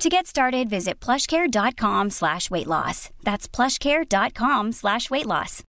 To 0.00 0.08
get 0.08 0.26
started, 0.26 0.70
visit 0.70 0.98
plushcare.com 0.98 2.08
slash 2.08 2.50
weight 2.50 2.66
loss. 2.66 3.10
That's 3.22 3.46
plushcare.com 3.46 4.72
slash 4.72 5.10
weight 5.10 5.26
loss. 5.26 5.62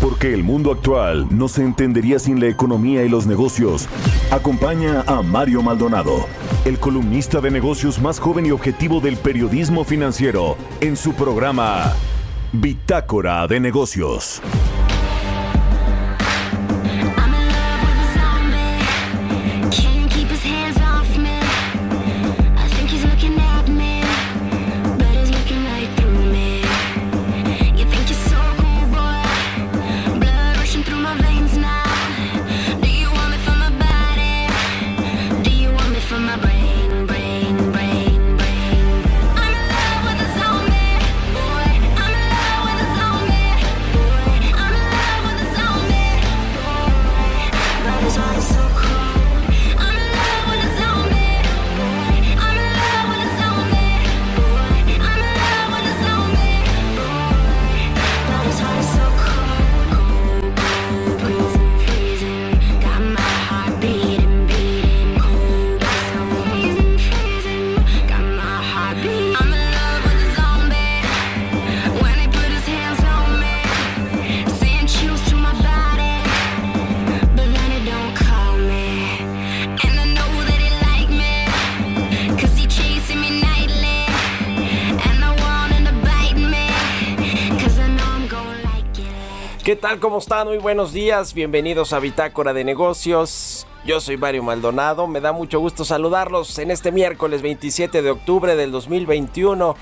Porque 0.00 0.34
el 0.34 0.42
mundo 0.42 0.72
actual 0.72 1.28
no 1.30 1.46
se 1.46 1.62
entendería 1.62 2.18
sin 2.18 2.40
la 2.40 2.48
economía 2.48 3.04
y 3.04 3.08
los 3.08 3.28
negocios. 3.28 3.88
Acompaña 4.32 5.04
a 5.06 5.22
Mario 5.22 5.62
Maldonado, 5.62 6.26
el 6.64 6.80
columnista 6.80 7.40
de 7.40 7.52
negocios 7.52 8.00
más 8.00 8.18
joven 8.18 8.44
y 8.44 8.50
objetivo 8.50 8.98
del 9.00 9.18
periodismo 9.18 9.84
financiero, 9.84 10.56
en 10.80 10.96
su 10.96 11.12
programa 11.12 11.94
Bitácora 12.52 13.46
de 13.46 13.60
Negocios. 13.60 14.42
Tal? 89.78 90.00
¿Cómo 90.00 90.18
están? 90.18 90.48
Muy 90.48 90.58
buenos 90.58 90.92
días. 90.92 91.34
Bienvenidos 91.34 91.92
a 91.92 92.00
Bitácora 92.00 92.52
de 92.52 92.64
Negocios. 92.64 93.64
Yo 93.86 94.00
soy 94.00 94.16
Mario 94.16 94.42
Maldonado. 94.42 95.06
Me 95.06 95.20
da 95.20 95.32
mucho 95.32 95.60
gusto 95.60 95.84
saludarlos 95.84 96.58
en 96.58 96.72
este 96.72 96.90
miércoles 96.90 97.42
27 97.42 98.02
de 98.02 98.10
octubre 98.10 98.56
del 98.56 98.72
2021. 98.72 99.76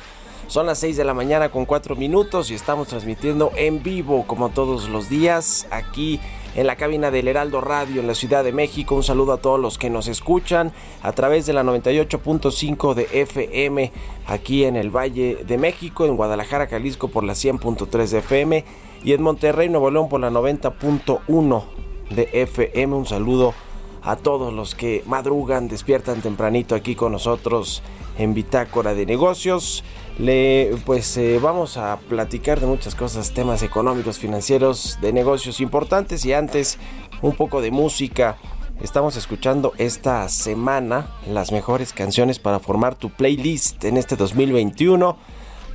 Son 0.49 0.67
las 0.67 0.79
6 0.81 0.99
de 0.99 1.05
la 1.05 1.15
mañana 1.15 1.49
con 1.49 1.65
4 1.65 1.97
minutos 1.97 2.51
y 2.51 2.55
estamos 2.55 2.89
transmitiendo 2.89 3.53
en 3.57 3.83
vivo 3.83 4.27
como 4.27 4.51
todos 4.51 4.91
los 4.91 5.09
días 5.09 5.67
aquí 5.71 6.21
en 6.55 6.67
la 6.67 6.77
cabina 6.77 7.11
del 7.11 7.29
Heraldo 7.29 7.63
Radio 7.63 8.01
en 8.01 8.07
la 8.07 8.15
Ciudad 8.15 8.45
de 8.45 8.53
México. 8.53 8.95
Un 8.95 9.03
saludo 9.03 9.33
a 9.33 9.39
todos 9.39 9.59
los 9.59 9.79
que 9.79 9.89
nos 9.89 10.09
escuchan 10.09 10.73
a 11.03 11.13
través 11.13 11.47
de 11.47 11.55
la 11.55 11.63
98.5 11.63 12.95
de 12.95 13.09
FM 13.13 13.93
aquí 14.27 14.65
en 14.65 14.77
el 14.77 14.91
Valle 14.95 15.45
de 15.47 15.57
México, 15.57 16.05
en 16.05 16.17
Guadalajara, 16.17 16.67
Jalisco 16.67 17.09
por 17.09 17.25
la 17.25 17.33
100.3 17.33 18.09
de 18.09 18.19
FM 18.19 18.65
y 19.07 19.13
en 19.13 19.23
Monterrey, 19.23 19.69
Nuevo 19.69 19.89
León 19.93 20.09
por 20.09 20.21
la 20.21 20.31
90.1 20.31 21.63
de 22.11 22.29
FM. 22.33 22.97
Un 22.97 23.07
saludo 23.07 23.55
a 24.03 24.17
todos 24.17 24.53
los 24.53 24.75
que 24.75 25.05
madrugan, 25.07 25.69
despiertan 25.69 26.23
tempranito 26.23 26.75
aquí 26.75 26.97
con 26.97 27.13
nosotros 27.13 27.85
en 28.19 28.35
Bitácora 28.35 28.95
de 28.95 29.07
Negocios. 29.07 29.85
Le, 30.19 30.73
pues 30.85 31.17
eh, 31.19 31.39
vamos 31.41 31.77
a 31.77 32.01
platicar 32.09 32.59
de 32.59 32.67
muchas 32.67 32.97
cosas, 32.97 33.33
temas 33.33 33.63
económicos, 33.63 34.19
financieros, 34.19 34.99
de 35.01 35.13
negocios 35.13 35.61
importantes 35.61 36.25
y 36.25 36.33
antes 36.33 36.81
un 37.23 37.37
poco 37.37 37.61
de 37.61 37.71
música. 37.71 38.39
Estamos 38.83 39.17
escuchando 39.17 39.73
esta 39.79 40.29
semana 40.29 41.15
las 41.29 41.53
mejores 41.53 41.93
canciones 41.93 42.41
para 42.41 42.59
formar 42.59 42.97
tu 42.97 43.11
playlist 43.11 43.85
en 43.85 43.99
este 43.99 44.17
2021 44.17 45.17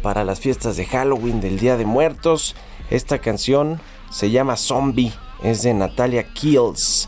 para 0.01 0.25
las 0.25 0.41
fiestas 0.41 0.75
de 0.75 0.85
Halloween 0.85 1.39
del 1.39 1.59
Día 1.59 1.77
de 1.77 1.85
Muertos. 1.85 2.57
Esta 2.91 3.19
canción 3.19 3.79
se 4.11 4.31
llama 4.31 4.57
Zombie, 4.57 5.13
es 5.41 5.63
de 5.63 5.73
Natalia 5.73 6.23
Kills. 6.33 7.07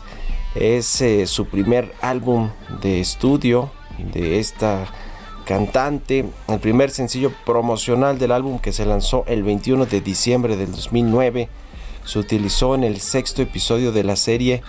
Es 0.54 1.00
eh, 1.02 1.26
su 1.26 1.46
primer 1.46 1.94
álbum 2.00 2.50
de 2.80 3.00
estudio 3.00 3.70
de 3.98 4.38
esta 4.38 4.86
cantante, 5.44 6.24
el 6.48 6.58
primer 6.58 6.90
sencillo 6.90 7.32
promocional 7.44 8.18
del 8.18 8.32
álbum 8.32 8.58
que 8.58 8.72
se 8.72 8.86
lanzó 8.86 9.24
el 9.26 9.42
21 9.42 9.84
de 9.84 10.00
diciembre 10.00 10.56
del 10.56 10.72
2009. 10.72 11.50
Se 12.06 12.18
utilizó 12.18 12.74
en 12.74 12.84
el 12.84 13.00
sexto 13.00 13.42
episodio 13.42 13.92
de 13.92 14.04
la 14.04 14.16
serie 14.16 14.62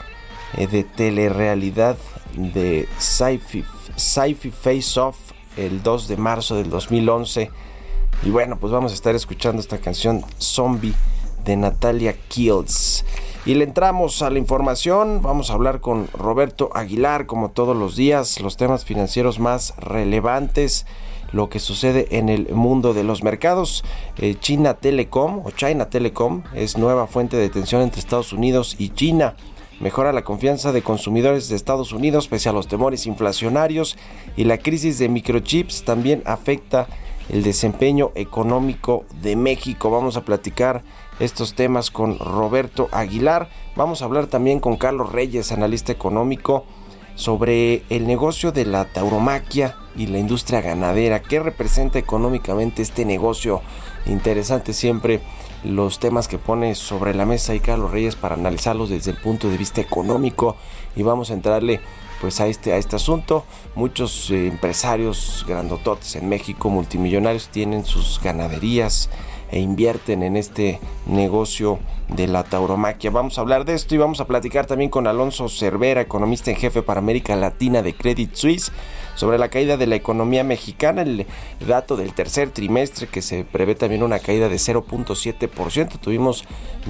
eh, 0.57 0.67
de 0.67 0.83
telerrealidad 0.83 1.97
de 2.35 2.89
Sci-Fi 2.99 4.51
Face 4.51 4.99
Off 4.99 5.15
el 5.55 5.81
2 5.81 6.09
de 6.09 6.17
marzo 6.17 6.57
del 6.57 6.69
2011. 6.69 7.51
Y 8.23 8.29
bueno, 8.29 8.57
pues 8.59 8.73
vamos 8.73 8.91
a 8.91 8.95
estar 8.95 9.15
escuchando 9.15 9.61
esta 9.61 9.77
canción 9.77 10.23
Zombie 10.39 10.95
de 11.45 11.55
Natalia 11.55 12.15
Kills. 12.27 13.05
Y 13.45 13.53
le 13.53 13.63
entramos 13.63 14.23
a 14.23 14.31
la 14.31 14.39
información, 14.39 15.21
vamos 15.21 15.51
a 15.51 15.53
hablar 15.53 15.79
con 15.79 16.07
Roberto 16.13 16.71
Aguilar, 16.73 17.27
como 17.27 17.51
todos 17.51 17.77
los 17.77 17.95
días, 17.95 18.41
los 18.41 18.57
temas 18.57 18.85
financieros 18.85 19.39
más 19.39 19.75
relevantes, 19.77 20.87
lo 21.31 21.49
que 21.49 21.59
sucede 21.59 22.07
en 22.17 22.29
el 22.29 22.49
mundo 22.53 22.95
de 22.95 23.03
los 23.03 23.21
mercados. 23.21 23.83
Eh, 24.17 24.35
China 24.39 24.73
Telecom 24.73 25.45
o 25.45 25.51
China 25.51 25.89
Telecom 25.89 26.41
es 26.55 26.77
nueva 26.77 27.05
fuente 27.05 27.37
de 27.37 27.49
tensión 27.49 27.83
entre 27.83 27.99
Estados 27.99 28.33
Unidos 28.33 28.75
y 28.79 28.89
China. 28.89 29.35
Mejora 29.79 30.13
la 30.13 30.23
confianza 30.23 30.71
de 30.71 30.81
consumidores 30.81 31.49
de 31.49 31.55
Estados 31.55 31.91
Unidos 31.91 32.27
pese 32.27 32.49
a 32.49 32.53
los 32.53 32.67
temores 32.67 33.05
inflacionarios 33.05 33.97
y 34.37 34.45
la 34.45 34.57
crisis 34.57 34.97
de 34.97 35.09
microchips 35.09 35.83
también 35.83 36.23
afecta 36.25 36.87
el 37.29 37.43
desempeño 37.43 38.11
económico 38.15 39.05
de 39.21 39.35
México. 39.35 39.89
Vamos 39.89 40.17
a 40.17 40.25
platicar 40.25 40.83
estos 41.19 41.55
temas 41.55 41.91
con 41.91 42.19
Roberto 42.19 42.87
Aguilar. 42.91 43.49
Vamos 43.75 44.01
a 44.01 44.05
hablar 44.05 44.27
también 44.27 44.59
con 44.59 44.77
Carlos 44.77 45.11
Reyes, 45.11 45.51
analista 45.51 45.91
económico, 45.91 46.65
sobre 47.15 47.83
el 47.89 48.07
negocio 48.07 48.51
de 48.51 48.65
la 48.65 48.85
tauromaquia 48.85 49.75
y 49.95 50.07
la 50.07 50.19
industria 50.19 50.61
ganadera. 50.61 51.21
¿Qué 51.21 51.39
representa 51.39 51.97
económicamente 51.97 52.81
este 52.81 53.05
negocio? 53.05 53.61
Interesante 54.05 54.73
siempre 54.73 55.21
los 55.63 55.99
temas 55.99 56.27
que 56.27 56.37
pone 56.37 56.75
sobre 56.75 57.15
la 57.15 57.25
mesa 57.25 57.55
y 57.55 57.59
Carlos 57.59 57.91
Reyes 57.91 58.15
para 58.15 58.35
analizarlos 58.35 58.89
desde 58.89 59.11
el 59.11 59.17
punto 59.17 59.49
de 59.49 59.57
vista 59.57 59.81
económico 59.81 60.57
y 60.95 61.03
vamos 61.03 61.31
a 61.31 61.33
entrarle 61.33 61.79
pues 62.21 62.39
a 62.41 62.47
este 62.47 62.73
a 62.73 62.77
este 62.77 62.95
asunto 62.95 63.45
muchos 63.75 64.29
eh, 64.31 64.47
empresarios 64.47 65.45
grandototes 65.47 66.15
en 66.15 66.29
México 66.29 66.69
multimillonarios 66.69 67.49
tienen 67.49 67.85
sus 67.85 68.19
ganaderías 68.21 69.09
e 69.51 69.59
invierten 69.59 70.23
en 70.23 70.37
este 70.37 70.79
negocio 71.05 71.79
de 72.09 72.27
la 72.27 72.43
tauromaquia. 72.43 73.11
Vamos 73.11 73.37
a 73.37 73.41
hablar 73.41 73.65
de 73.65 73.73
esto 73.73 73.95
y 73.95 73.97
vamos 73.97 74.19
a 74.19 74.27
platicar 74.27 74.65
también 74.65 74.89
con 74.89 75.07
Alonso 75.07 75.49
Cervera, 75.49 76.01
economista 76.01 76.51
en 76.51 76.57
jefe 76.57 76.81
para 76.81 76.99
América 76.99 77.35
Latina 77.35 77.81
de 77.81 77.95
Credit 77.95 78.33
Suisse, 78.33 78.71
sobre 79.15 79.37
la 79.37 79.49
caída 79.49 79.77
de 79.77 79.87
la 79.87 79.95
economía 79.95 80.43
mexicana, 80.43 81.03
el 81.03 81.25
dato 81.65 81.95
del 81.95 82.13
tercer 82.13 82.51
trimestre 82.51 83.07
que 83.07 83.21
se 83.21 83.43
prevé 83.45 83.75
también 83.75 84.03
una 84.03 84.19
caída 84.19 84.49
de 84.49 84.57
0.7%. 84.57 85.99
Tuvimos 85.99 86.43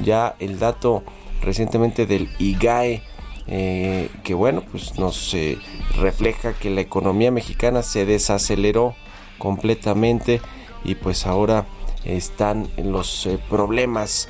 ya 0.03 0.35
el 0.39 0.59
dato 0.59 1.03
recientemente 1.41 2.05
del 2.05 2.29
IGAE. 2.39 3.03
Eh, 3.47 4.09
que 4.23 4.33
bueno 4.33 4.63
pues 4.71 4.97
nos 4.97 5.31
eh, 5.35 5.59
refleja 5.97 6.53
que 6.53 6.71
la 6.71 6.81
economía 6.81 7.29
mexicana 7.29 7.83
se 7.83 8.03
desaceleró 8.03 8.95
completamente 9.37 10.41
y 10.83 10.95
pues 10.95 11.27
ahora 11.27 11.67
están 12.05 12.67
los 12.77 13.27
eh, 13.27 13.39
problemas 13.49 14.29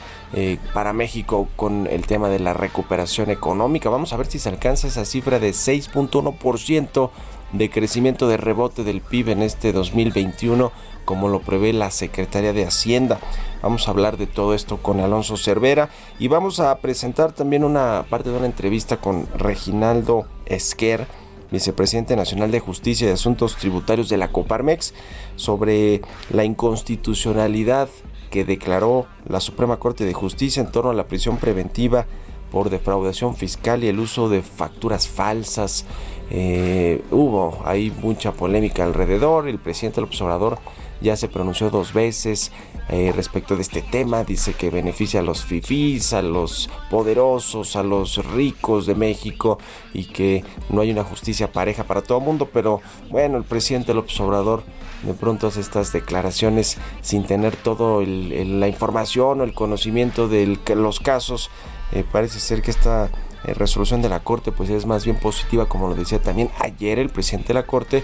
para 0.74 0.92
México 0.92 1.48
con 1.56 1.88
el 1.88 2.06
tema 2.08 2.28
de 2.28 2.40
la 2.40 2.54
recuperación 2.54 3.30
económica. 3.30 3.90
Vamos 3.90 4.12
a 4.12 4.18
ver 4.18 4.26
si 4.26 4.38
se 4.38 4.50
alcanza 4.50 4.88
esa 4.88 5.06
cifra 5.06 5.40
de 5.40 5.52
6.1% 5.52 7.10
de 7.54 7.70
crecimiento 7.70 8.28
de 8.28 8.36
rebote 8.36 8.84
del 8.84 9.00
PIB 9.00 9.30
en 9.30 9.42
este 9.44 9.72
2021 9.72 10.74
como 11.06 11.30
lo 11.30 11.40
prevé 11.40 11.72
la 11.72 11.92
Secretaría 11.92 12.52
de 12.52 12.66
Hacienda. 12.66 13.20
Vamos 13.62 13.88
a 13.88 13.92
hablar 13.92 14.18
de 14.18 14.28
todo 14.28 14.54
esto 14.54 14.78
con 14.78 15.00
Alonso 15.00 15.38
Cervera 15.38 15.90
y 16.20 16.28
vamos 16.28 16.60
a 16.60 16.76
presentar 16.80 17.32
también 17.32 17.64
una 17.64 18.06
parte 18.10 18.32
de 18.32 18.38
una 18.38 18.46
entrevista 18.48 18.98
con 18.98 19.28
Reginaldo 19.38 20.26
Esquer, 20.46 21.08
vicepresidente 21.52 22.16
nacional 22.16 22.52
de 22.52 22.60
Justicia 22.60 23.08
y 23.08 23.12
Asuntos 23.12 23.56
Tributarios 23.56 24.10
de 24.10 24.18
la 24.18 24.32
Coparmex, 24.32 24.94
sobre 25.36 26.02
la 26.30 26.44
inconstitucionalidad 26.44 27.88
que 28.30 28.44
declaró 28.44 29.06
la 29.28 29.40
Suprema 29.40 29.78
Corte 29.78 30.06
de 30.06 30.14
Justicia 30.14 30.62
en 30.62 30.72
torno 30.72 30.90
a 30.92 30.96
la 30.96 31.08
prisión 31.08 31.38
preventiva 31.38 32.06
por 32.52 32.70
defraudación 32.70 33.36
fiscal 33.36 33.84
y 33.84 33.88
el 33.88 34.00
uso 34.00 34.30
de 34.30 34.42
facturas 34.42 35.08
falsas. 35.08 35.86
Eh, 36.30 37.04
hubo 37.12 37.62
ahí 37.66 37.94
mucha 38.02 38.32
polémica 38.32 38.84
alrededor. 38.84 39.48
El 39.48 39.60
presidente 39.60 40.02
López 40.02 40.22
Obrador 40.22 40.58
ya 41.02 41.16
se 41.16 41.28
pronunció 41.28 41.70
dos 41.70 41.94
veces 41.94 42.52
eh, 42.90 43.12
respecto 43.16 43.56
de 43.56 43.62
este 43.62 43.82
tema. 43.82 44.24
Dice 44.24 44.54
que 44.54 44.70
beneficia 44.70 45.20
a 45.20 45.24
los 45.24 45.44
fifís, 45.44 46.14
a 46.14 46.22
los 46.22 46.70
poderosos, 46.90 47.76
a 47.76 47.84
los 47.84 48.24
ricos 48.34 48.86
de 48.86 48.96
México 48.96 49.58
y 49.94 50.06
que 50.06 50.44
no 50.70 50.82
hay 50.82 50.92
una 50.92 51.04
justicia 51.04 51.52
pareja 51.52 51.84
para 51.84 52.02
todo 52.02 52.20
el 52.20 52.24
mundo. 52.24 52.50
Pero 52.52 52.82
bueno, 53.10 53.38
el 53.38 53.44
presidente 53.44 53.94
López 53.94 54.20
Obrador 54.20 54.64
de 55.04 55.14
pronto 55.14 55.48
hace 55.48 55.62
estas 55.62 55.92
declaraciones 55.92 56.78
sin 57.02 57.26
tener 57.26 57.56
toda 57.56 58.04
la 58.06 58.68
información 58.68 59.42
o 59.42 59.44
el 59.44 59.54
conocimiento 59.54 60.28
de 60.28 60.58
los 60.76 61.00
casos. 61.00 61.50
Eh, 61.92 62.04
parece 62.12 62.40
ser 62.40 62.62
que 62.62 62.72
esta 62.72 63.10
eh, 63.46 63.54
resolución 63.54 64.02
de 64.02 64.10
la 64.10 64.22
Corte 64.22 64.52
pues 64.52 64.70
es 64.70 64.86
más 64.86 65.06
bien 65.06 65.18
positiva, 65.20 65.68
como 65.68 65.88
lo 65.88 65.96
decía 65.96 66.20
también 66.22 66.50
ayer 66.60 67.00
el 67.00 67.10
presidente 67.10 67.50
de 67.50 67.54
la 67.56 67.66
Corte, 67.66 68.04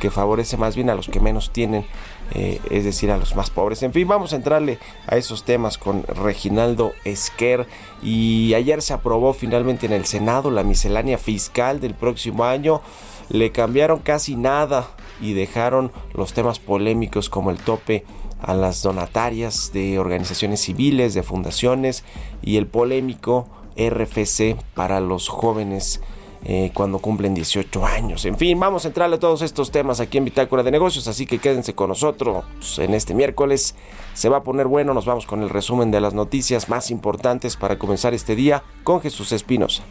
que 0.00 0.10
favorece 0.10 0.56
más 0.56 0.74
bien 0.74 0.90
a 0.90 0.96
los 0.96 1.08
que 1.08 1.20
menos 1.20 1.52
tienen 1.52 1.84
eh, 2.32 2.60
es 2.70 2.84
decir, 2.84 3.10
a 3.10 3.16
los 3.16 3.34
más 3.34 3.50
pobres. 3.50 3.82
En 3.82 3.92
fin, 3.92 4.06
vamos 4.06 4.32
a 4.32 4.36
entrarle 4.36 4.78
a 5.06 5.16
esos 5.16 5.44
temas 5.44 5.78
con 5.78 6.04
Reginaldo 6.04 6.92
Esquer. 7.04 7.66
Y 8.02 8.54
ayer 8.54 8.82
se 8.82 8.92
aprobó 8.92 9.32
finalmente 9.32 9.86
en 9.86 9.92
el 9.92 10.04
Senado 10.04 10.50
la 10.50 10.62
miscelánea 10.62 11.18
fiscal 11.18 11.80
del 11.80 11.94
próximo 11.94 12.44
año. 12.44 12.82
Le 13.28 13.50
cambiaron 13.50 13.98
casi 13.98 14.36
nada 14.36 14.90
y 15.20 15.32
dejaron 15.32 15.90
los 16.14 16.32
temas 16.32 16.60
polémicos 16.60 17.28
como 17.28 17.50
el 17.50 17.58
tope 17.58 18.04
a 18.40 18.54
las 18.54 18.82
donatarias 18.82 19.72
de 19.72 19.98
organizaciones 19.98 20.60
civiles, 20.60 21.14
de 21.14 21.22
fundaciones 21.22 22.04
y 22.42 22.56
el 22.56 22.66
polémico 22.66 23.48
RFC 23.76 24.56
para 24.74 25.00
los 25.00 25.28
jóvenes 25.28 26.00
eh, 26.44 26.70
cuando 26.72 26.98
cumplen 26.98 27.34
18 27.34 27.84
años. 27.84 28.24
En 28.24 28.36
fin, 28.36 28.58
vamos 28.58 28.84
a 28.84 28.88
entrarle 28.88 29.16
a 29.16 29.18
todos 29.20 29.42
estos 29.42 29.70
temas 29.70 30.00
aquí 30.00 30.18
en 30.18 30.24
Bitácora 30.24 30.62
de 30.62 30.70
Negocios, 30.70 31.06
así 31.08 31.26
que 31.26 31.38
quédense 31.38 31.74
con 31.74 31.88
nosotros 31.88 32.44
en 32.78 32.94
este 32.94 33.14
miércoles. 33.14 33.74
Se 34.14 34.28
va 34.28 34.38
a 34.38 34.42
poner 34.42 34.66
bueno, 34.66 34.94
nos 34.94 35.04
vamos 35.04 35.26
con 35.26 35.42
el 35.42 35.50
resumen 35.50 35.90
de 35.90 36.00
las 36.00 36.14
noticias 36.14 36.68
más 36.68 36.90
importantes 36.90 37.56
para 37.56 37.78
comenzar 37.78 38.14
este 38.14 38.34
día 38.34 38.62
con 38.84 39.00
Jesús 39.00 39.32
Espinos. 39.32 39.82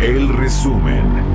El 0.00 0.28
resumen. 0.28 1.27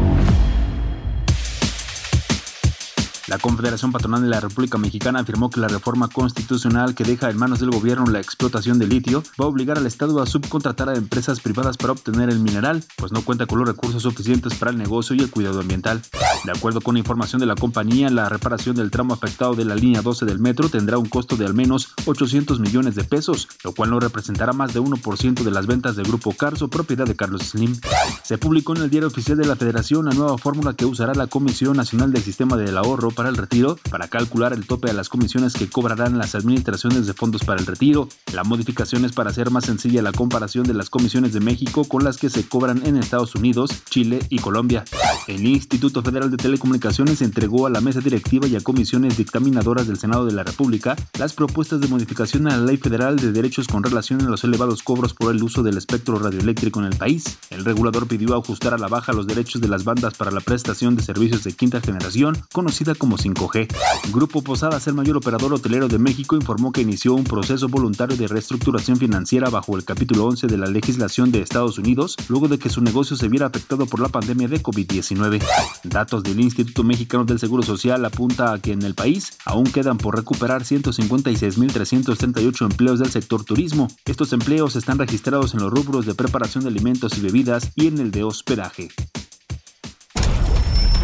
La 3.27 3.37
Confederación 3.37 3.93
Patronal 3.93 4.21
de 4.21 4.27
la 4.27 4.41
República 4.41 4.77
Mexicana 4.77 5.21
afirmó 5.21 5.49
que 5.49 5.61
la 5.61 5.69
reforma 5.69 6.09
constitucional 6.09 6.93
que 6.93 7.05
deja 7.05 7.29
en 7.29 7.37
manos 7.37 7.61
del 7.61 7.71
gobierno 7.71 8.05
la 8.05 8.19
explotación 8.19 8.79
de 8.79 8.87
litio 8.87 9.23
va 9.39 9.45
a 9.45 9.47
obligar 9.47 9.77
al 9.77 9.87
Estado 9.87 10.21
a 10.21 10.25
subcontratar 10.25 10.89
a 10.89 10.95
empresas 10.95 11.39
privadas 11.39 11.77
para 11.77 11.93
obtener 11.93 12.29
el 12.29 12.39
mineral, 12.39 12.83
pues 12.97 13.13
no 13.13 13.23
cuenta 13.23 13.45
con 13.45 13.59
los 13.59 13.67
recursos 13.67 14.03
suficientes 14.03 14.55
para 14.55 14.71
el 14.71 14.77
negocio 14.77 15.15
y 15.15 15.21
el 15.21 15.31
cuidado 15.31 15.61
ambiental. 15.61 16.01
De 16.43 16.51
acuerdo 16.51 16.81
con 16.81 16.97
información 16.97 17.39
de 17.39 17.45
la 17.45 17.55
compañía, 17.55 18.09
la 18.09 18.27
reparación 18.27 18.75
del 18.75 18.91
tramo 18.91 19.13
afectado 19.13 19.55
de 19.55 19.63
la 19.63 19.75
línea 19.75 20.01
12 20.01 20.25
del 20.25 20.39
metro 20.39 20.67
tendrá 20.67 20.97
un 20.97 21.07
costo 21.07 21.37
de 21.37 21.45
al 21.45 21.53
menos 21.53 21.93
800 22.05 22.59
millones 22.59 22.95
de 22.95 23.05
pesos, 23.05 23.47
lo 23.63 23.73
cual 23.73 23.91
no 23.91 24.01
representará 24.01 24.51
más 24.51 24.73
de 24.73 24.81
1% 24.81 25.43
de 25.43 25.51
las 25.51 25.65
ventas 25.65 25.95
del 25.95 26.07
Grupo 26.07 26.33
Carso, 26.33 26.69
propiedad 26.69 27.05
de 27.05 27.15
Carlos 27.15 27.43
Slim. 27.43 27.79
Se 28.23 28.37
publicó 28.37 28.75
en 28.75 28.81
el 28.81 28.89
Diario 28.89 29.07
Oficial 29.07 29.37
de 29.37 29.45
la 29.45 29.55
Federación 29.55 30.05
la 30.05 30.13
nueva 30.13 30.37
fórmula 30.37 30.73
que 30.73 30.85
usará 30.85 31.13
la 31.13 31.27
Comisión 31.27 31.77
Nacional 31.77 32.11
del 32.11 32.23
Sistema 32.23 32.57
del 32.57 32.77
Ahorro 32.77 33.12
para 33.13 33.30
el 33.30 33.38
retiro 33.38 33.77
para 33.89 34.07
calcular 34.07 34.54
el 34.54 34.65
tope 34.65 34.89
a 34.89 34.94
las 34.94 35.10
comisiones 35.10 35.54
que 35.54 35.69
cobrarán 35.69 36.18
las 36.18 36.36
administraciones 36.36 37.07
de 37.07 37.13
fondos 37.13 37.44
para 37.44 37.60
el 37.60 37.65
retiro. 37.65 38.10
La 38.33 38.44
modificación 38.44 39.06
es 39.06 39.13
para 39.13 39.30
hacer 39.30 39.51
más 39.51 39.65
sencilla 39.65 40.01
la 40.01 40.12
comparación 40.12 40.65
de 40.65 40.74
las 40.74 40.89
comisiones 40.89 41.33
de 41.33 41.39
México 41.39 41.86
con 41.86 42.04
las 42.04 42.18
que 42.18 42.30
se 42.30 42.48
cobran 42.48 42.86
en 42.86 42.98
Estados 42.98 43.36
Unidos, 43.36 43.71
Chile 43.89 44.19
y 44.30 44.39
Colombia. 44.39 44.83
El 45.27 45.45
Instituto 45.45 46.01
Federal 46.01 46.30
de 46.31 46.38
Telecomunicaciones 46.38 47.21
entregó 47.21 47.68
a 47.68 47.69
la 47.69 47.81
mesa 47.81 48.00
directiva 48.00 48.48
y 48.48 48.56
a 48.56 48.62
comisiones 48.62 49.18
dictaminadoras 49.18 49.88
del 49.88 49.98
Senado 49.98 50.25
de 50.25 50.33
la 50.33 50.44
República 50.44 50.95
las 51.19 51.33
propuestas 51.33 51.80
de 51.81 51.88
modificación 51.88 52.48
a 52.48 52.57
la 52.57 52.66
Ley 52.66 52.77
Federal 52.77 53.18
de 53.18 53.31
Derechos 53.31 53.68
con 53.68 53.83
relación 53.83 54.21
a 54.21 54.30
los 54.30 54.44
elevados 54.44 54.83
cobros 54.83 55.13
por 55.13 55.33
el 55.33 55.44
uso 55.44 55.63
del 55.63 55.77
espectro 55.77 56.18
radioeléctrico 56.18 56.80
en 56.80 56.88
el 56.88 56.98
país. 56.98 57.38
El 57.50 57.66
regulador 57.66 58.07
pidió 58.07 58.36
ajustar 58.36 58.74
a 58.74 58.77
la 58.77 58.88
baja 58.88 59.13
los 59.13 59.27
derechos 59.27 59.62
de 59.62 59.68
las 59.68 59.83
bandas 59.83 60.16
para 60.16 60.31
la 60.31 60.42
prestación 60.42 60.95
de 60.95 61.04
servicios 61.04 61.44
de 61.44 61.54
quinta 61.54 61.81
generación, 61.81 62.38
conocida 62.51 62.95
como 62.95 63.02
5G. 63.11 63.67
Grupo 64.11 64.41
Posadas, 64.41 64.88
el 64.88 64.94
mayor 64.94 65.17
operador 65.17 65.53
hotelero 65.53 65.88
de 65.88 66.00
México, 66.00 66.35
informó 66.35 66.71
que 66.71 66.81
inició 66.81 67.13
un 67.13 67.23
proceso 67.23 67.67
voluntario 67.67 68.17
de 68.17 68.27
reestructuración 68.27 68.97
financiera 68.97 69.50
bajo 69.50 69.77
el 69.77 69.85
capítulo 69.85 70.25
11 70.25 70.47
de 70.47 70.57
la 70.57 70.67
legislación 70.67 71.31
de 71.31 71.41
Estados 71.41 71.77
Unidos, 71.77 72.15
luego 72.29 72.47
de 72.47 72.59
que 72.59 72.69
su 72.69 72.81
negocio 72.81 73.15
se 73.15 73.27
viera 73.27 73.47
afectado 73.47 73.85
por 73.85 74.00
la 74.00 74.09
pandemia 74.09 74.47
de 74.47 74.61
COVID-19. 74.61 75.44
Datos 75.83 76.23
del 76.23 76.39
Instituto 76.39 76.83
Mexicano 76.83 77.25
del 77.25 77.39
Seguro 77.39 77.63
Social 77.63 78.03
apunta 78.05 78.53
a 78.53 78.59
que 78.59 78.71
en 78.71 78.83
el 78.83 78.94
país 78.94 79.38
aún 79.45 79.65
quedan 79.65 79.97
por 79.97 80.15
recuperar 80.15 80.63
156.338 80.63 82.65
empleos 82.65 82.99
del 82.99 83.11
sector 83.11 83.44
turismo. 83.44 83.88
Estos 84.06 84.33
empleos 84.33 84.75
están 84.75 84.99
registrados 84.99 85.53
en 85.53 85.61
los 85.61 85.71
rubros 85.71 86.06
de 86.06 86.15
preparación 86.15 86.63
de 86.63 86.69
alimentos 86.69 87.17
y 87.17 87.21
bebidas 87.21 87.71
y 87.75 87.88
en 87.88 87.99
el 87.99 88.11
de 88.11 88.23
hospedaje. 88.23 88.89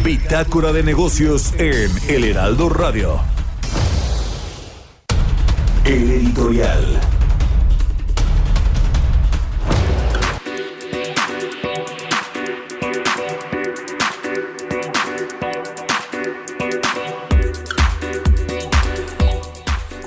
Bitácora 0.04 0.72
de 0.72 0.82
negocios 0.82 1.52
en 1.58 1.90
El 2.08 2.24
Heraldo 2.24 2.70
Radio. 2.70 3.20
El 5.84 6.10
editorial. 6.10 7.00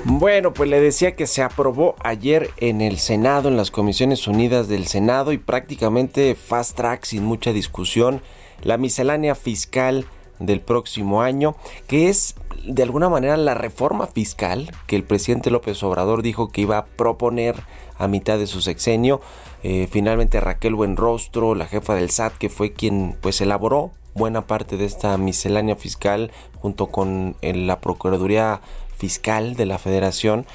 Bueno, 0.04 0.52
pues 0.52 0.68
le 0.68 0.80
decía 0.80 1.12
que 1.12 1.28
se 1.28 1.42
aprobó 1.42 1.94
ayer 2.02 2.50
en 2.56 2.80
el 2.80 2.98
Senado, 2.98 3.48
en 3.48 3.56
las 3.56 3.70
Comisiones 3.70 4.26
Unidas 4.26 4.66
del 4.66 4.88
Senado 4.88 5.32
y 5.32 5.38
prácticamente 5.38 6.34
fast 6.34 6.76
track 6.76 7.04
sin 7.04 7.24
mucha 7.24 7.52
discusión 7.52 8.22
la 8.64 8.76
miscelánea 8.76 9.34
fiscal 9.34 10.06
del 10.38 10.60
próximo 10.60 11.22
año, 11.22 11.54
que 11.86 12.08
es 12.08 12.34
de 12.66 12.82
alguna 12.82 13.08
manera 13.08 13.36
la 13.36 13.54
reforma 13.54 14.06
fiscal 14.06 14.72
que 14.86 14.96
el 14.96 15.04
presidente 15.04 15.50
López 15.50 15.82
Obrador 15.82 16.22
dijo 16.22 16.48
que 16.50 16.62
iba 16.62 16.78
a 16.78 16.86
proponer 16.86 17.56
a 17.98 18.08
mitad 18.08 18.38
de 18.38 18.46
su 18.46 18.60
sexenio. 18.60 19.20
Eh, 19.62 19.88
finalmente 19.90 20.40
Raquel 20.40 20.74
Buenrostro, 20.74 21.54
la 21.54 21.66
jefa 21.66 21.94
del 21.94 22.10
SAT, 22.10 22.34
que 22.34 22.48
fue 22.48 22.72
quien 22.72 23.16
pues 23.20 23.40
elaboró 23.40 23.92
buena 24.14 24.46
parte 24.46 24.76
de 24.76 24.84
esta 24.84 25.16
miscelánea 25.18 25.76
fiscal 25.76 26.30
junto 26.60 26.86
con 26.86 27.36
eh, 27.42 27.54
la 27.54 27.80
Procuraduría 27.80 28.60
Fiscal 28.96 29.56
de 29.56 29.66
la 29.66 29.78
Federación, 29.78 30.46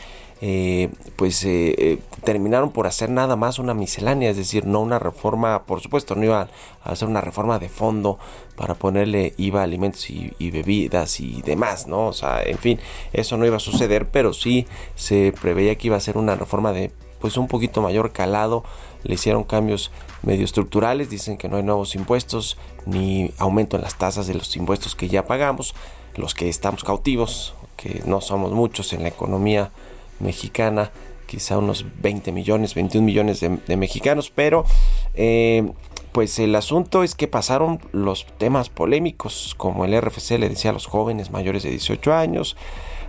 eh, 0.42 0.90
pues 1.18 1.44
eh, 1.44 1.76
eh, 1.78 2.00
terminaron 2.24 2.72
por 2.72 2.88
hacer 2.88 3.10
nada 3.10 3.36
más 3.36 3.60
una 3.60 3.74
miscelánea, 3.74 4.30
es 4.30 4.38
decir, 4.38 4.66
no 4.66 4.80
una 4.80 4.98
reforma, 4.98 5.64
por 5.64 5.82
supuesto, 5.82 6.16
no 6.16 6.24
iban 6.24 6.50
a 6.84 6.92
hacer 6.92 7.08
una 7.08 7.20
reforma 7.20 7.60
de 7.60 7.68
fondo 7.68 8.20
para 8.56 8.76
ponerle 8.76 9.34
IVA 9.38 9.64
alimentos 9.64 10.10
y, 10.10 10.34
y, 10.40 10.52
bebidas 10.52 11.20
y 11.20 11.42
demás, 11.42 11.88
¿no? 11.88 12.08
O 12.08 12.14
sea, 12.14 12.42
en 12.44 12.58
fin, 12.58 12.80
eso 13.12 13.38
no 13.38 13.46
iba 13.46 13.58
a 13.58 13.60
suceder, 13.60 14.08
pero 14.10 14.34
sí 14.34 14.66
se 14.96 15.34
preveía 15.42 15.76
que 15.76 15.88
iba 15.88 15.98
a 15.98 16.02
ser 16.02 16.18
una 16.18 16.36
reforma 16.36 16.72
de 16.72 16.92
pues 17.20 17.36
un 17.36 17.48
poquito 17.48 17.82
mayor 17.82 18.14
calado, 18.14 18.64
le 19.04 19.16
hicieron 19.16 19.44
cambios 19.44 19.92
medio 20.24 20.46
estructurales, 20.46 21.10
dicen 21.10 21.38
que 21.38 21.50
no 21.50 21.58
hay 21.58 21.64
nuevos 21.64 21.96
impuestos 21.96 22.58
ni 22.86 23.34
aumento 23.38 23.76
en 23.76 23.82
las 23.82 23.98
tasas 23.98 24.28
de 24.28 24.34
los 24.34 24.56
impuestos 24.56 24.96
que 24.96 25.10
ya 25.10 25.26
pagamos, 25.26 25.76
los 26.16 26.34
que 26.34 26.48
estamos 26.48 26.86
cautivos, 26.86 27.54
que 27.76 28.04
no 28.06 28.22
somos 28.22 28.52
muchos 28.52 28.94
en 28.94 29.04
la 29.04 29.10
economía 29.10 29.72
mexicana, 30.20 30.92
quizá 31.26 31.58
unos 31.58 31.86
20 32.02 32.32
millones, 32.32 32.74
21 32.74 33.06
millones 33.06 33.40
de, 33.40 33.78
mexicanos, 33.78 34.32
pero 34.34 34.66
eh, 35.14 35.72
pues 36.12 36.40
el 36.40 36.56
asunto 36.56 37.04
es 37.04 37.16
que 37.16 37.28
pasaron 37.28 37.80
los 37.92 38.26
temas 38.38 38.70
polémicos, 38.70 39.54
como 39.58 39.86
el 39.86 40.00
RFC 40.00 40.40
le 40.40 40.50
decía 40.50 40.72
a 40.72 40.74
los 40.74 40.88
jóvenes 40.88 41.32
mayores 41.32 41.64
de 41.64 41.70
18 41.70 42.14
años, 42.14 42.58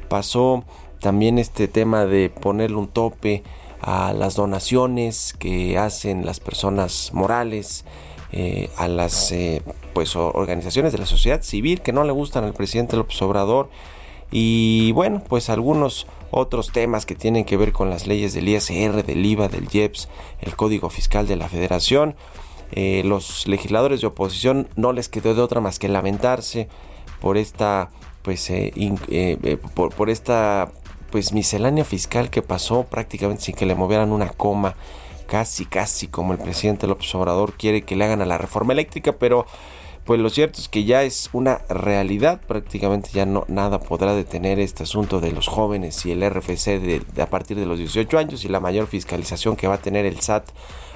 pasó 0.08 0.64
también 1.00 1.38
este 1.38 1.66
tema 1.66 2.04
de 2.04 2.28
ponerle 2.28 2.76
un 2.76 2.88
tope 2.88 3.42
a 3.80 4.12
las 4.12 4.34
donaciones 4.34 5.34
que 5.38 5.78
hacen 5.78 6.26
las 6.26 6.40
personas 6.40 7.10
morales, 7.14 7.84
eh, 8.32 8.70
a 8.76 8.86
las 8.86 9.32
eh, 9.32 9.62
pues 9.92 10.14
organizaciones 10.14 10.92
de 10.92 10.98
la 10.98 11.06
sociedad 11.06 11.42
civil 11.42 11.80
que 11.80 11.92
no 11.92 12.04
le 12.04 12.12
gustan 12.12 12.44
al 12.44 12.52
presidente 12.52 12.96
López 12.96 13.20
Obrador. 13.22 13.70
Y 14.30 14.92
bueno 14.92 15.22
pues 15.26 15.50
algunos 15.50 16.06
otros 16.30 16.72
temas 16.72 17.06
que 17.06 17.14
tienen 17.14 17.44
que 17.44 17.56
ver 17.56 17.72
con 17.72 17.90
las 17.90 18.06
leyes 18.06 18.32
del 18.34 18.48
ISR, 18.48 19.04
del 19.04 19.24
IVA, 19.24 19.48
del 19.48 19.68
IEPS, 19.70 20.08
el 20.40 20.56
Código 20.56 20.90
Fiscal 20.90 21.26
de 21.26 21.36
la 21.36 21.48
Federación 21.48 22.16
eh, 22.72 23.02
los 23.04 23.48
legisladores 23.48 24.00
de 24.00 24.06
oposición 24.06 24.68
no 24.76 24.92
les 24.92 25.08
quedó 25.08 25.34
de 25.34 25.42
otra 25.42 25.60
más 25.60 25.80
que 25.80 25.88
lamentarse 25.88 26.68
por 27.20 27.36
esta 27.36 27.90
pues 28.22 28.48
eh, 28.50 28.72
eh, 28.76 29.58
por, 29.74 30.10
esta 30.10 30.70
pues 31.10 31.32
miscelánea 31.32 31.84
fiscal 31.84 32.30
que 32.30 32.42
pasó 32.42 32.84
prácticamente 32.84 33.42
sin 33.42 33.56
que 33.56 33.66
le 33.66 33.74
movieran 33.74 34.12
una 34.12 34.28
coma. 34.28 34.76
Casi 35.26 35.64
casi 35.64 36.08
como 36.08 36.32
el 36.32 36.38
presidente 36.38 36.86
López 36.86 37.12
Obrador 37.14 37.54
quiere 37.54 37.82
que 37.82 37.96
le 37.96 38.04
hagan 38.04 38.20
a 38.20 38.26
la 38.26 38.38
reforma 38.38 38.72
eléctrica 38.72 39.12
pero 39.12 39.46
pues 40.10 40.18
lo 40.18 40.28
cierto 40.28 40.60
es 40.60 40.68
que 40.68 40.82
ya 40.82 41.04
es 41.04 41.30
una 41.32 41.58
realidad 41.68 42.40
prácticamente 42.40 43.10
ya 43.12 43.26
no 43.26 43.44
nada 43.46 43.78
podrá 43.78 44.12
detener 44.12 44.58
este 44.58 44.82
asunto 44.82 45.20
de 45.20 45.30
los 45.30 45.46
jóvenes 45.46 46.04
y 46.04 46.10
el 46.10 46.28
RFC 46.28 46.80
de 46.80 47.22
a 47.22 47.26
partir 47.26 47.56
de 47.56 47.64
los 47.64 47.78
18 47.78 48.18
años 48.18 48.44
y 48.44 48.48
la 48.48 48.58
mayor 48.58 48.88
fiscalización 48.88 49.54
que 49.54 49.68
va 49.68 49.74
a 49.74 49.80
tener 49.80 50.06
el 50.06 50.18
SAT 50.18 50.48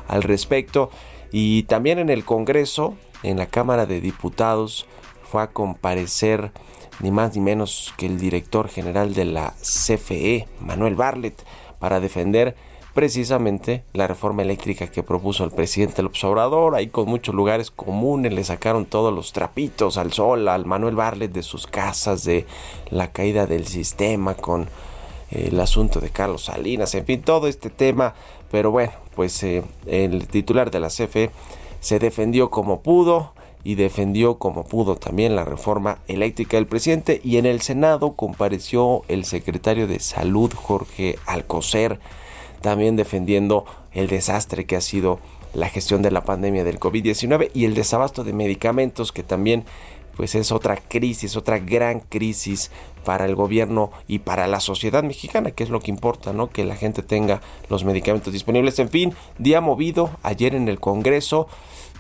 al 0.09 0.25
respecto. 0.25 0.91
Y 1.31 1.63
también 1.63 2.01
en 2.01 2.11
el 2.11 2.25
Congreso, 2.25 2.97
en 3.23 3.37
la 3.37 3.47
Cámara 3.47 3.87
de 3.87 4.01
Diputados, 4.01 4.85
fue 5.23 5.43
a 5.43 5.53
comparecer 5.53 6.51
ni 6.99 7.13
más 7.13 7.37
ni 7.37 7.41
menos 7.41 7.95
que 7.97 8.07
el 8.07 8.19
director 8.19 8.69
general 8.69 9.15
de 9.15 9.27
la 9.27 9.55
CFE, 9.63 10.49
Manuel 10.59 10.97
Barlet, 10.97 11.41
para 11.79 12.01
defender 12.01 12.57
precisamente 12.95 13.85
la 13.93 14.07
reforma 14.07 14.43
eléctrica 14.43 14.87
que 14.87 15.03
propuso 15.03 15.45
el 15.45 15.51
presidente 15.51 16.03
López 16.03 16.23
Obrador. 16.25 16.77
Ahí 16.77 16.87
con 16.87 17.09
muchos 17.09 17.35
lugares 17.35 17.71
comunes 17.71 18.33
le 18.33 18.45
sacaron 18.45 18.87
todos 18.87 19.13
los 19.13 19.33
trapitos 19.33 19.99
al 19.99 20.13
sol 20.13 20.49
al 20.49 20.65
Manuel 20.65 20.95
Barlet 20.95 21.33
de 21.33 21.43
sus 21.43 21.67
casas, 21.67 22.25
de 22.25 22.47
la 22.91 23.11
caída 23.11 23.47
del 23.47 23.67
sistema 23.67 24.35
con 24.35 24.69
el 25.31 25.59
asunto 25.59 26.01
de 26.01 26.11
Carlos 26.11 26.45
Salinas, 26.45 26.95
en 26.95 27.05
fin, 27.05 27.21
todo 27.21 27.49
este 27.49 27.69
tema. 27.69 28.15
Pero 28.51 28.71
bueno, 28.71 28.93
pues 29.17 29.43
eh, 29.43 29.65
el 29.87 30.29
titular 30.29 30.71
de 30.71 30.79
la 30.81 30.89
CFE 30.89 31.31
se 31.81 31.99
defendió 31.99 32.51
como 32.51 32.81
pudo 32.81 33.33
y 33.65 33.75
defendió 33.75 34.39
como 34.39 34.65
pudo 34.65 34.95
también 34.95 35.35
la 35.35 35.45
reforma 35.45 35.99
eléctrica 36.07 36.59
del 36.59 36.67
presidente 36.67 37.21
y 37.25 37.39
en 37.39 37.47
el 37.47 37.63
Senado 37.63 38.13
compareció 38.13 39.03
el 39.09 39.25
secretario 39.25 39.89
de 39.89 39.99
Salud 39.99 40.53
Jorge 40.55 41.19
Alcocer 41.27 41.99
también 42.65 42.97
defendiendo 42.97 43.67
el 43.93 44.07
desastre 44.07 44.65
que 44.65 44.75
ha 44.75 44.81
sido 44.81 45.19
la 45.53 45.69
gestión 45.69 46.01
de 46.01 46.11
la 46.11 46.25
pandemia 46.25 46.65
del 46.65 46.81
COVID-19 46.81 47.51
y 47.53 47.67
el 47.67 47.75
desabasto 47.75 48.25
de 48.25 48.33
medicamentos 48.33 49.13
que 49.13 49.23
también 49.23 49.67
pues 50.17 50.35
es 50.35 50.51
otra 50.51 50.77
crisis, 50.77 51.37
otra 51.37 51.59
gran 51.59 52.01
crisis 52.01 52.71
para 53.05 53.27
el 53.27 53.35
gobierno 53.35 53.91
y 54.09 54.21
para 54.21 54.47
la 54.47 54.61
sociedad 54.61 55.03
mexicana, 55.03 55.51
que 55.51 55.63
es 55.63 55.69
lo 55.69 55.81
que 55.81 55.91
importa, 55.91 56.33
¿no? 56.33 56.49
Que 56.49 56.65
la 56.65 56.75
gente 56.75 57.03
tenga 57.03 57.43
los 57.69 57.85
medicamentos 57.85 58.33
disponibles. 58.33 58.79
En 58.79 58.89
fin, 58.89 59.13
día 59.39 59.61
movido 59.61 60.09
ayer 60.23 60.55
en 60.55 60.71
el 60.71 60.81
Congreso, 60.81 61.49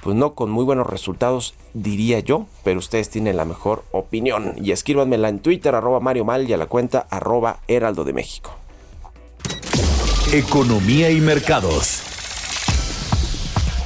pues 0.02 0.16
no 0.16 0.34
con 0.34 0.50
muy 0.50 0.64
buenos 0.64 0.86
resultados, 0.86 1.54
diría 1.74 2.20
yo, 2.20 2.46
pero 2.62 2.78
ustedes 2.78 3.10
tienen 3.10 3.36
la 3.36 3.44
mejor 3.44 3.84
opinión. 3.92 4.54
Y 4.56 4.72
escríbanmela 4.72 5.28
en 5.28 5.40
Twitter, 5.40 5.74
arroba 5.74 6.00
Mario 6.00 6.24
Mal 6.24 6.48
y 6.48 6.54
a 6.54 6.56
la 6.56 6.66
cuenta 6.66 7.06
arroba 7.10 7.58
Heraldo 7.68 8.04
de 8.04 8.14
México. 8.14 8.63
Economía 10.32 11.10
y 11.10 11.20
mercados. 11.20 12.02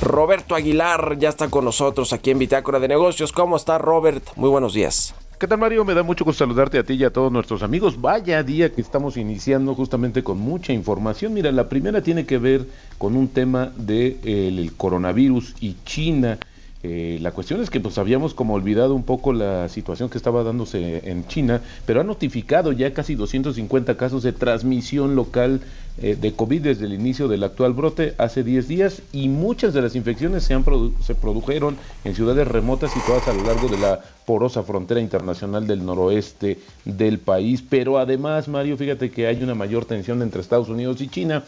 Roberto 0.00 0.54
Aguilar 0.54 1.18
ya 1.18 1.28
está 1.28 1.48
con 1.48 1.64
nosotros 1.64 2.12
aquí 2.12 2.30
en 2.30 2.38
Bitácora 2.38 2.78
de 2.78 2.88
Negocios. 2.88 3.32
¿Cómo 3.32 3.56
está 3.56 3.76
Robert? 3.76 4.24
Muy 4.36 4.48
buenos 4.48 4.72
días. 4.72 5.14
¿Qué 5.38 5.46
tal 5.46 5.58
Mario? 5.58 5.84
Me 5.84 5.94
da 5.94 6.02
mucho 6.02 6.24
gusto 6.24 6.44
saludarte 6.44 6.78
a 6.78 6.84
ti 6.84 6.94
y 6.94 7.04
a 7.04 7.12
todos 7.12 7.30
nuestros 7.30 7.62
amigos. 7.62 8.00
Vaya 8.00 8.42
día 8.42 8.72
que 8.72 8.80
estamos 8.80 9.16
iniciando 9.16 9.74
justamente 9.74 10.22
con 10.22 10.38
mucha 10.38 10.72
información. 10.72 11.34
Mira, 11.34 11.52
la 11.52 11.68
primera 11.68 12.02
tiene 12.02 12.24
que 12.24 12.38
ver 12.38 12.66
con 12.96 13.14
un 13.14 13.28
tema 13.28 13.72
del 13.76 14.20
de, 14.22 14.72
coronavirus 14.76 15.56
y 15.60 15.76
China. 15.84 16.38
Eh, 16.84 17.18
la 17.20 17.32
cuestión 17.32 17.60
es 17.60 17.70
que 17.70 17.80
pues 17.80 17.98
habíamos 17.98 18.34
como 18.34 18.54
olvidado 18.54 18.94
un 18.94 19.02
poco 19.02 19.32
la 19.32 19.68
situación 19.68 20.08
que 20.08 20.18
estaba 20.18 20.44
dándose 20.44 21.10
en 21.10 21.26
China, 21.26 21.60
pero 21.86 22.00
ha 22.00 22.04
notificado 22.04 22.70
ya 22.70 22.94
casi 22.94 23.16
250 23.16 23.96
casos 23.96 24.22
de 24.22 24.32
transmisión 24.32 25.16
local 25.16 25.60
eh, 26.00 26.16
de 26.20 26.32
COVID 26.32 26.62
desde 26.62 26.84
el 26.86 26.92
inicio 26.92 27.26
del 27.26 27.42
actual 27.42 27.72
brote 27.72 28.14
hace 28.18 28.44
10 28.44 28.68
días 28.68 29.02
y 29.12 29.28
muchas 29.28 29.74
de 29.74 29.82
las 29.82 29.96
infecciones 29.96 30.44
se, 30.44 31.14
produjeron 31.16 31.76
en 32.04 32.14
ciudades 32.14 32.46
remotas 32.46 32.92
situadas 32.92 33.26
a 33.26 33.32
lo 33.32 33.42
largo 33.42 33.66
de 33.66 33.78
la 33.78 34.00
porosa 34.24 34.62
frontera 34.62 35.00
internacional 35.00 35.66
del 35.66 35.84
noroeste 35.84 36.58
del 36.84 37.18
país. 37.18 37.64
Pero 37.68 37.98
además, 37.98 38.46
Mario, 38.46 38.76
fíjate 38.76 39.10
que 39.10 39.26
hay 39.26 39.42
una 39.42 39.56
mayor 39.56 39.84
tensión 39.84 40.22
entre 40.22 40.40
Estados 40.40 40.68
Unidos 40.68 41.00
y 41.00 41.08
China 41.08 41.42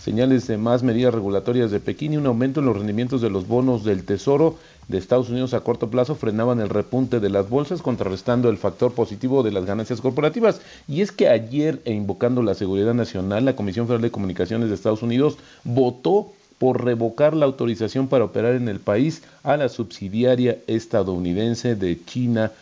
señales 0.00 0.46
de 0.46 0.56
más 0.56 0.82
medidas 0.82 1.14
regulatorias 1.14 1.70
de 1.70 1.80
Pekín 1.80 2.14
y 2.14 2.16
un 2.16 2.26
aumento 2.26 2.60
en 2.60 2.66
los 2.66 2.76
rendimientos 2.76 3.20
de 3.20 3.30
los 3.30 3.46
bonos 3.46 3.84
del 3.84 4.04
Tesoro 4.04 4.56
de 4.88 4.98
Estados 4.98 5.30
Unidos 5.30 5.54
a 5.54 5.60
corto 5.60 5.88
plazo 5.88 6.14
frenaban 6.14 6.60
el 6.60 6.68
repunte 6.68 7.20
de 7.20 7.30
las 7.30 7.48
bolsas, 7.48 7.82
contrarrestando 7.82 8.48
el 8.48 8.58
factor 8.58 8.92
positivo 8.92 9.42
de 9.42 9.52
las 9.52 9.64
ganancias 9.64 10.00
corporativas. 10.00 10.60
Y 10.88 11.02
es 11.02 11.12
que 11.12 11.28
ayer, 11.28 11.80
e 11.84 11.92
invocando 11.92 12.42
la 12.42 12.54
seguridad 12.54 12.94
nacional, 12.94 13.44
la 13.44 13.56
Comisión 13.56 13.86
Federal 13.86 14.02
de 14.02 14.10
Comunicaciones 14.10 14.68
de 14.68 14.74
Estados 14.74 15.02
Unidos 15.02 15.38
votó 15.64 16.32
por 16.58 16.84
revocar 16.84 17.34
la 17.34 17.46
autorización 17.46 18.08
para 18.08 18.24
operar 18.24 18.54
en 18.54 18.68
el 18.68 18.80
país 18.80 19.22
a 19.42 19.56
la 19.56 19.68
subsidiaria 19.68 20.58
estadounidense 20.66 21.74
de 21.74 22.04
China 22.04 22.52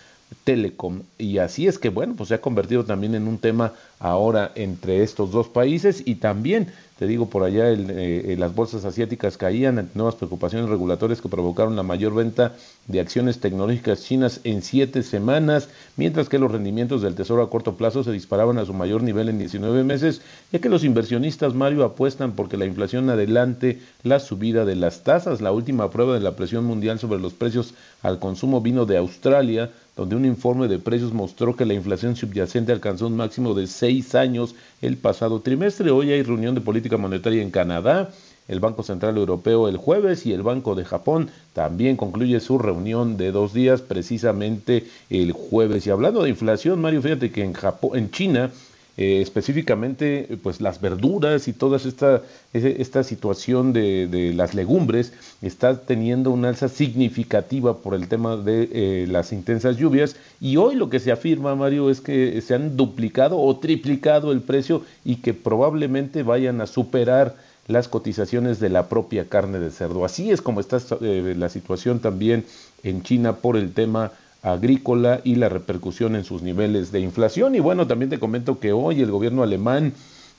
Telecom. 0.44 1.02
Y 1.18 1.38
así 1.38 1.66
es 1.66 1.78
que, 1.78 1.88
bueno, 1.88 2.14
pues 2.16 2.28
se 2.28 2.34
ha 2.34 2.40
convertido 2.40 2.84
también 2.84 3.14
en 3.14 3.26
un 3.26 3.38
tema 3.38 3.72
ahora 4.00 4.52
entre 4.54 5.02
estos 5.02 5.30
dos 5.30 5.48
países 5.48 6.02
y 6.04 6.16
también 6.16 6.68
te 6.98 7.06
digo, 7.06 7.30
por 7.30 7.44
allá 7.44 7.70
eh, 7.70 8.34
las 8.36 8.56
bolsas 8.56 8.84
asiáticas 8.84 9.36
caían 9.36 9.78
ante 9.78 9.96
nuevas 9.96 10.16
preocupaciones 10.16 10.68
regulatorias 10.68 11.20
que 11.20 11.28
provocaron 11.28 11.76
la 11.76 11.84
mayor 11.84 12.12
venta 12.12 12.56
de 12.88 12.98
acciones 12.98 13.38
tecnológicas 13.38 14.02
chinas 14.02 14.40
en 14.42 14.62
siete 14.62 15.04
semanas, 15.04 15.68
mientras 15.96 16.28
que 16.28 16.40
los 16.40 16.50
rendimientos 16.50 17.00
del 17.00 17.14
Tesoro 17.14 17.44
a 17.44 17.50
corto 17.50 17.76
plazo 17.76 18.02
se 18.02 18.10
disparaban 18.10 18.58
a 18.58 18.64
su 18.64 18.74
mayor 18.74 19.04
nivel 19.04 19.28
en 19.28 19.38
19 19.38 19.84
meses, 19.84 20.22
ya 20.50 20.58
que 20.58 20.68
los 20.68 20.82
inversionistas, 20.82 21.54
Mario, 21.54 21.84
apuestan 21.84 22.32
porque 22.32 22.56
la 22.56 22.66
inflación 22.66 23.08
adelante 23.10 23.78
la 24.02 24.18
subida 24.18 24.64
de 24.64 24.74
las 24.74 25.04
tasas. 25.04 25.40
La 25.40 25.52
última 25.52 25.90
prueba 25.90 26.14
de 26.14 26.20
la 26.20 26.34
presión 26.34 26.64
mundial 26.64 26.98
sobre 26.98 27.20
los 27.20 27.32
precios 27.32 27.74
al 28.02 28.18
consumo 28.18 28.60
vino 28.60 28.86
de 28.86 28.96
Australia, 28.96 29.70
donde 29.94 30.16
un 30.16 30.24
informe 30.24 30.66
de 30.66 30.80
precios 30.80 31.12
mostró 31.12 31.54
que 31.54 31.64
la 31.64 31.74
inflación 31.74 32.16
subyacente 32.16 32.72
alcanzó 32.72 33.06
un 33.06 33.16
máximo 33.16 33.54
de 33.54 33.68
seis 33.88 34.14
años 34.14 34.54
el 34.82 34.98
pasado 34.98 35.40
trimestre. 35.40 35.90
Hoy 35.90 36.12
hay 36.12 36.22
reunión 36.22 36.54
de 36.54 36.60
política 36.60 36.98
monetaria 36.98 37.40
en 37.40 37.50
Canadá. 37.50 38.10
El 38.46 38.60
Banco 38.60 38.82
Central 38.82 39.16
Europeo 39.16 39.66
el 39.66 39.78
jueves 39.78 40.26
y 40.26 40.34
el 40.34 40.42
Banco 40.42 40.74
de 40.74 40.84
Japón 40.84 41.30
también 41.54 41.96
concluye 41.96 42.38
su 42.40 42.58
reunión 42.58 43.16
de 43.16 43.32
dos 43.32 43.54
días 43.54 43.80
precisamente 43.80 44.84
el 45.08 45.32
jueves. 45.32 45.86
Y 45.86 45.90
hablando 45.90 46.22
de 46.22 46.28
inflación, 46.28 46.82
Mario, 46.82 47.00
fíjate 47.00 47.30
que 47.30 47.42
en, 47.42 47.54
Japón, 47.54 47.96
en 47.96 48.10
China 48.10 48.50
eh, 48.98 49.20
específicamente 49.22 50.38
pues 50.42 50.60
las 50.60 50.80
verduras 50.80 51.46
y 51.46 51.52
toda 51.52 51.76
esta, 51.76 52.20
esta 52.52 53.04
situación 53.04 53.72
de, 53.72 54.32
las 54.34 54.54
legumbres 54.54 55.12
está 55.40 55.82
teniendo 55.82 56.32
una 56.32 56.48
alza 56.48 56.68
significativa 56.68 57.76
por 57.78 57.94
el 57.94 58.08
tema 58.08 58.36
de 58.36 58.68
eh, 58.72 59.06
las 59.08 59.32
intensas 59.32 59.76
lluvias 59.76 60.16
y 60.40 60.56
hoy 60.56 60.74
lo 60.74 60.90
que 60.90 60.98
se 60.98 61.12
afirma 61.12 61.54
Mario 61.54 61.90
es 61.90 62.00
que 62.00 62.40
se 62.40 62.56
han 62.56 62.76
duplicado 62.76 63.38
o 63.38 63.56
triplicado 63.58 64.32
el 64.32 64.40
precio 64.40 64.82
y 65.04 65.16
que 65.16 65.32
probablemente 65.32 66.24
vayan 66.24 66.60
a 66.60 66.66
superar 66.66 67.36
las 67.68 67.86
cotizaciones 67.86 68.58
de 68.58 68.70
la 68.70 68.88
propia 68.88 69.28
carne 69.28 69.60
de 69.60 69.70
cerdo. 69.70 70.04
Así 70.04 70.32
es 70.32 70.42
como 70.42 70.58
está 70.58 70.78
eh, 71.02 71.34
la 71.36 71.48
situación 71.48 72.00
también 72.00 72.44
en 72.82 73.04
China 73.04 73.36
por 73.36 73.56
el 73.56 73.72
tema 73.72 74.10
agrícola 74.42 75.20
y 75.24 75.34
la 75.34 75.48
repercusión 75.48 76.16
en 76.16 76.24
sus 76.24 76.42
niveles 76.42 76.92
de 76.92 77.00
inflación. 77.00 77.54
Y 77.54 77.60
bueno, 77.60 77.86
también 77.86 78.10
te 78.10 78.18
comento 78.18 78.60
que 78.60 78.72
hoy 78.72 79.00
el 79.00 79.10
gobierno 79.10 79.42
alemán, 79.42 79.92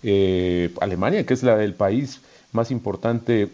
eh, 0.03 0.73
Alemania, 0.81 1.25
que 1.25 1.33
es 1.33 1.43
la, 1.43 1.63
el 1.63 1.73
país 1.73 2.21
más 2.51 2.71
importante 2.71 3.49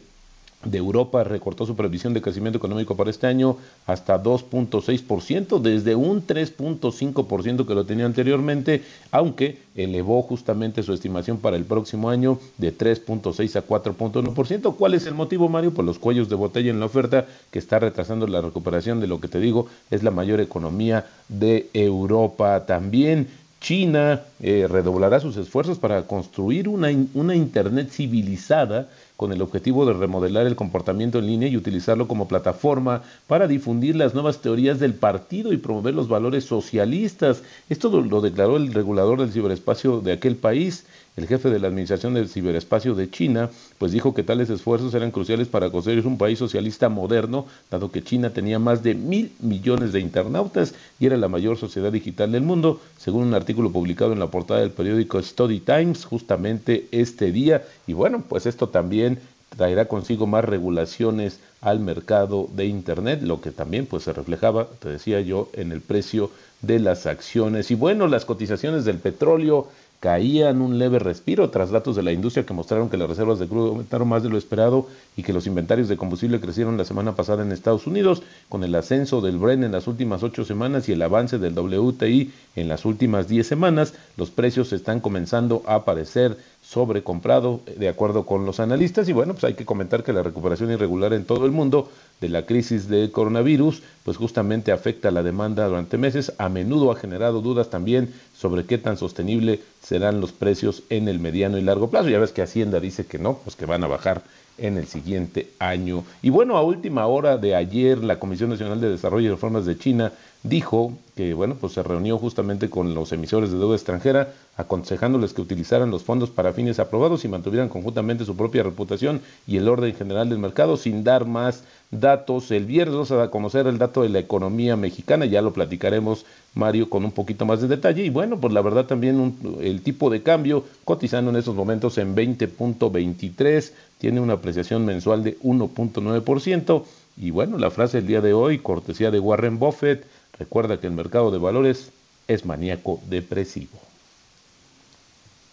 de 0.66 0.78
Europa 0.78 1.24
recortó 1.24 1.66
su 1.66 1.76
previsión 1.76 2.14
de 2.14 2.22
crecimiento 2.22 2.58
económico 2.58 2.96
para 2.98 3.10
este 3.10 3.28
año 3.28 3.58
hasta 3.86 4.22
2.6%, 4.22 5.62
desde 5.62 5.96
un 5.96 6.26
3.5% 6.26 7.66
que 7.66 7.76
lo 7.76 7.86
tenía 7.86 8.06
anteriormente, 8.06 8.84
aunque 9.12 9.60
elevó 9.76 10.22
justamente 10.24 10.84
su 10.84 10.94
estimación 10.94 11.38
para 11.38 11.56
el 11.56 11.66
próximo 11.66 12.10
año 12.10 12.40
de 12.58 12.76
3.6 12.76 13.56
a 13.56 13.66
4.1%. 13.66 14.76
¿Cuál 14.76 14.94
es 14.96 15.06
el 15.06 15.14
motivo, 15.14 15.48
Mario? 15.48 15.74
Pues 15.74 15.86
los 15.86 16.00
cuellos 16.00 16.30
de 16.30 16.36
botella 16.36 16.72
en 16.72 16.80
la 16.80 16.88
oferta 16.88 17.26
que 17.52 17.60
está 17.60 17.80
retrasando 17.80 18.28
la 18.28 18.42
recuperación 18.42 19.00
de 19.00 19.08
lo 19.08 19.20
que 19.20 19.28
te 19.28 19.40
digo 19.40 19.68
es 19.92 20.04
la 20.04 20.12
mayor 20.12 20.42
economía 20.42 21.06
de 21.30 21.70
Europa. 21.74 22.66
También 22.66 23.28
China 23.66 24.22
eh, 24.42 24.68
redoblará 24.70 25.20
sus 25.20 25.38
esfuerzos 25.38 25.80
para 25.80 26.04
construir 26.04 26.70
una, 26.70 26.90
una 27.14 27.36
Internet 27.36 27.90
civilizada 27.90 28.90
con 29.18 29.32
el 29.32 29.42
objetivo 29.42 29.86
de 29.86 29.94
remodelar 29.94 30.46
el 30.46 30.56
comportamiento 30.56 31.20
en 31.20 31.28
línea 31.28 31.48
y 31.48 31.58
utilizarlo 31.58 32.08
como 32.08 32.28
plataforma 32.28 33.04
para 33.28 33.48
difundir 33.48 33.96
las 33.96 34.14
nuevas 34.14 34.42
teorías 34.42 34.80
del 34.80 34.94
partido 34.94 35.54
y 35.54 35.58
promover 35.58 35.94
los 35.94 36.08
valores 36.08 36.44
socialistas. 36.46 37.44
Esto 37.70 37.90
lo 38.02 38.22
declaró 38.22 38.58
el 38.58 38.74
regulador 38.74 39.20
del 39.20 39.32
ciberespacio 39.32 40.02
de 40.02 40.14
aquel 40.14 40.36
país. 40.36 40.86
El 41.18 41.28
jefe 41.28 41.50
de 41.50 41.60
la 41.60 41.68
Administración 41.68 42.14
del 42.14 42.28
Ciberespacio 42.28 42.94
de 42.94 43.10
China, 43.10 43.50
pues 43.78 43.94
dijo 43.94 44.14
que 44.14 44.24
tales 44.24 44.50
esfuerzos 44.50 44.94
eran 44.94 45.12
cruciales 45.12 45.48
para 45.48 45.70
construir 45.70 46.06
un 46.06 46.18
país 46.18 46.38
socialista 46.38 46.90
moderno, 46.90 47.46
dado 47.72 47.90
que 47.90 48.04
China 48.04 48.32
tenía 48.32 48.60
más 48.60 48.84
de 48.84 48.96
mil 48.96 49.32
millones 49.40 49.94
de 49.94 50.02
internautas 50.02 50.76
y 51.00 51.06
era 51.06 51.16
la 51.16 51.30
mayor 51.30 51.58
sociedad 51.58 51.92
digital 51.92 52.34
del 52.34 52.42
mundo, 52.44 52.82
según 52.98 53.24
un 53.28 53.34
artículo 53.34 53.72
publicado 53.72 54.12
en 54.12 54.20
la 54.20 54.28
portada 54.28 54.60
del 54.60 54.72
periódico 54.72 55.22
Study 55.22 55.62
Times 55.62 56.04
justamente 56.04 56.88
este 56.92 57.32
día. 57.32 57.64
Y 57.88 57.94
bueno, 57.94 58.22
pues 58.28 58.46
esto 58.46 58.68
también 58.68 59.20
traerá 59.56 59.88
consigo 59.88 60.28
más 60.28 60.44
regulaciones 60.44 61.40
al 61.62 61.80
mercado 61.80 62.50
de 62.54 62.66
Internet, 62.66 63.22
lo 63.22 63.40
que 63.40 63.52
también 63.52 63.86
pues 63.86 64.04
se 64.04 64.14
reflejaba, 64.14 64.68
te 64.80 64.90
decía 64.90 65.22
yo, 65.22 65.50
en 65.54 65.72
el 65.72 65.82
precio 65.82 66.30
de 66.62 66.80
las 66.80 67.06
acciones. 67.06 67.72
Y 67.72 67.76
bueno, 67.76 68.08
las 68.08 68.26
cotizaciones 68.26 68.86
del 68.86 68.98
petróleo 68.98 69.70
caían 70.06 70.62
un 70.62 70.78
leve 70.78 71.00
respiro 71.00 71.50
tras 71.50 71.72
datos 71.72 71.96
de 71.96 72.04
la 72.04 72.12
industria 72.12 72.46
que 72.46 72.54
mostraron 72.54 72.92
que 72.92 72.98
las 72.98 73.10
reservas 73.10 73.40
de 73.40 73.48
crudo 73.48 73.70
aumentaron 73.70 74.08
más 74.08 74.22
de 74.22 74.30
lo 74.30 74.38
esperado 74.38 74.86
y 75.18 75.24
que 75.24 75.34
los 75.34 75.48
inventarios 75.48 75.88
de 75.88 75.98
combustible 75.98 76.40
crecieron 76.40 76.78
la 76.78 76.86
semana 76.86 77.16
pasada 77.16 77.42
en 77.42 77.52
Estados 77.52 77.88
Unidos, 77.88 78.22
con 78.48 78.64
el 78.64 78.76
ascenso 78.76 79.20
del 79.20 79.40
Bren 79.40 79.64
en 79.64 79.72
las 79.72 79.88
últimas 79.88 80.22
ocho 80.22 80.46
semanas 80.46 80.88
y 80.88 80.92
el 80.92 81.02
avance 81.02 81.40
del 81.40 81.58
WTI 81.58 82.32
en 82.56 82.68
las 82.68 82.86
últimas 82.86 83.28
diez 83.28 83.48
semanas, 83.48 83.96
los 84.16 84.30
precios 84.30 84.74
están 84.74 85.00
comenzando 85.00 85.64
a 85.66 85.74
aparecer 85.74 86.38
sobrecomprado 86.68 87.62
de 87.78 87.88
acuerdo 87.88 88.26
con 88.26 88.46
los 88.46 88.60
analistas. 88.60 89.08
Y 89.08 89.14
bueno 89.14 89.34
pues 89.34 89.44
hay 89.44 89.54
que 89.54 89.66
comentar 89.66 90.04
que 90.04 90.14
la 90.14 90.24
recuperación 90.24 90.72
irregular 90.72 91.14
en 91.14 91.26
todo 91.26 91.46
el 91.46 91.52
mundo 91.52 91.90
de 92.22 92.30
la 92.30 92.46
crisis 92.46 92.88
de 92.88 93.12
coronavirus 93.12 93.84
pues 94.04 94.18
justamente 94.18 94.72
afecta 94.72 95.12
la 95.12 95.24
demanda 95.24 95.68
durante 95.68 95.98
meses. 95.98 96.34
A 96.38 96.50
menudo 96.50 96.92
ha 96.92 96.96
generado 96.96 97.42
dudas 97.42 97.70
también 97.70 98.14
sobre 98.36 98.66
qué 98.66 98.78
tan 98.78 98.98
sostenible 98.98 99.62
serán 99.82 100.22
los 100.22 100.32
precios 100.32 100.84
en 100.90 101.08
el 101.08 101.20
mediano 101.20 101.58
y 101.58 101.62
largo 101.62 101.90
plazo. 101.90 102.10
Ya 102.10 102.20
ves 102.20 102.32
que 102.32 102.42
Hacienda 102.42 102.80
dice 102.80 103.06
que 103.06 103.20
no 103.20 103.38
pues 103.44 103.56
que 103.56 103.66
van 103.66 103.84
a 103.84 103.88
bajar 103.88 104.24
en 104.58 104.78
el 104.78 104.88
siguiente 104.88 105.52
año. 105.60 106.04
Y 106.22 106.30
bueno 106.30 106.58
a 106.58 106.64
última 106.64 107.06
hora 107.06 107.38
de 107.38 107.56
ayer 107.56 108.04
la 108.04 108.20
Comisión 108.20 108.50
Nacional 108.50 108.82
de 108.82 108.90
Desarrollo 108.90 109.28
y 109.28 109.32
Reformas 109.32 109.66
de 109.66 109.78
China 109.78 110.12
dijo 110.48 110.94
que 111.16 111.34
bueno, 111.34 111.56
pues 111.60 111.74
se 111.74 111.82
reunió 111.82 112.18
justamente 112.18 112.70
con 112.70 112.94
los 112.94 113.12
emisores 113.14 113.52
de 113.52 113.58
deuda 113.58 113.76
extranjera, 113.76 114.34
aconsejándoles 114.58 115.34
que 115.34 115.42
utilizaran 115.42 115.90
los 115.90 116.04
fondos 116.04 116.30
para 116.30 116.54
fines 116.54 116.78
aprobados 116.78 117.24
y 117.24 117.30
mantuvieran 117.30 117.70
conjuntamente 117.70 118.26
su 118.26 118.36
propia 118.36 118.64
reputación 118.64 119.22
y 119.48 119.58
el 119.58 119.68
orden 119.68 119.96
general 119.96 120.30
del 120.30 120.40
mercado 120.40 120.76
sin 120.76 121.04
dar 121.04 121.26
más 121.26 121.64
datos. 121.90 122.52
El 122.52 122.66
viernes 122.66 123.12
a 123.12 123.32
conocer 123.32 123.66
el 123.68 123.78
dato 123.78 124.04
de 124.04 124.10
la 124.10 124.20
economía 124.20 124.76
mexicana, 124.76 125.26
ya 125.26 125.42
lo 125.42 125.54
platicaremos 125.54 126.26
Mario 126.54 126.90
con 126.90 127.06
un 127.06 127.12
poquito 127.12 127.46
más 127.46 127.62
de 127.62 127.70
detalle 127.70 128.04
y 128.04 128.10
bueno, 128.10 128.38
pues 128.38 128.54
la 128.54 128.62
verdad 128.62 128.86
también 128.86 129.38
el 129.62 129.82
tipo 129.82 130.10
de 130.10 130.22
cambio 130.22 130.66
cotizando 130.84 131.32
en 131.32 131.38
estos 131.38 131.56
momentos 131.56 131.98
en 131.98 132.16
20.23, 132.16 133.72
tiene 133.98 134.20
una 134.20 134.34
apreciación 134.34 134.86
mensual 134.86 135.24
de 135.24 135.40
1.9% 135.40 136.84
y 137.18 137.32
bueno, 137.32 137.58
la 137.58 137.72
frase 137.72 137.98
del 137.98 138.08
día 138.08 138.22
de 138.22 138.34
hoy, 138.34 138.60
cortesía 138.60 139.10
de 139.10 139.20
Warren 139.20 139.58
Buffett, 139.58 140.06
Recuerda 140.38 140.80
que 140.80 140.88
el 140.88 140.94
mercado 140.94 141.32
de 141.32 141.38
valores 141.38 141.92
es 142.28 142.46
maníaco 142.46 143.00
depresivo. 143.08 143.80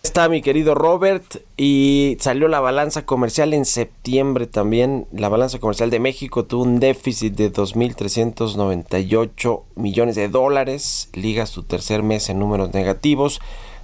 Está 0.02 0.28
mi 0.28 0.42
querido 0.42 0.74
Robert 0.74 1.37
y 1.56 2.16
salió 2.18 2.48
la 2.48 2.59
balanza 2.59 3.06
comercial 3.06 3.54
en 3.54 3.64
septiembre 3.64 4.48
también. 4.48 5.06
La 5.12 5.28
balanza 5.28 5.61
comercial 5.61 5.90
de 5.90 6.00
México 6.00 6.44
tuvo 6.44 6.64
un 6.64 6.80
déficit 6.80 7.37
de 7.37 7.52
2.398 7.52 9.62
millones 9.76 10.16
de 10.16 10.28
dólares. 10.28 11.09
Liga 11.12 11.46
su 11.46 11.62
tercer 11.62 12.02
mes 12.02 12.28
en 12.30 12.40
números 12.40 12.74
negativos. 12.74 13.40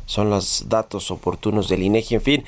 Son 0.06 0.28
los 0.28 0.64
datos 0.68 1.12
oportunos 1.12 1.68
del 1.68 1.84
INEGI. 1.84 2.16
En 2.16 2.20
fin, 2.20 2.44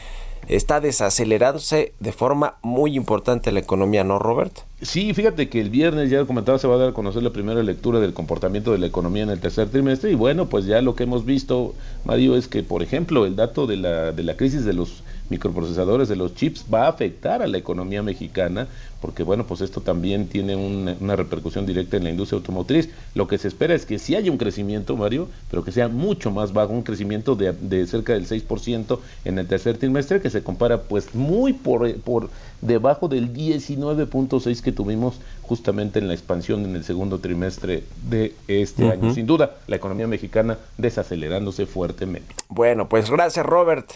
está 0.48 0.80
desacelerándose 0.80 1.92
de 2.00 2.12
forma 2.12 2.56
muy 2.62 2.96
importante 2.96 3.52
la 3.52 3.60
economía, 3.60 4.04
¿no, 4.04 4.18
Robert? 4.18 4.60
Sí, 4.82 5.12
fíjate 5.14 5.48
que 5.48 5.60
el 5.60 5.70
viernes, 5.70 6.10
ya 6.10 6.24
comentaba, 6.24 6.58
se 6.58 6.66
va 6.66 6.76
a 6.76 6.78
dar 6.78 6.88
a 6.90 6.92
conocer 6.92 7.22
la 7.22 7.30
primera 7.30 7.62
lectura 7.62 8.00
del 8.00 8.14
comportamiento 8.14 8.72
de 8.72 8.78
la 8.78 8.86
economía 8.86 9.22
en 9.22 9.30
el 9.30 9.40
tercer 9.40 9.68
trimestre 9.68 10.10
y 10.10 10.14
bueno, 10.14 10.48
pues 10.48 10.64
ya 10.64 10.80
lo 10.80 10.94
que 10.94 11.04
hemos 11.04 11.24
visto, 11.24 11.74
Mario, 12.04 12.36
es 12.36 12.48
que, 12.48 12.62
por 12.62 12.82
ejemplo, 12.82 13.26
el 13.26 13.36
dato 13.36 13.66
de 13.66 13.76
la, 13.76 14.12
de 14.12 14.22
la 14.22 14.36
crisis 14.36 14.64
de 14.64 14.72
los 14.72 15.02
microprocesadores, 15.30 16.08
de 16.08 16.16
los 16.16 16.34
chips, 16.34 16.64
va 16.72 16.86
a 16.86 16.88
afectar 16.88 17.42
a 17.42 17.46
la 17.46 17.58
economía 17.58 18.02
mexicana, 18.02 18.68
porque 19.00 19.22
bueno, 19.22 19.46
pues 19.46 19.60
esto 19.60 19.80
también 19.80 20.26
tiene 20.26 20.56
una, 20.56 21.16
repercusión 21.16 21.64
directa 21.66 21.96
en 21.96 22.04
la 22.04 22.10
industria 22.10 22.38
automotriz. 22.38 22.90
Lo 23.14 23.26
que 23.28 23.38
se 23.38 23.48
espera 23.48 23.74
es 23.74 23.86
que 23.86 23.98
sí 23.98 24.14
haya 24.14 24.30
un 24.30 24.38
crecimiento, 24.38 24.96
Mario, 24.96 25.28
pero 25.50 25.64
que 25.64 25.72
sea 25.72 25.88
mucho 25.88 26.30
más 26.30 26.52
bajo, 26.52 26.72
un 26.72 26.82
crecimiento 26.82 27.34
de, 27.36 27.52
de 27.52 27.86
cerca 27.86 28.12
del 28.12 28.26
6% 28.26 28.98
en 29.24 29.38
el 29.38 29.46
tercer 29.46 29.78
trimestre, 29.78 30.20
que 30.20 30.30
se 30.30 30.42
compara 30.42 30.82
pues 30.82 31.14
muy 31.14 31.52
por, 31.52 31.94
por 32.00 32.28
debajo 32.60 33.08
del 33.08 33.32
19.6 33.32 34.60
que 34.60 34.72
tuvimos 34.72 35.20
justamente 35.42 35.98
en 35.98 36.08
la 36.08 36.14
expansión 36.14 36.64
en 36.64 36.76
el 36.76 36.84
segundo 36.84 37.18
trimestre 37.18 37.84
de 38.08 38.34
este 38.48 38.90
año. 38.90 39.14
Sin 39.14 39.26
duda, 39.26 39.56
la 39.66 39.76
economía 39.76 40.06
mexicana 40.06 40.58
desacelerándose 40.78 41.66
fuertemente. 41.66 42.34
Bueno, 42.48 42.88
pues 42.88 43.10
gracias 43.10 43.44
Robert. 43.46 43.90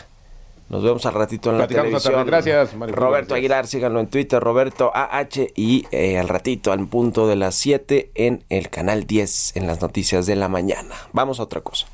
Nos 0.68 0.82
vemos 0.82 1.04
al 1.06 1.14
ratito 1.14 1.50
en 1.50 1.58
la 1.58 1.66
televisión. 1.66 2.26
Gracias, 2.26 2.74
Roberto 2.74 3.34
Aguilar, 3.34 3.66
síganlo 3.66 4.00
en 4.00 4.08
Twitter, 4.08 4.42
Roberto 4.42 4.90
AH, 4.94 5.48
y 5.54 5.86
eh, 5.90 6.18
al 6.18 6.28
ratito, 6.28 6.72
al 6.72 6.86
punto 6.88 7.28
de 7.28 7.36
las 7.36 7.54
7 7.56 8.10
en 8.14 8.44
el 8.48 8.70
canal 8.70 9.06
10, 9.06 9.56
en 9.56 9.66
las 9.66 9.82
noticias 9.82 10.26
de 10.26 10.36
la 10.36 10.48
mañana. 10.48 10.94
Vamos 11.12 11.38
a 11.38 11.42
otra 11.44 11.60
cosa. 11.60 11.86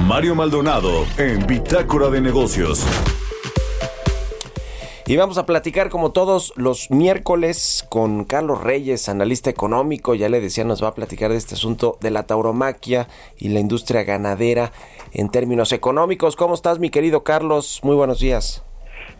Mario 0.00 0.34
Maldonado 0.34 1.04
en 1.18 1.46
Bitácora 1.46 2.08
de 2.08 2.20
Negocios. 2.20 2.86
Y 5.10 5.16
vamos 5.16 5.38
a 5.38 5.44
platicar 5.44 5.88
como 5.88 6.12
todos 6.12 6.52
los 6.56 6.88
miércoles 6.92 7.84
con 7.90 8.22
Carlos 8.22 8.62
Reyes, 8.62 9.08
analista 9.08 9.50
económico. 9.50 10.14
Ya 10.14 10.28
le 10.28 10.40
decía, 10.40 10.62
nos 10.62 10.84
va 10.84 10.86
a 10.86 10.94
platicar 10.94 11.32
de 11.32 11.36
este 11.36 11.56
asunto 11.56 11.96
de 12.00 12.12
la 12.12 12.28
tauromaquia 12.28 13.08
y 13.36 13.48
la 13.48 13.58
industria 13.58 14.04
ganadera 14.04 14.70
en 15.12 15.28
términos 15.28 15.72
económicos. 15.72 16.36
¿Cómo 16.36 16.54
estás, 16.54 16.78
mi 16.78 16.90
querido 16.90 17.24
Carlos? 17.24 17.80
Muy 17.82 17.96
buenos 17.96 18.20
días. 18.20 18.64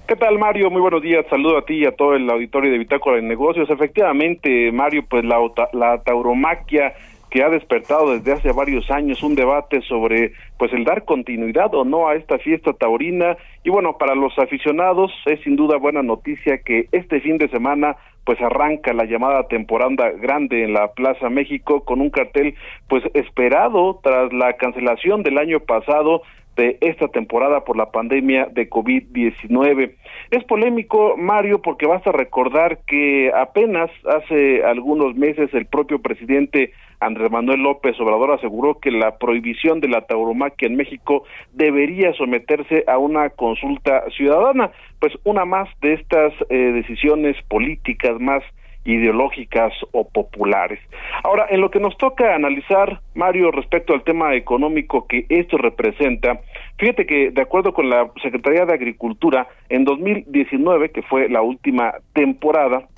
¿Qué 0.06 0.14
tal, 0.14 0.38
Mario? 0.38 0.70
Muy 0.70 0.80
buenos 0.80 1.02
días. 1.02 1.26
Saludo 1.28 1.58
a 1.58 1.64
ti 1.64 1.78
y 1.78 1.86
a 1.86 1.96
todo 1.96 2.14
el 2.14 2.30
auditorio 2.30 2.70
de 2.70 2.78
Bitácora 2.78 3.16
de 3.16 3.22
Negocios. 3.22 3.68
Efectivamente, 3.68 4.70
Mario, 4.70 5.04
pues 5.10 5.24
la, 5.24 5.38
la 5.72 6.00
tauromaquia 6.04 6.94
que 7.30 7.42
ha 7.42 7.48
despertado 7.48 8.12
desde 8.12 8.32
hace 8.32 8.52
varios 8.52 8.90
años 8.90 9.22
un 9.22 9.34
debate 9.34 9.80
sobre 9.82 10.32
pues 10.58 10.72
el 10.72 10.84
dar 10.84 11.04
continuidad 11.04 11.74
o 11.74 11.84
no 11.84 12.08
a 12.08 12.14
esta 12.14 12.38
fiesta 12.38 12.72
taurina. 12.72 13.36
Y 13.64 13.70
bueno 13.70 13.96
para 13.98 14.14
los 14.14 14.38
aficionados 14.38 15.12
es 15.26 15.40
sin 15.42 15.56
duda 15.56 15.76
buena 15.76 16.02
noticia 16.02 16.58
que 16.58 16.88
este 16.92 17.20
fin 17.20 17.38
de 17.38 17.48
semana 17.48 17.96
pues 18.24 18.40
arranca 18.40 18.92
la 18.92 19.04
llamada 19.04 19.48
temporada 19.48 20.10
grande 20.20 20.64
en 20.64 20.74
la 20.74 20.92
Plaza 20.92 21.30
México 21.30 21.84
con 21.84 22.00
un 22.00 22.10
cartel 22.10 22.54
pues 22.88 23.02
esperado 23.14 23.98
tras 24.02 24.32
la 24.32 24.52
cancelación 24.54 25.22
del 25.22 25.38
año 25.38 25.60
pasado 25.60 26.22
de 26.60 26.76
esta 26.82 27.08
temporada 27.08 27.64
por 27.64 27.78
la 27.78 27.90
pandemia 27.90 28.46
de 28.52 28.68
COVID-19. 28.68 29.94
Es 30.30 30.44
polémico, 30.44 31.16
Mario, 31.16 31.62
porque 31.62 31.86
basta 31.86 32.12
recordar 32.12 32.80
que 32.86 33.32
apenas 33.34 33.90
hace 34.04 34.62
algunos 34.62 35.16
meses 35.16 35.48
el 35.54 35.64
propio 35.64 36.02
presidente 36.02 36.72
Andrés 37.00 37.30
Manuel 37.30 37.62
López 37.62 37.98
Obrador 37.98 38.32
aseguró 38.32 38.78
que 38.78 38.90
la 38.90 39.16
prohibición 39.16 39.80
de 39.80 39.88
la 39.88 40.02
tauromaquia 40.02 40.68
en 40.68 40.76
México 40.76 41.24
debería 41.52 42.12
someterse 42.12 42.84
a 42.86 42.98
una 42.98 43.30
consulta 43.30 44.04
ciudadana, 44.14 44.70
pues 44.98 45.14
una 45.24 45.46
más 45.46 45.66
de 45.80 45.94
estas 45.94 46.34
eh, 46.50 46.56
decisiones 46.56 47.36
políticas 47.48 48.20
más 48.20 48.42
ideológicas 48.84 49.72
o 49.92 50.08
populares. 50.08 50.80
Ahora, 51.22 51.46
en 51.50 51.60
lo 51.60 51.70
que 51.70 51.80
nos 51.80 51.96
toca 51.98 52.34
analizar, 52.34 53.00
Mario, 53.14 53.50
respecto 53.50 53.92
al 53.92 54.04
tema 54.04 54.34
económico 54.34 55.06
que 55.06 55.26
esto 55.28 55.58
representa, 55.58 56.40
Fíjate 56.80 57.04
que 57.04 57.30
de 57.30 57.42
acuerdo 57.42 57.74
con 57.74 57.90
la 57.90 58.10
Secretaría 58.22 58.64
de 58.64 58.72
Agricultura, 58.72 59.46
en 59.68 59.84
2019, 59.84 60.88
que 60.92 61.02
fue 61.02 61.28
la 61.28 61.42
última 61.42 61.92
temporada, 62.14 62.88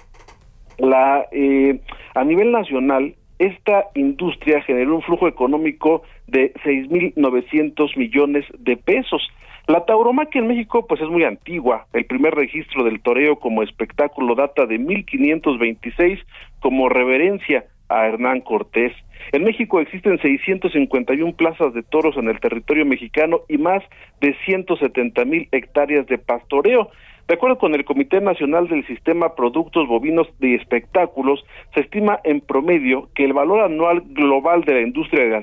la 0.79 1.27
eh, 1.33 1.81
a 2.15 2.23
nivel 2.23 2.53
nacional 2.53 3.17
esta 3.41 3.87
industria 3.97 4.63
generó 4.63 4.95
un 4.95 5.03
flujo 5.03 5.27
económico 5.27 6.03
de 6.29 6.55
6.900 6.65 7.97
millones 7.97 8.45
de 8.57 8.77
pesos. 8.77 9.21
La 9.69 9.85
tauromaquia 9.85 10.41
en 10.41 10.49
México 10.49 10.87
pues 10.87 11.01
es 11.01 11.09
muy 11.09 11.25
antigua. 11.25 11.87
El 11.93 12.05
primer 12.05 12.35
registro 12.35 12.83
del 12.83 13.01
toreo 13.01 13.37
como 13.37 13.63
espectáculo 13.63 14.35
data 14.35 14.67
de 14.67 14.79
1526 14.79 16.19
como 16.61 16.89
reverencia 16.89 17.65
a 17.89 18.07
Hernán 18.07 18.41
Cortés. 18.41 18.93
En 19.31 19.45
México 19.45 19.81
existen 19.81 20.19
651 20.21 21.37
plazas 21.37 21.73
de 21.75 21.83
toros 21.85 22.17
en 22.17 22.29
el 22.29 22.41
territorio 22.41 22.85
mexicano 22.85 23.43
y 23.49 23.59
más 23.59 23.85
de 24.21 24.35
170 24.47 25.25
mil 25.25 25.49
hectáreas 25.53 26.07
de 26.07 26.19
pastoreo. 26.19 26.91
De 27.33 27.37
acuerdo 27.37 27.57
con 27.57 27.75
el 27.75 27.87
Comité 27.87 28.21
Nacional 28.21 28.69
del 28.69 28.87
Sistema 28.87 29.35
Productos 29.35 29.89
Bovinos 29.89 30.29
de 30.39 30.55
Espectáculos, 30.55 31.43
se 31.73 31.81
estima 31.81 32.21
en 32.25 32.43
promedio 32.43 33.09
que 33.15 33.25
el 33.25 33.33
valor 33.33 33.61
anual 33.61 34.03
global 34.09 34.65
de 34.65 34.75
la 34.75 34.81
industria 34.83 35.25
de 35.25 35.31
la 35.31 35.43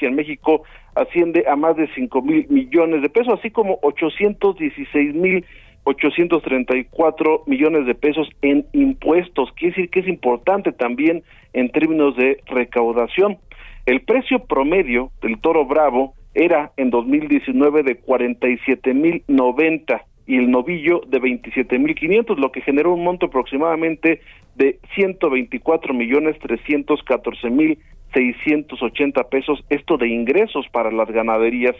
en 0.00 0.14
México 0.16 0.64
asciende 0.96 1.44
a 1.48 1.54
más 1.54 1.76
de 1.76 1.86
5 1.94 2.22
mil 2.22 2.48
millones 2.48 3.02
de 3.02 3.10
pesos, 3.10 3.38
así 3.38 3.52
como 3.52 3.78
816 3.82 5.14
mil 5.14 5.44
834 5.84 7.44
millones 7.46 7.86
de 7.86 7.94
pesos 7.94 8.28
en 8.42 8.66
impuestos. 8.72 9.52
Quiere 9.52 9.76
decir 9.76 9.90
que 9.90 10.00
es 10.00 10.08
importante 10.08 10.72
también 10.72 11.22
en 11.52 11.70
términos 11.70 12.16
de 12.16 12.42
recaudación. 12.46 13.38
El 13.86 14.00
precio 14.00 14.40
promedio 14.46 15.12
del 15.22 15.40
toro 15.40 15.64
bravo 15.64 16.14
era 16.34 16.72
en 16.76 16.90
2019 16.90 17.84
de 17.84 17.98
47 17.98 18.94
mil 18.94 19.22
90 19.28 20.09
y 20.30 20.36
el 20.36 20.48
novillo 20.48 21.00
de 21.08 21.18
27 21.18 21.76
mil 21.80 21.92
500, 21.96 22.38
lo 22.38 22.52
que 22.52 22.60
generó 22.60 22.94
un 22.94 23.02
monto 23.02 23.26
aproximadamente 23.26 24.20
de 24.54 24.78
124 24.94 25.92
millones 25.92 26.38
314 26.38 27.50
mil 27.50 27.76
680 28.14 29.24
pesos, 29.24 29.64
esto 29.70 29.96
de 29.96 30.06
ingresos 30.06 30.66
para 30.70 30.92
las 30.92 31.10
ganaderías. 31.10 31.74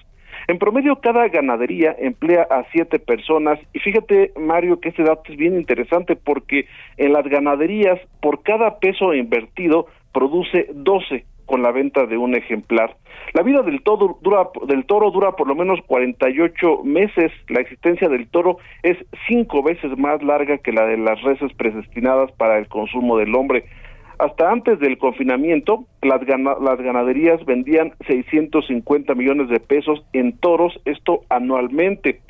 En 0.49 0.59
promedio, 0.59 0.97
cada 0.97 1.29
ganadería 1.29 1.95
emplea 1.97 2.43
a 2.51 2.65
siete 2.73 2.99
personas 2.99 3.61
y 3.73 3.79
fíjate, 3.79 4.33
Mario, 4.37 4.81
que 4.81 4.89
este 4.89 5.05
dato 5.05 5.31
es 5.31 5.39
bien 5.39 5.55
interesante 5.55 6.17
porque 6.17 6.67
en 6.97 7.13
las 7.13 7.25
ganaderías, 7.29 8.01
por 8.21 8.43
cada 8.43 8.81
peso 8.81 9.15
invertido, 9.15 9.87
produce 10.13 10.67
12 10.75 11.25
con 11.51 11.63
la 11.63 11.73
venta 11.73 12.07
de 12.07 12.17
un 12.17 12.37
ejemplar. 12.37 12.97
La 13.33 13.43
vida 13.43 13.63
del 13.63 13.83
toro 13.83 14.19
dura, 14.23 14.49
del 14.69 14.87
toro 14.87 15.11
dura 15.11 15.33
por 15.33 15.49
lo 15.49 15.57
menos 15.57 15.81
48 15.89 16.85
meses. 16.85 17.33
La 17.49 17.61
existencia 17.61 18.09
del 18.09 18.29
toro 18.29 18.59
es 18.85 18.97
cinco 19.27 19.61
veces 19.61 19.99
más 19.99 20.23
larga 20.23 20.59
que 20.59 20.71
la 20.71 20.87
de 20.87 20.97
las 20.97 21.21
reses 21.23 21.53
predestinadas 21.55 22.31
para 22.31 22.57
el 22.57 22.69
consumo 22.69 23.19
del 23.19 23.35
hombre. 23.35 23.65
Hasta 24.21 24.49
antes 24.49 24.79
del 24.79 24.97
confinamiento, 24.97 25.87
las, 26.03 26.21
las 26.29 26.81
ganaderías 26.81 27.45
vendían 27.45 27.95
650 28.07 29.17
millones 29.17 29.49
de 29.49 29.59
pesos 29.59 30.05
en 30.13 30.39
toros, 30.39 30.81
esto 30.85 31.23
anualmente. 31.31 32.21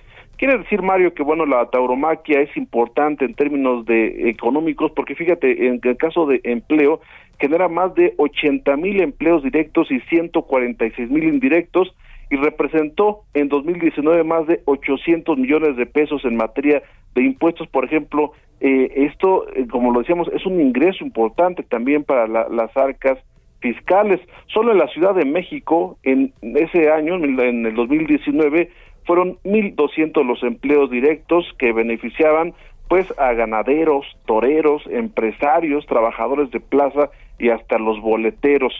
Quiere 0.40 0.57
decir, 0.57 0.81
Mario, 0.81 1.12
que 1.12 1.22
bueno, 1.22 1.44
la 1.44 1.66
tauromaquia 1.66 2.40
es 2.40 2.57
importante 2.57 3.26
en 3.26 3.35
términos 3.35 3.85
de 3.85 4.31
económicos, 4.31 4.90
porque 4.96 5.14
fíjate, 5.14 5.66
en 5.66 5.83
el 5.83 5.96
caso 5.98 6.24
de 6.24 6.40
empleo, 6.44 7.03
genera 7.38 7.68
más 7.68 7.94
de 7.94 8.14
80 8.16 8.74
mil 8.79 9.03
empleos 9.03 9.42
directos 9.42 9.90
y 9.90 10.00
146 10.00 11.11
mil 11.11 11.24
indirectos, 11.24 11.94
y 12.31 12.37
representó 12.37 13.24
en 13.35 13.50
2019 13.50 14.24
más 14.24 14.46
de 14.46 14.62
800 14.64 15.37
millones 15.37 15.76
de 15.76 15.85
pesos 15.85 16.24
en 16.24 16.37
materia 16.37 16.83
de 17.14 17.22
impuestos, 17.22 17.68
por 17.68 17.85
ejemplo, 17.85 18.33
eh, 18.61 19.09
esto, 19.11 19.46
eh, 19.55 19.66
como 19.70 19.92
lo 19.92 19.98
decíamos, 20.00 20.29
es 20.33 20.46
un 20.46 20.59
ingreso 20.59 21.05
importante 21.05 21.64
también 21.64 22.03
para 22.03 22.26
las 22.26 22.74
arcas 22.79 23.18
fiscales. 23.61 24.20
Solo 24.46 24.72
en 24.72 24.79
la 24.79 24.88
Ciudad 24.88 25.14
de 25.14 25.26
México, 25.26 25.98
en 26.03 26.33
ese 26.40 26.90
año, 26.90 27.16
en 27.16 27.66
el 27.66 27.74
2019, 27.74 28.70
fueron 29.04 29.38
1.200 29.44 30.24
los 30.26 30.42
empleos 30.42 30.90
directos 30.90 31.46
que 31.58 31.72
beneficiaban 31.72 32.54
pues 32.88 33.06
a 33.18 33.32
ganaderos, 33.34 34.04
toreros, 34.26 34.82
empresarios, 34.90 35.86
trabajadores 35.86 36.50
de 36.50 36.58
plaza 36.58 37.10
y 37.38 37.50
hasta 37.50 37.78
los 37.78 38.00
boleteros. 38.00 38.72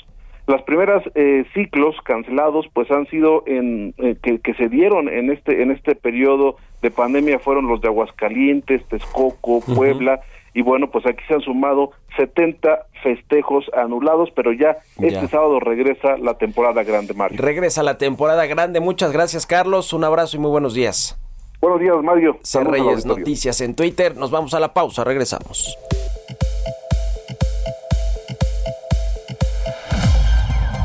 Las 0.49 0.63
primeras 0.63 1.05
eh, 1.15 1.45
ciclos 1.55 1.95
cancelados 2.03 2.67
pues 2.73 2.91
han 2.91 3.07
sido 3.07 3.45
en 3.47 3.95
eh, 3.99 4.17
que, 4.21 4.55
se 4.55 4.69
dieron 4.69 5.09
en 5.09 5.31
este 5.31 5.63
en 5.63 5.71
este 5.71 5.95
periodo 5.95 6.57
de 6.83 6.91
pandemia 6.91 7.39
fueron 7.39 7.69
los 7.69 7.81
de 7.81 7.87
Aguascalientes, 7.87 8.85
Texcoco, 8.89 9.61
Puebla 9.61 10.21
y 10.53 10.63
bueno, 10.63 10.91
pues 10.91 11.07
aquí 11.07 11.23
se 11.29 11.35
han 11.35 11.41
sumado 11.41 11.93
70 12.17 12.87
festejos 13.03 13.71
anulados, 13.75 14.31
pero 14.35 14.53
ya, 14.53 14.79
este 14.99 15.29
sábado 15.29 15.61
regresa 15.61 16.17
la 16.19 16.35
temporada 16.35 16.83
grande, 16.83 17.15
Mario. 17.15 17.39
Regresa 17.41 17.83
la 17.83 17.99
temporada 17.99 18.47
grande. 18.47 18.81
Muchas 18.81 19.13
gracias, 19.13 19.47
Carlos. 19.47 19.93
Un 19.93 20.05
abrazo 20.05 20.37
y 20.37 20.41
muy 20.41 20.51
buenos 20.51 20.75
días. 20.75 21.19
Buenos 21.61 21.81
días, 21.81 21.97
Mario. 22.03 22.39
C. 22.43 22.65
Reyes 22.65 23.05
Noticias 23.07 23.61
en 23.61 23.75
Twitter. 23.75 24.17
Nos 24.17 24.31
vamos 24.31 24.55
a 24.55 24.61
la 24.61 24.73
pausa. 24.73 25.05
Regresamos. 25.05 25.77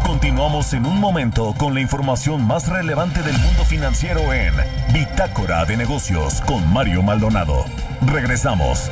Continuamos 0.05 0.73
en 0.73 0.85
un 0.85 0.99
momento 0.99 1.53
con 1.57 1.73
la 1.73 1.81
información 1.81 2.45
más 2.45 2.67
relevante 2.67 3.21
del 3.21 3.37
mundo 3.37 3.63
financiero 3.63 4.33
en 4.33 4.53
Bitácora 4.93 5.65
de 5.65 5.77
Negocios 5.77 6.41
con 6.41 6.71
Mario 6.73 7.01
Maldonado. 7.01 7.63
Regresamos. 8.11 8.91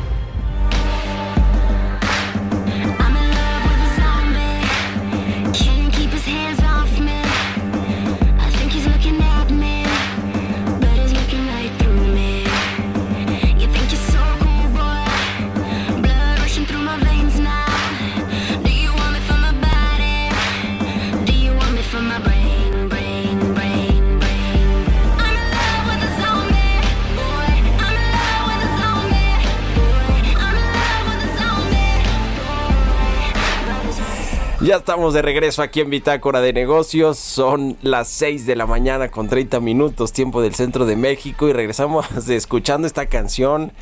Ya 34.71 34.77
estamos 34.77 35.13
de 35.13 35.21
regreso 35.21 35.61
aquí 35.61 35.81
en 35.81 35.89
Bitácora 35.89 36.39
de 36.39 36.53
Negocios. 36.53 37.17
Son 37.19 37.75
las 37.81 38.07
6 38.07 38.45
de 38.45 38.55
la 38.55 38.65
mañana 38.65 39.11
con 39.11 39.27
30 39.27 39.59
minutos, 39.59 40.13
tiempo 40.13 40.41
del 40.41 40.55
centro 40.55 40.85
de 40.85 40.95
México. 40.95 41.49
Y 41.49 41.51
regresamos 41.51 42.05
escuchando 42.29 42.87
esta 42.87 43.07
canción 43.07 43.73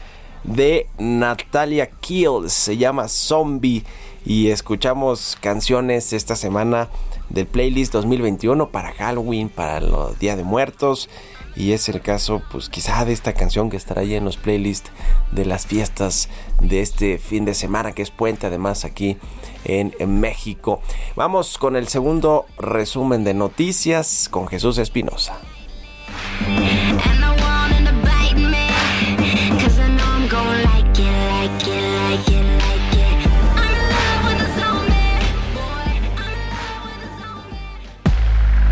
de 0.43 0.88
Natalia 0.97 1.91
Kills. 1.99 2.52
Se 2.52 2.78
llama 2.78 3.08
Zombie. 3.08 3.84
Y 4.25 4.47
escuchamos 4.47 5.38
canciones 5.39 6.12
esta 6.12 6.36
semana 6.36 6.89
del 7.30 7.45
playlist 7.45 7.93
2021 7.93 8.71
para 8.71 8.91
Halloween, 8.93 9.49
para 9.49 9.82
los 9.82 10.17
Día 10.17 10.36
de 10.36 10.43
Muertos. 10.43 11.08
Y 11.56 11.73
es 11.73 11.88
el 11.89 12.02
caso, 12.02 12.41
pues 12.52 12.67
quizá 12.67 13.06
de 13.06 13.13
esta 13.13 13.34
canción 13.34 13.69
que 13.69 13.78
estará 13.78 14.02
ahí 14.02 14.15
en 14.15 14.25
los 14.25 14.38
playlists 14.38 14.89
de 15.32 15.45
las 15.45 15.67
fiestas 15.67 16.30
de 16.62 16.82
este 16.82 17.19
fin 17.19 17.45
de 17.45 17.54
semana, 17.54 17.91
que 17.91 18.02
es 18.02 18.10
puente 18.10 18.47
además 18.47 18.86
aquí 18.86 19.17
en, 19.65 20.19
México. 20.19 20.82
Vamos 21.15 21.58
con 21.58 21.76
el 21.76 21.88
segundo 21.88 22.45
resumen 22.58 23.24
de 23.24 23.34
noticias 23.34 24.28
con 24.30 24.48
Jesús 24.48 24.78
Espinosa. 24.78 25.39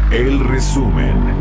El 0.09 0.39
resumen. 0.39 1.37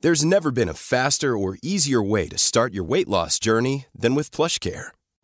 There's 0.00 0.24
never 0.24 0.52
been 0.52 0.68
a 0.68 0.74
faster 0.74 1.36
or 1.36 1.58
easier 1.60 2.00
way 2.00 2.28
to 2.28 2.38
start 2.38 2.72
your 2.72 2.84
weight 2.84 3.08
loss 3.08 3.40
journey 3.40 3.86
than 3.92 4.14
with 4.14 4.30
PlushCare. 4.30 4.92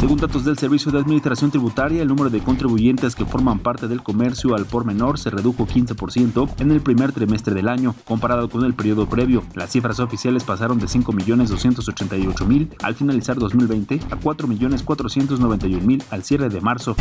Según 0.00 0.16
datos 0.16 0.46
del 0.46 0.56
Servicio 0.56 0.90
de 0.90 0.98
Administración 0.98 1.50
Tributaria, 1.50 2.00
el 2.00 2.08
número 2.08 2.30
de 2.30 2.40
contribuyentes 2.40 3.14
que 3.14 3.26
forman 3.26 3.58
parte 3.58 3.86
del 3.86 4.02
comercio 4.02 4.54
al 4.54 4.64
por 4.64 4.86
menor 4.86 5.18
se 5.18 5.28
redujo 5.28 5.66
15% 5.66 6.48
en 6.58 6.70
el 6.70 6.80
primer 6.80 7.12
trimestre 7.12 7.52
del 7.52 7.68
año, 7.68 7.94
comparado 8.06 8.48
con 8.48 8.64
el 8.64 8.72
periodo 8.72 9.06
previo. 9.06 9.42
Las 9.54 9.72
cifras 9.72 10.00
oficiales 10.00 10.42
pasaron 10.42 10.78
de 10.78 10.86
5.288.000 10.86 12.76
al 12.82 12.94
finalizar 12.94 13.38
2020 13.38 13.96
a 14.10 14.18
4.491.000 14.18 16.02
al 16.08 16.22
cierre 16.22 16.48
de 16.48 16.62
marzo. 16.62 16.96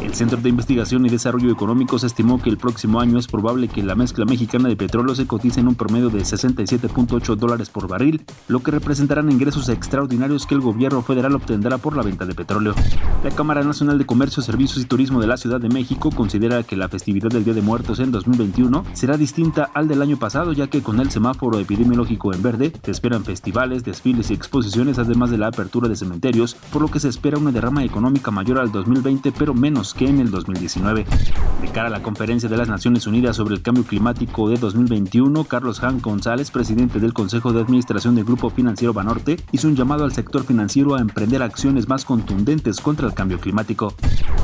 El 0.00 0.14
Centro 0.14 0.40
de 0.40 0.48
Investigación 0.48 1.04
y 1.04 1.08
Desarrollo 1.08 1.50
Económicos 1.50 2.04
estimó 2.04 2.40
que 2.40 2.50
el 2.50 2.58
próximo 2.58 3.00
año 3.00 3.18
es 3.18 3.26
probable 3.26 3.66
que 3.66 3.82
la 3.82 3.96
mezcla 3.96 4.24
mexicana 4.24 4.68
de 4.68 4.76
petróleo 4.76 5.16
se 5.16 5.26
cotice 5.26 5.58
en 5.58 5.66
un 5.66 5.74
promedio 5.74 6.10
de 6.10 6.20
67.8 6.20 7.34
dólares 7.34 7.70
por 7.70 7.88
barril, 7.88 8.24
lo 8.46 8.60
que 8.60 8.70
representarán 8.70 9.32
ingresos 9.32 9.68
extraordinarios 9.68 10.46
que 10.46 10.54
el 10.54 10.60
gobierno 10.60 11.02
federal 11.02 11.34
obtendrá 11.34 11.78
por 11.78 11.96
la 11.96 12.04
venta 12.04 12.24
de 12.24 12.35
petróleo. 12.36 12.74
La 13.24 13.30
Cámara 13.30 13.64
Nacional 13.64 13.98
de 13.98 14.06
Comercio, 14.06 14.42
Servicios 14.42 14.80
y 14.84 14.86
Turismo 14.86 15.20
de 15.20 15.26
la 15.26 15.36
Ciudad 15.36 15.60
de 15.60 15.68
México 15.68 16.10
considera 16.10 16.62
que 16.62 16.76
la 16.76 16.88
festividad 16.88 17.30
del 17.30 17.44
Día 17.44 17.54
de 17.54 17.62
Muertos 17.62 17.98
en 17.98 18.12
2021 18.12 18.84
será 18.92 19.16
distinta 19.16 19.70
al 19.74 19.88
del 19.88 20.02
año 20.02 20.16
pasado, 20.16 20.52
ya 20.52 20.68
que 20.68 20.82
con 20.82 21.00
el 21.00 21.10
semáforo 21.10 21.58
epidemiológico 21.58 22.32
en 22.32 22.42
verde 22.42 22.72
se 22.84 22.90
esperan 22.90 23.24
festivales, 23.24 23.82
desfiles 23.82 24.30
y 24.30 24.34
exposiciones, 24.34 24.98
además 24.98 25.30
de 25.30 25.38
la 25.38 25.48
apertura 25.48 25.88
de 25.88 25.96
cementerios, 25.96 26.54
por 26.72 26.82
lo 26.82 26.88
que 26.88 27.00
se 27.00 27.08
espera 27.08 27.38
una 27.38 27.50
derrama 27.50 27.82
económica 27.82 28.30
mayor 28.30 28.58
al 28.58 28.70
2020, 28.70 29.32
pero 29.32 29.54
menos 29.54 29.94
que 29.94 30.06
en 30.06 30.20
el 30.20 30.30
2019. 30.30 31.06
De 31.62 31.68
cara 31.68 31.88
a 31.88 31.90
la 31.90 32.02
conferencia 32.02 32.48
de 32.48 32.56
las 32.56 32.68
Naciones 32.68 33.06
Unidas 33.06 33.36
sobre 33.36 33.54
el 33.54 33.62
cambio 33.62 33.84
climático 33.84 34.48
de 34.48 34.56
2021, 34.56 35.44
Carlos 35.44 35.82
Han 35.82 36.00
González, 36.00 36.50
presidente 36.50 37.00
del 37.00 37.14
Consejo 37.14 37.52
de 37.52 37.60
Administración 37.60 38.14
del 38.14 38.24
Grupo 38.24 38.50
Financiero 38.50 38.92
Banorte, 38.92 39.36
hizo 39.52 39.68
un 39.68 39.76
llamado 39.76 40.04
al 40.04 40.12
sector 40.12 40.44
financiero 40.44 40.94
a 40.94 41.00
emprender 41.00 41.42
acciones 41.42 41.88
más 41.88 42.04
contundentes 42.26 42.80
contra 42.80 43.06
el 43.06 43.14
cambio 43.14 43.38
climático. 43.38 43.94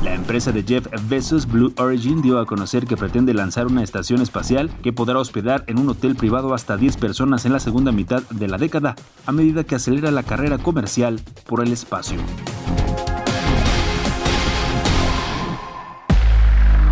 La 0.03 0.13
empresa 0.13 0.53
de 0.53 0.63
Jeff 0.63 0.87
Bezos, 1.09 1.45
Blue 1.45 1.73
Origin, 1.77 2.21
dio 2.21 2.39
a 2.39 2.45
conocer 2.45 2.85
que 2.85 2.95
pretende 2.95 3.33
lanzar 3.33 3.67
una 3.67 3.83
estación 3.83 4.21
espacial 4.21 4.71
que 4.81 4.93
podrá 4.93 5.19
hospedar 5.19 5.65
en 5.67 5.79
un 5.79 5.89
hotel 5.89 6.15
privado 6.15 6.53
hasta 6.53 6.77
10 6.77 6.95
personas 6.95 7.45
en 7.45 7.51
la 7.51 7.59
segunda 7.59 7.91
mitad 7.91 8.23
de 8.29 8.47
la 8.47 8.57
década, 8.57 8.95
a 9.25 9.31
medida 9.33 9.65
que 9.65 9.75
acelera 9.75 10.11
la 10.11 10.23
carrera 10.23 10.57
comercial 10.59 11.19
por 11.45 11.61
el 11.61 11.73
espacio. 11.73 12.19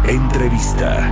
Entrevista. 0.06 1.10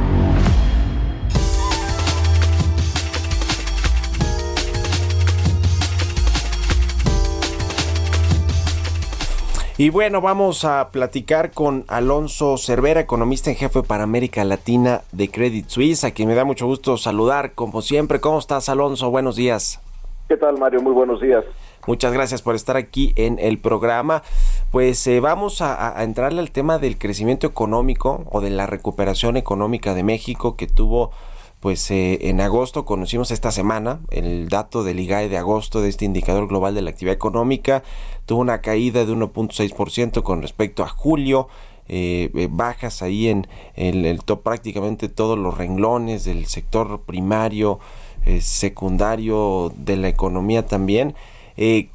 Y 9.79 9.91
bueno, 9.91 10.19
vamos 10.19 10.65
a 10.65 10.89
platicar 10.91 11.51
con 11.51 11.85
Alonso 11.87 12.57
Cervera, 12.57 12.99
economista 12.99 13.49
en 13.49 13.55
jefe 13.55 13.81
para 13.81 14.03
América 14.03 14.43
Latina 14.43 15.03
de 15.13 15.31
Credit 15.31 15.69
Suisse, 15.69 16.03
a 16.03 16.11
quien 16.11 16.27
me 16.27 16.35
da 16.35 16.43
mucho 16.43 16.65
gusto 16.67 16.97
saludar, 16.97 17.53
como 17.53 17.81
siempre. 17.81 18.19
¿Cómo 18.19 18.39
estás, 18.39 18.67
Alonso? 18.67 19.09
Buenos 19.09 19.37
días. 19.37 19.79
¿Qué 20.27 20.35
tal, 20.35 20.57
Mario? 20.57 20.81
Muy 20.81 20.91
buenos 20.91 21.21
días. 21.21 21.45
Muchas 21.87 22.11
gracias 22.11 22.41
por 22.41 22.55
estar 22.55 22.75
aquí 22.75 23.13
en 23.15 23.39
el 23.39 23.57
programa. 23.57 24.21
Pues 24.69 25.07
eh, 25.07 25.21
vamos 25.21 25.61
a, 25.61 25.97
a, 25.97 26.03
entrarle 26.03 26.41
al 26.41 26.51
tema 26.51 26.77
del 26.77 26.97
crecimiento 26.97 27.47
económico 27.47 28.25
o 28.29 28.41
de 28.41 28.49
la 28.49 28.65
recuperación 28.65 29.37
económica 29.37 29.93
de 29.93 30.03
México 30.03 30.57
que 30.57 30.67
tuvo 30.67 31.11
pues 31.59 31.91
eh, 31.91 32.29
en 32.29 32.39
agosto 32.39 32.85
conocimos 32.85 33.31
esta 33.31 33.51
semana 33.51 33.99
el 34.11 34.47
dato 34.47 34.83
del 34.83 34.99
IGAE 34.99 35.27
de 35.27 35.37
agosto 35.37 35.81
de 35.81 35.89
este 35.89 36.05
indicador 36.05 36.47
global 36.47 36.73
de 36.73 36.81
la 36.81 36.89
actividad 36.89 37.15
económica 37.15 37.83
tuvo 38.29 38.41
una 38.41 38.61
caída 38.61 39.05
de 39.05 39.11
1.6% 39.11 40.21
con 40.21 40.43
respecto 40.43 40.83
a 40.83 40.87
julio 40.87 41.47
eh, 41.87 42.29
eh, 42.35 42.47
bajas 42.47 43.01
ahí 43.01 43.27
en, 43.27 43.47
el 43.75 44.23
top 44.23 44.43
prácticamente 44.43 45.09
todos 45.09 45.35
los 45.35 45.57
renglones 45.57 46.25
del 46.25 46.45
sector 46.45 47.01
primario 47.07 47.79
eh, 48.27 48.41
secundario 48.41 49.73
de 49.75 49.97
la 49.97 50.09
economía 50.09 50.63
también 50.63 51.15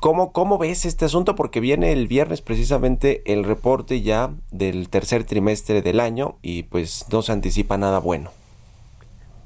¿cómo, 0.01 0.33
¿Cómo 0.33 0.59
ves 0.59 0.85
este 0.87 1.05
asunto? 1.05 1.37
Porque 1.37 1.61
viene 1.61 1.92
el 1.92 2.09
viernes 2.09 2.42
precisamente 2.42 3.23
el 3.33 3.44
reporte 3.44 4.03
ya 4.03 4.31
del 4.51 4.88
tercer 4.88 5.23
trimestre 5.23 5.83
del 5.83 6.01
año 6.01 6.35
y 6.42 6.64
pues 6.64 7.07
no 7.12 7.23
se 7.23 7.31
anticipa 7.31 7.79
nada 7.79 8.01
bueno. 8.01 8.31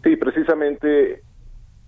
Sí, 0.03 0.17
precisamente 0.17 1.23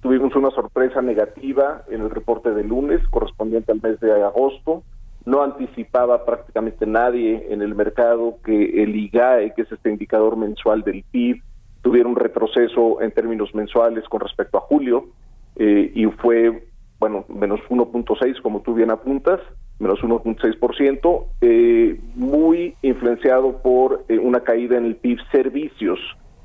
tuvimos 0.00 0.34
una 0.34 0.50
sorpresa 0.50 1.02
negativa 1.02 1.82
en 1.90 2.02
el 2.02 2.10
reporte 2.10 2.50
de 2.52 2.64
lunes 2.64 3.00
correspondiente 3.08 3.72
al 3.72 3.82
mes 3.82 4.00
de 4.00 4.12
agosto. 4.22 4.82
No 5.26 5.42
anticipaba 5.42 6.24
prácticamente 6.24 6.86
nadie 6.86 7.46
en 7.50 7.60
el 7.60 7.74
mercado 7.74 8.36
que 8.44 8.82
el 8.82 8.96
IGAE, 8.96 9.52
que 9.54 9.62
es 9.62 9.72
este 9.72 9.90
indicador 9.90 10.36
mensual 10.36 10.82
del 10.82 11.04
PIB, 11.10 11.42
tuviera 11.82 12.08
un 12.08 12.16
retroceso 12.16 13.00
en 13.02 13.10
términos 13.12 13.54
mensuales 13.54 14.04
con 14.08 14.20
respecto 14.20 14.58
a 14.58 14.62
julio 14.62 15.08
eh, 15.56 15.92
y 15.94 16.06
fue, 16.06 16.68
bueno, 16.98 17.24
menos 17.28 17.60
1.6 17.68 18.40
como 18.40 18.60
tú 18.60 18.74
bien 18.74 18.90
apuntas, 18.90 19.40
menos 19.78 20.00
1.6%, 20.00 21.26
eh, 21.42 22.00
muy 22.14 22.74
influenciado 22.82 23.62
por 23.62 24.04
eh, 24.08 24.18
una 24.18 24.40
caída 24.40 24.76
en 24.76 24.86
el 24.86 24.96
PIB 24.96 25.18
servicios 25.30 25.98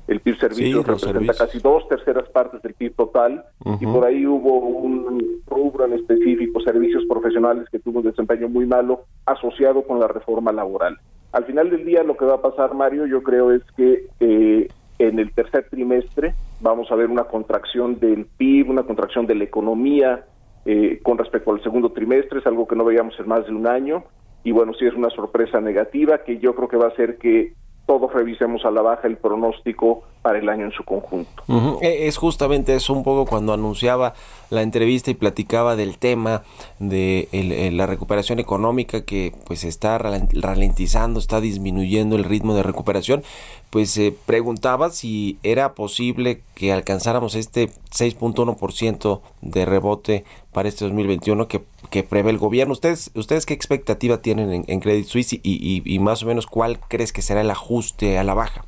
el 0.08 0.20
PIB 0.20 0.38
servicios 0.38 0.70
sí, 0.70 0.76
representa 0.76 1.12
servicios. 1.12 1.38
casi 1.38 1.58
dos 1.58 1.88
terceras 1.88 2.28
partes 2.30 2.62
del 2.62 2.74
PIB 2.74 2.94
total 2.94 3.44
uh 3.64 3.72
-huh. 3.72 3.78
y 3.80 3.86
por 3.86 4.04
ahí 4.04 4.26
hubo 4.26 4.58
un 4.58 5.42
rubro 5.46 5.84
en 5.84 5.94
específico, 5.94 6.60
servicios 6.60 7.04
profesionales, 7.08 7.68
que 7.70 7.78
tuvo 7.78 7.98
un 7.98 8.04
desempeño 8.04 8.48
muy 8.48 8.66
malo 8.66 9.04
asociado 9.24 9.82
con 9.82 9.98
la 9.98 10.08
reforma 10.08 10.52
laboral. 10.52 10.98
Al 11.32 11.44
final 11.44 11.70
del 11.70 11.84
día 11.84 12.02
lo 12.02 12.16
que 12.16 12.24
va 12.24 12.34
a 12.34 12.42
pasar, 12.42 12.74
Mario, 12.74 13.06
yo 13.06 13.22
creo 13.22 13.52
es 13.52 13.62
que 13.76 14.06
eh, 14.20 14.68
en 14.98 15.18
el 15.18 15.32
tercer 15.32 15.68
trimestre 15.68 16.34
vamos 16.60 16.90
a 16.90 16.94
ver 16.94 17.10
una 17.10 17.24
contracción 17.24 17.98
del 17.98 18.26
PIB, 18.26 18.70
una 18.70 18.84
contracción 18.84 19.26
de 19.26 19.34
la 19.34 19.44
economía 19.44 20.24
eh, 20.64 21.00
con 21.02 21.18
respecto 21.18 21.52
al 21.52 21.62
segundo 21.62 21.90
trimestre, 21.90 22.38
es 22.38 22.46
algo 22.46 22.66
que 22.66 22.76
no 22.76 22.84
veíamos 22.84 23.18
en 23.20 23.28
más 23.28 23.46
de 23.46 23.52
un 23.52 23.66
año 23.66 24.04
y 24.42 24.52
bueno, 24.52 24.72
sí 24.74 24.86
es 24.86 24.94
una 24.94 25.10
sorpresa 25.10 25.60
negativa 25.60 26.18
que 26.18 26.38
yo 26.38 26.54
creo 26.54 26.68
que 26.68 26.76
va 26.76 26.86
a 26.86 26.90
hacer 26.90 27.18
que 27.18 27.52
todos 27.86 28.12
revisemos 28.12 28.64
a 28.64 28.70
la 28.70 28.82
baja 28.82 29.06
el 29.06 29.16
pronóstico 29.16 30.02
para 30.22 30.38
el 30.40 30.48
año 30.48 30.64
en 30.64 30.72
su 30.72 30.82
conjunto. 30.82 31.30
-huh. 31.46 31.78
Es 31.80 32.16
justamente 32.16 32.74
eso 32.74 32.92
un 32.92 33.04
poco 33.04 33.26
cuando 33.26 33.52
anunciaba 33.52 34.14
la 34.50 34.62
entrevista 34.62 35.10
y 35.10 35.14
platicaba 35.14 35.76
del 35.76 35.98
tema 35.98 36.42
de 36.80 37.28
el, 37.30 37.52
el, 37.52 37.76
la 37.76 37.86
recuperación 37.86 38.40
económica 38.40 39.04
que 39.04 39.32
pues 39.46 39.62
está 39.62 39.98
ralentizando, 39.98 41.20
está 41.20 41.40
disminuyendo 41.40 42.16
el 42.16 42.24
ritmo 42.24 42.54
de 42.54 42.64
recuperación, 42.64 43.22
pues 43.70 43.96
eh, 43.98 44.14
preguntaba 44.26 44.90
si 44.90 45.38
era 45.42 45.74
posible 45.74 46.42
que 46.54 46.72
alcanzáramos 46.72 47.34
este 47.34 47.68
6.1% 47.90 49.20
de 49.42 49.64
rebote 49.64 50.24
para 50.52 50.68
este 50.68 50.84
2021 50.84 51.48
que, 51.48 51.62
que, 51.90 52.02
prevé 52.02 52.30
el 52.30 52.38
gobierno. 52.38 52.72
¿Ustedes, 52.72 53.10
ustedes 53.14 53.46
qué 53.46 53.54
expectativa 53.54 54.18
tienen 54.18 54.52
en, 54.52 54.64
en 54.66 54.80
Credit 54.80 55.06
Suisse 55.06 55.34
y, 55.34 55.40
y, 55.42 55.82
y, 55.84 55.98
más 55.98 56.22
o 56.22 56.26
menos 56.26 56.46
cuál 56.46 56.78
crees 56.88 57.12
que 57.12 57.22
será 57.22 57.40
el 57.40 57.50
ajuste 57.50 58.18
a 58.18 58.24
la 58.24 58.34
baja? 58.34 58.64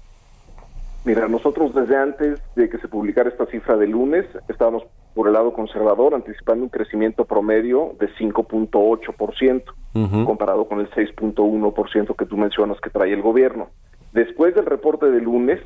Mira, 1.04 1.28
nosotros 1.28 1.74
desde 1.74 1.96
antes 1.96 2.40
de 2.54 2.68
que 2.68 2.78
se 2.78 2.88
publicara 2.88 3.30
esta 3.30 3.46
cifra 3.46 3.76
de 3.76 3.86
lunes 3.86 4.26
estábamos 4.48 4.82
por 5.14 5.26
el 5.26 5.32
lado 5.32 5.52
conservador 5.52 6.14
anticipando 6.14 6.64
un 6.64 6.70
crecimiento 6.70 7.24
promedio 7.24 7.94
de 7.98 8.08
5.8% 8.14 9.62
uh 9.94 9.98
-huh. 9.98 10.24
comparado 10.26 10.68
con 10.68 10.80
el 10.80 10.90
6.1% 10.90 12.14
que 12.14 12.26
tú 12.26 12.36
mencionas 12.36 12.80
que 12.80 12.90
trae 12.90 13.12
el 13.12 13.22
gobierno. 13.22 13.68
Después 14.12 14.54
del 14.54 14.66
reporte 14.66 15.10
de 15.10 15.20
lunes, 15.20 15.60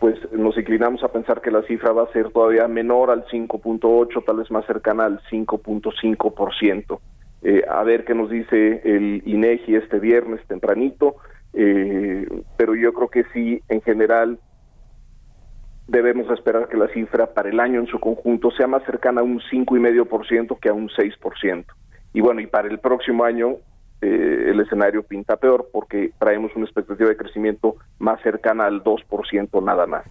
pues 0.00 0.16
nos 0.32 0.56
inclinamos 0.56 1.02
a 1.02 1.12
pensar 1.12 1.40
que 1.40 1.50
la 1.50 1.62
cifra 1.62 1.92
va 1.92 2.04
a 2.04 2.12
ser 2.12 2.30
todavía 2.30 2.68
menor 2.68 3.10
al 3.10 3.24
5.8, 3.26 4.24
tal 4.24 4.36
vez 4.36 4.50
más 4.50 4.64
cercana 4.66 5.06
al 5.06 5.20
5.5%. 5.30 7.00
Eh, 7.42 7.62
a 7.68 7.82
ver 7.84 8.04
qué 8.04 8.14
nos 8.14 8.30
dice 8.30 8.80
el 8.84 9.22
INEGI 9.24 9.76
este 9.76 9.98
viernes 9.98 10.40
tempranito, 10.46 11.16
eh, 11.52 12.26
pero 12.56 12.74
yo 12.74 12.92
creo 12.92 13.08
que 13.08 13.24
sí, 13.32 13.62
en 13.68 13.80
general, 13.82 14.38
debemos 15.86 16.30
esperar 16.30 16.68
que 16.68 16.76
la 16.76 16.88
cifra 16.88 17.32
para 17.32 17.48
el 17.48 17.58
año 17.58 17.80
en 17.80 17.86
su 17.86 17.98
conjunto 17.98 18.50
sea 18.50 18.66
más 18.66 18.84
cercana 18.84 19.22
a 19.22 19.24
un 19.24 19.40
5,5% 19.40 20.58
que 20.60 20.68
a 20.68 20.74
un 20.74 20.88
6%. 20.88 21.64
Y 22.12 22.20
bueno, 22.20 22.40
y 22.40 22.46
para 22.46 22.68
el 22.68 22.78
próximo 22.78 23.24
año 23.24 23.56
eh, 24.00 24.50
el 24.50 24.60
escenario 24.60 25.02
pinta 25.02 25.36
peor 25.36 25.68
porque 25.72 26.12
traemos 26.18 26.52
una 26.54 26.64
expectativa 26.64 27.08
de 27.08 27.16
crecimiento 27.16 27.76
más 27.98 28.20
cercana 28.22 28.66
al 28.66 28.84
2% 28.84 29.62
nada 29.62 29.86
más. 29.86 30.04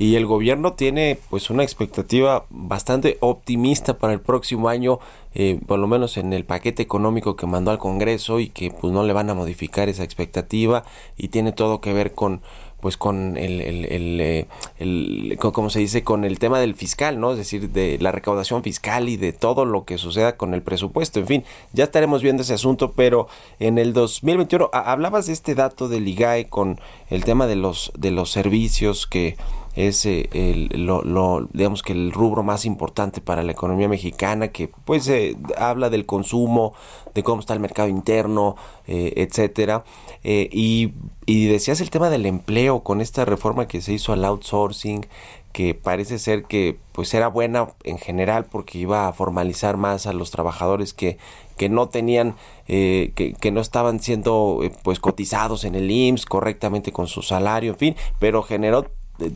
Y 0.00 0.16
el 0.16 0.24
gobierno 0.24 0.72
tiene 0.72 1.18
pues 1.28 1.50
una 1.50 1.62
expectativa 1.62 2.46
bastante 2.48 3.18
optimista 3.20 3.98
para 3.98 4.14
el 4.14 4.20
próximo 4.20 4.70
año, 4.70 4.98
eh, 5.34 5.60
por 5.66 5.78
lo 5.78 5.86
menos 5.88 6.16
en 6.16 6.32
el 6.32 6.46
paquete 6.46 6.82
económico 6.82 7.36
que 7.36 7.46
mandó 7.46 7.70
al 7.70 7.76
Congreso 7.78 8.40
y 8.40 8.48
que 8.48 8.70
pues 8.70 8.94
no 8.94 9.02
le 9.02 9.12
van 9.12 9.28
a 9.28 9.34
modificar 9.34 9.90
esa 9.90 10.02
expectativa 10.02 10.84
y 11.18 11.28
tiene 11.28 11.52
todo 11.52 11.82
que 11.82 11.92
ver 11.92 12.14
con 12.14 12.40
pues 12.80 12.96
con 12.96 13.36
el, 13.36 13.60
el, 13.60 13.84
el, 13.86 14.20
eh, 14.20 15.36
como 15.36 15.70
se 15.70 15.78
dice, 15.78 16.02
con 16.02 16.24
el 16.24 16.38
tema 16.38 16.60
del 16.60 16.74
fiscal, 16.74 17.20
¿no? 17.20 17.32
Es 17.32 17.38
decir, 17.38 17.70
de 17.70 17.98
la 18.00 18.12
recaudación 18.12 18.62
fiscal 18.62 19.08
y 19.08 19.16
de 19.16 19.32
todo 19.32 19.64
lo 19.64 19.84
que 19.84 19.98
suceda 19.98 20.36
con 20.36 20.54
el 20.54 20.62
presupuesto. 20.62 21.20
En 21.20 21.26
fin, 21.26 21.44
ya 21.72 21.84
estaremos 21.84 22.22
viendo 22.22 22.42
ese 22.42 22.54
asunto, 22.54 22.92
pero 22.92 23.28
en 23.58 23.78
el 23.78 23.92
2021 23.92 24.70
hablabas 24.72 25.26
de 25.26 25.32
este 25.32 25.54
dato 25.54 25.88
del 25.88 26.08
IGAE 26.08 26.48
con 26.48 26.80
el 27.08 27.24
tema 27.24 27.46
de 27.46 27.56
los 27.56 27.92
de 27.96 28.10
los 28.10 28.30
servicios 28.30 29.06
que 29.06 29.36
es 29.74 30.04
eh, 30.06 30.28
el, 30.32 30.86
lo, 30.86 31.48
digamos 31.52 31.82
que 31.82 31.92
el 31.92 32.12
rubro 32.12 32.42
más 32.42 32.64
importante 32.64 33.20
para 33.20 33.42
la 33.42 33.52
economía 33.52 33.88
mexicana 33.88 34.48
que 34.48 34.68
pues 34.84 35.06
eh, 35.08 35.36
habla 35.56 35.90
del 35.90 36.06
consumo 36.06 36.74
de 37.14 37.22
cómo 37.22 37.40
está 37.40 37.54
el 37.54 37.60
mercado 37.60 37.88
interno 37.88 38.56
eh, 38.86 39.12
etcétera. 39.16 39.84
Y, 40.22 40.92
y 41.24 41.46
decías 41.46 41.80
el 41.80 41.90
tema 41.90 42.10
del 42.10 42.26
empleo 42.26 42.80
con 42.80 43.00
esta 43.00 43.24
reforma 43.24 43.66
que 43.66 43.80
se 43.80 43.92
hizo 43.92 44.12
al 44.12 44.24
outsourcing 44.24 45.06
que 45.52 45.74
parece 45.74 46.18
ser 46.18 46.44
que 46.44 46.78
pues 46.92 47.12
era 47.14 47.28
buena 47.28 47.70
en 47.84 47.98
general 47.98 48.44
porque 48.44 48.78
iba 48.78 49.08
a 49.08 49.12
formalizar 49.12 49.76
más 49.76 50.06
a 50.06 50.12
los 50.12 50.30
trabajadores 50.30 50.92
que, 50.92 51.18
que 51.56 51.68
no 51.68 51.88
tenían 51.88 52.36
que, 52.66 53.34
que, 53.40 53.50
no 53.50 53.60
estaban 53.60 53.98
siendo 53.98 54.60
pues 54.84 55.00
cotizados 55.00 55.64
en 55.64 55.74
el 55.74 55.90
IMSS 55.90 56.26
correctamente 56.26 56.92
con 56.92 57.08
su 57.08 57.22
salario 57.22 57.72
en 57.72 57.78
fin 57.78 57.96
pero 58.20 58.42
generó 58.42 58.86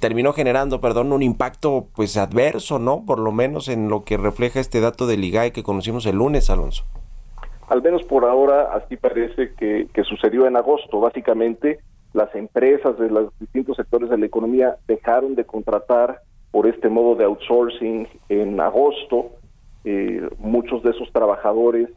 terminó 0.01 0.33
generando, 0.33 0.81
perdón, 0.81 1.13
un 1.13 1.23
impacto 1.23 1.87
pues 1.95 2.17
adverso, 2.17 2.79
¿no? 2.79 3.05
Por 3.05 3.19
lo 3.19 3.33
menos 3.33 3.69
en 3.69 3.89
lo 3.89 4.05
que 4.05 4.17
refleja 4.17 4.61
este 4.61 4.81
dato 4.81 5.07
del 5.07 5.25
IGAE 5.25 5.53
que 5.53 5.63
conocimos 5.63 6.07
el 6.07 6.17
lunes, 6.17 6.51
Alonso. 6.51 6.85
Al 7.69 7.83
menos 7.83 8.03
por 8.05 8.25
ahora 8.25 8.75
así 8.75 8.97
parece 8.97 9.55
que, 9.55 9.89
sucedió 10.05 10.47
en 10.47 10.57
agosto. 10.57 11.01
Básicamente 11.01 11.79
las 12.13 12.35
empresas 12.35 12.99
de 12.99 13.11
los 13.11 13.39
distintos 13.39 13.77
sectores 13.77 14.11
de 14.11 14.19
la 14.19 14.27
economía 14.27 14.77
dejaron 14.87 15.35
de 15.35 15.45
contratar 15.45 16.21
por 16.51 16.67
este 16.67 16.89
modo 16.89 17.17
de 17.17 17.25
outsourcing 17.25 18.07
en 18.29 18.61
agosto. 18.61 19.31
Eh, 19.85 20.29
muchos 20.39 20.83
de 20.83 20.91
esos 20.91 21.11
trabajadores 21.13 21.89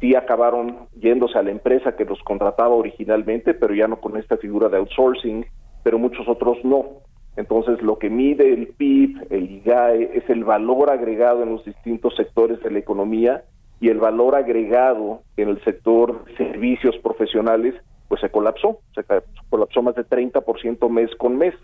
sí 0.00 0.14
acabaron 0.14 0.88
yéndose 1.00 1.38
a 1.38 1.42
la 1.42 1.50
empresa 1.50 1.96
que 1.96 2.04
los 2.04 2.22
contrataba 2.22 2.74
originalmente, 2.74 3.54
pero 3.54 3.74
ya 3.74 3.88
no 3.88 4.00
con 4.00 4.16
esta 4.16 4.36
figura 4.36 4.68
de 4.68 4.76
outsourcing, 4.76 5.46
pero 5.82 5.98
muchos 5.98 6.28
otros 6.28 6.58
no. 6.64 7.05
Entonces, 7.36 7.82
lo 7.82 7.98
que 7.98 8.08
mide 8.08 8.52
el 8.52 8.68
PIB, 8.68 9.26
el 9.30 9.50
IGAE, 9.50 10.10
es 10.14 10.28
el 10.30 10.44
valor 10.44 10.90
agregado 10.90 11.42
en 11.42 11.52
los 11.52 11.64
distintos 11.64 12.16
sectores 12.16 12.60
de 12.62 12.70
la 12.70 12.78
economía 12.78 13.44
y 13.78 13.90
el 13.90 13.98
valor 13.98 14.34
agregado 14.34 15.20
en 15.36 15.50
el 15.50 15.62
sector 15.62 16.24
servicios 16.38 16.96
profesionales, 17.02 17.74
pues 18.08 18.22
se 18.22 18.30
colapsó, 18.30 18.78
se 18.94 19.04
colapsó 19.50 19.82
más 19.82 19.94
de 19.96 20.04
30% 20.04 20.88
mes 20.88 21.14
con 21.16 21.36
mes. 21.36 21.54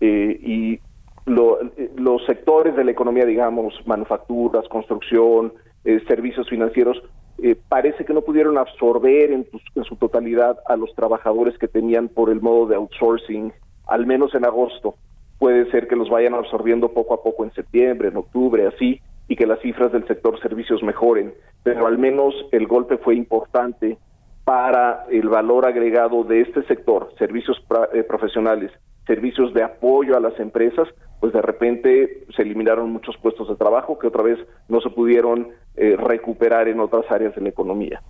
Eh, 0.00 0.40
y 0.42 0.80
los 1.24 2.24
sectores 2.26 2.74
de 2.74 2.82
la 2.82 2.90
economía, 2.90 3.24
digamos, 3.24 3.74
manufacturas, 3.86 4.66
construcción, 4.68 5.52
eh, 5.84 6.00
servicios 6.08 6.48
financieros, 6.48 7.00
eh, 7.40 7.54
parece 7.68 8.04
que 8.04 8.12
no 8.12 8.22
pudieron 8.22 8.58
absorber 8.58 9.30
en, 9.30 9.46
en 9.76 9.84
su 9.84 9.94
totalidad 9.94 10.58
a 10.66 10.76
los 10.76 10.92
trabajadores 10.96 11.56
que 11.58 11.68
tenían 11.68 12.08
por 12.08 12.28
el 12.28 12.40
modo 12.40 12.66
de 12.66 12.74
outsourcing, 12.74 13.52
al 13.86 14.04
menos 14.04 14.34
en 14.34 14.44
agosto 14.44 14.96
puede 15.42 15.68
ser 15.72 15.88
que 15.88 15.96
los 15.96 16.08
vayan 16.08 16.34
absorbiendo 16.34 16.92
poco 16.92 17.14
a 17.14 17.22
poco 17.24 17.42
en 17.42 17.52
septiembre, 17.52 18.06
en 18.06 18.16
octubre, 18.16 18.64
así, 18.68 19.00
y 19.26 19.34
que 19.34 19.44
las 19.44 19.58
cifras 19.58 19.90
del 19.90 20.06
sector 20.06 20.38
servicios 20.40 20.84
mejoren, 20.84 21.34
pero 21.64 21.88
al 21.88 21.98
menos 21.98 22.32
el 22.52 22.68
golpe 22.68 22.96
fue 22.96 23.16
importante 23.16 23.98
para 24.44 25.04
el 25.10 25.28
valor 25.28 25.66
agregado 25.66 26.22
de 26.22 26.42
este 26.42 26.62
sector, 26.68 27.12
servicios 27.18 27.60
eh, 27.92 28.04
profesionales, 28.04 28.70
servicios 29.04 29.52
de 29.52 29.64
apoyo 29.64 30.16
a 30.16 30.20
las 30.20 30.38
empresas, 30.38 30.86
pues 31.22 31.32
de 31.32 31.40
repente 31.40 32.24
se 32.34 32.42
eliminaron 32.42 32.90
muchos 32.90 33.16
puestos 33.16 33.48
de 33.48 33.54
trabajo 33.54 33.96
que 33.96 34.08
otra 34.08 34.24
vez 34.24 34.40
no 34.66 34.80
se 34.80 34.90
pudieron 34.90 35.50
eh, 35.76 35.94
recuperar 35.96 36.66
en 36.66 36.80
otras 36.80 37.08
áreas 37.12 37.32
de 37.36 37.42
la 37.42 37.48
economía. 37.48 38.02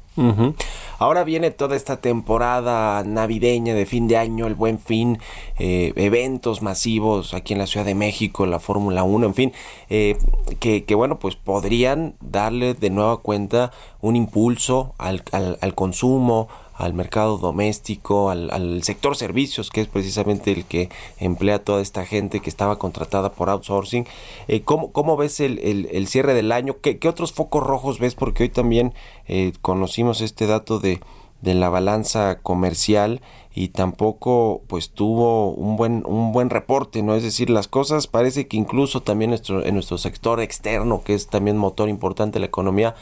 Ahora 0.98 1.22
viene 1.22 1.51
toda 1.51 1.77
esta 1.77 2.01
temporada 2.01 3.05
navideña 3.05 3.75
de 3.75 3.85
fin 3.85 4.09
de 4.09 4.16
año, 4.16 4.46
el 4.46 4.55
buen 4.55 4.79
fin, 4.79 5.18
eh, 5.59 5.92
eventos 5.96 6.62
masivos 6.62 7.35
aquí 7.35 7.53
en 7.53 7.59
la 7.59 7.66
Ciudad 7.66 7.85
de 7.85 7.94
México, 7.94 8.46
la 8.46 8.61
Fórmula 8.61 9.03
1, 9.03 9.27
en 9.27 9.35
fin, 9.35 9.53
eh, 9.90 10.16
que, 10.59 10.85
que, 10.85 10.94
bueno, 10.94 11.18
pues 11.18 11.37
podrían 11.37 12.14
darle 12.22 12.72
de 12.72 12.88
nueva 12.88 13.18
cuenta 13.18 13.72
un 14.01 14.16
impulso 14.16 14.94
al, 14.96 15.22
al, 15.33 15.59
al 15.61 15.75
consumo, 15.75 16.48
al 16.83 16.95
mercado 16.95 17.38
doméstico, 17.38 18.31
al, 18.31 18.83
sector 18.83 19.16
servicios, 19.16 19.71
que 19.71 19.83
es 19.83 19.87
precisamente 19.87 20.53
el 20.53 20.64
que 20.64 20.88
emplea 21.18 21.62
toda 21.62 21.81
esta 21.81 22.05
gente 22.05 22.40
que 22.40 22.51
estaba 22.51 22.79
contratada 22.79 23.33
por 23.33 23.49
outsourcing. 23.51 24.07
Eh, 24.49 24.62
¿cómo, 24.62 24.92
¿cómo, 24.92 25.16
ves 25.16 25.40
el, 25.40 25.59
el, 25.61 26.07
cierre 26.09 26.35
del 26.35 26.51
año? 26.51 26.77
¿Qué, 26.81 26.99
¿Qué, 26.99 27.09
otros 27.09 27.33
focos 27.33 27.64
rojos 27.64 28.01
ves? 28.01 28.14
Porque 28.14 28.45
hoy 28.45 28.49
también 28.49 28.95
eh, 29.27 29.53
conocimos 29.61 30.21
este 30.21 30.47
dato 30.47 30.81
de, 30.81 31.01
de 31.40 31.55
la 31.55 31.68
balanza 31.68 32.40
comercial 32.40 33.21
y 33.55 33.68
tampoco 33.68 34.62
pues 34.66 34.90
tuvo 34.90 35.53
un 35.53 35.77
buen 35.77 36.05
un 36.07 36.33
buen 36.33 36.49
reporte 36.49 37.03
no 37.03 37.14
es 37.14 37.23
decir 37.23 37.51
las 37.51 37.68
cosas 37.68 38.07
parece 38.07 38.49
que 38.49 38.57
incluso 38.57 39.03
también 39.03 39.29
nuestro, 39.29 39.62
en 39.62 39.75
nuestro 39.75 39.99
sector 39.99 40.40
externo 40.40 41.03
que 41.05 41.12
es 41.12 41.27
también 41.27 41.59
motor 41.59 41.90
importante 41.90 42.35
de 42.35 42.40
la 42.40 42.47
economía 42.47 42.95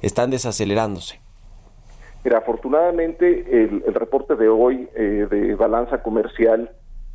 están 0.00 0.30
desacelerándose 0.30 1.21
Mira, 2.24 2.38
afortunadamente 2.38 3.64
el, 3.64 3.82
reporte 3.94 4.36
de 4.36 4.48
hoy 4.48 4.88
eh, 4.94 5.26
de 5.28 5.54
balanza 5.54 6.02
comercial 6.02 6.70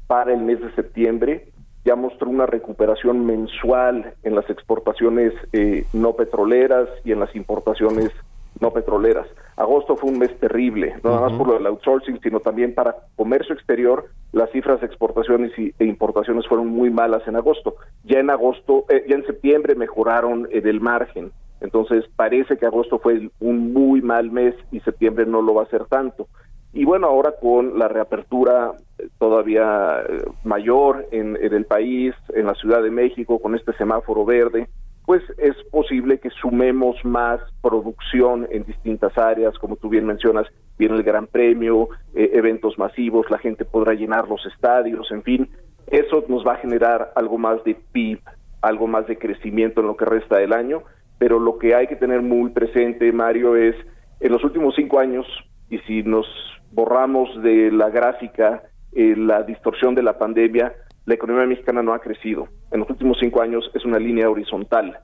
para 0.08 0.34
el 0.34 0.42
mes 0.42 0.60
de 0.60 0.74
septiembre 0.74 1.48
ya 1.88 1.96
mostró 1.96 2.30
una 2.30 2.46
recuperación 2.46 3.26
mensual 3.26 4.14
en 4.24 4.36
las 4.36 4.50
exportaciones 4.50 5.34
eh, 5.54 5.86
no 5.94 6.14
petroleras 6.14 6.90
y 7.06 7.14
en 7.14 7.22
las 7.22 7.34
importaciones 7.34 8.12
no 8.60 8.72
petroleras. 8.72 9.28
Agosto 9.56 9.96
fue 9.96 10.12
un 10.12 10.20
mes 10.20 10.38
terrible, 10.40 10.96
no 11.02 11.12
nada 11.12 11.30
más 11.30 11.38
por 11.38 11.48
lo 11.48 11.54
del 11.54 11.68
outsourcing, 11.68 12.20
sino 12.22 12.42
también 12.42 12.74
para 12.74 12.98
comercio 13.16 13.56
exterior, 13.56 14.08
las 14.34 14.52
cifras 14.52 14.82
de 14.82 14.88
exportaciones 14.88 15.52
e 15.58 15.86
importaciones 15.86 16.46
fueron 16.48 16.68
muy 16.68 16.90
malas 16.90 17.26
en 17.28 17.38
agosto. 17.38 17.76
Ya 18.04 18.20
en 18.20 18.30
agosto, 18.30 18.86
eh, 18.90 19.06
ya 19.08 19.16
en 19.16 19.26
septiembre 19.26 19.76
mejoraron 19.76 20.48
en 20.52 20.68
el 20.68 20.82
margen. 20.82 21.32
Entonces 21.62 22.06
parece 22.16 22.58
que 22.58 22.66
agosto 22.66 23.00
fue 23.00 23.30
un 23.40 23.74
muy 23.74 24.02
mal 24.02 24.32
mes 24.32 24.56
y 24.72 24.80
septiembre 24.82 25.26
no 25.26 25.42
lo 25.42 25.56
va 25.56 25.64
a 25.64 25.70
ser 25.70 25.86
tanto. 25.86 26.28
Y 26.74 26.86
bueno, 26.86 27.08
ahora 27.08 27.34
con 27.40 27.80
la 27.80 27.88
reapertura 27.88 28.74
eh, 29.00 29.08
todavía 29.18 30.02
eh, 30.08 30.26
mayor 30.44 31.08
en, 31.12 31.38
el 31.42 31.66
país, 31.66 32.14
en 32.36 32.46
la 32.46 32.54
Ciudad 32.56 32.84
de 32.84 32.92
México, 32.92 33.40
con 33.40 33.56
este 33.56 33.74
semáforo 33.74 34.26
verde, 34.26 34.68
pues 35.06 35.24
es 35.38 35.56
posible 35.72 36.20
que 36.20 36.30
sumemos 36.30 36.98
más 37.06 37.40
producción 37.62 38.48
en 38.52 38.66
distintas 38.66 39.18
áreas, 39.18 39.58
como 39.58 39.78
tú 39.78 39.88
bien 39.90 40.06
mencionas, 40.06 40.48
viene 40.78 40.96
el 40.96 41.04
Gran 41.04 41.28
Premio, 41.28 41.88
eh, 42.14 42.32
eventos 42.34 42.78
masivos, 42.78 43.32
la 43.32 43.38
gente 43.38 43.64
podrá 43.64 43.94
llenar 43.94 44.28
los 44.28 44.46
estadios, 44.46 45.10
en 45.12 45.24
fin, 45.24 45.50
eso 45.88 46.26
nos 46.28 46.46
va 46.46 46.54
a 46.54 46.58
generar 46.58 47.14
algo 47.16 47.38
más 47.38 47.64
de 47.64 47.76
PIB, 47.94 48.20
algo 48.62 48.86
más 48.88 49.08
de 49.08 49.18
crecimiento 49.18 49.80
en 49.80 49.88
lo 49.88 49.96
que 49.96 50.06
resta 50.06 50.38
del 50.38 50.52
año 50.52 50.84
pero 51.18 51.40
lo 51.40 51.58
que 51.58 51.76
hay 51.76 51.88
que 51.88 51.96
tener 51.96 52.22
muy 52.22 52.52
presente, 52.52 53.12
Mario, 53.12 53.56
es 53.56 53.76
en 54.20 54.32
los 54.32 54.44
últimos 54.44 54.76
cinco 54.76 55.00
años, 55.00 55.26
y 55.70 55.80
si 55.80 56.04
nos 56.04 56.26
borramos 56.72 57.42
de 57.42 57.72
la 57.72 57.90
gráfica 57.90 58.64
eh, 58.94 59.16
la 59.16 59.44
distorsión 59.44 59.96
de 59.96 60.04
la 60.04 60.18
pandemia, 60.18 60.74
la 61.06 61.14
economía 61.14 61.46
mexicana 61.46 61.82
no 61.84 61.94
ha 61.94 62.00
crecido. 62.00 62.48
En 62.72 62.80
los 62.82 62.90
últimos 62.90 63.18
cinco 63.20 63.42
años 63.42 63.70
es 63.74 63.86
una 63.86 64.00
línea 64.00 64.30
horizontal. 64.30 65.00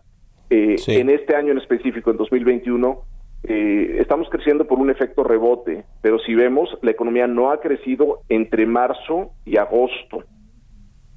Eh, 0.49 0.75
en 0.87 1.09
este 1.09 1.35
año 1.35 1.51
en 1.51 1.57
específico, 1.57 2.11
en 2.11 2.17
2021, 2.17 3.01
eh, 3.43 3.97
estamos 3.99 4.29
creciendo 4.29 4.67
por 4.67 4.79
un 4.79 4.89
efecto 4.89 5.23
rebote, 5.23 5.85
pero 6.01 6.19
si 6.19 6.33
vemos, 6.33 6.69
la 6.81 6.91
economía 6.91 7.27
no 7.27 7.51
ha 7.51 7.59
crecido 7.59 8.21
entre 8.29 8.65
marzo 8.65 9.31
y 9.45 9.57
agosto 9.57 10.23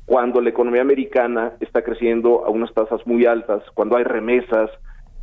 cuando 0.07 0.41
la 0.41 0.51
economía 0.51 0.83
americana 0.83 1.55
está 1.61 1.83
creciendo 1.83 2.47
a 2.47 2.51
unas 2.51 2.73
tasas 2.73 3.05
muy 3.07 3.27
altas, 3.27 3.63
cuando 3.75 3.97
hay 3.97 4.05
remesas, 4.05 4.71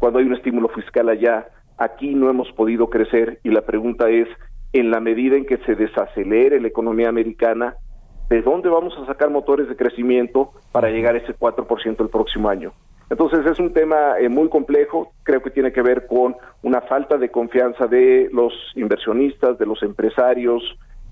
cuando 0.03 0.19
hay 0.19 0.25
un 0.25 0.33
estímulo 0.33 0.67
fiscal 0.67 1.07
allá, 1.07 1.47
aquí 1.77 2.13
no 2.13 2.29
hemos 2.29 2.51
podido 2.51 2.89
crecer 2.89 3.39
y 3.41 3.51
la 3.51 3.61
pregunta 3.61 4.09
es, 4.09 4.27
en 4.73 4.91
la 4.91 4.99
medida 4.99 5.37
en 5.37 5.45
que 5.45 5.55
se 5.59 5.75
desacelere 5.75 6.59
la 6.59 6.67
economía 6.67 7.07
americana, 7.07 7.77
¿de 8.27 8.41
dónde 8.41 8.67
vamos 8.67 8.93
a 8.97 9.05
sacar 9.05 9.29
motores 9.29 9.69
de 9.69 9.77
crecimiento 9.77 10.51
para 10.73 10.89
llegar 10.89 11.15
a 11.15 11.19
ese 11.19 11.33
4% 11.33 12.01
el 12.01 12.09
próximo 12.09 12.49
año? 12.49 12.73
Entonces 13.09 13.45
es 13.45 13.57
un 13.59 13.71
tema 13.71 14.19
eh, 14.19 14.27
muy 14.27 14.49
complejo, 14.49 15.13
creo 15.23 15.41
que 15.41 15.51
tiene 15.51 15.71
que 15.71 15.81
ver 15.81 16.05
con 16.05 16.35
una 16.63 16.81
falta 16.81 17.17
de 17.17 17.29
confianza 17.29 17.87
de 17.87 18.29
los 18.33 18.51
inversionistas, 18.75 19.57
de 19.57 19.65
los 19.65 19.81
empresarios, 19.83 20.63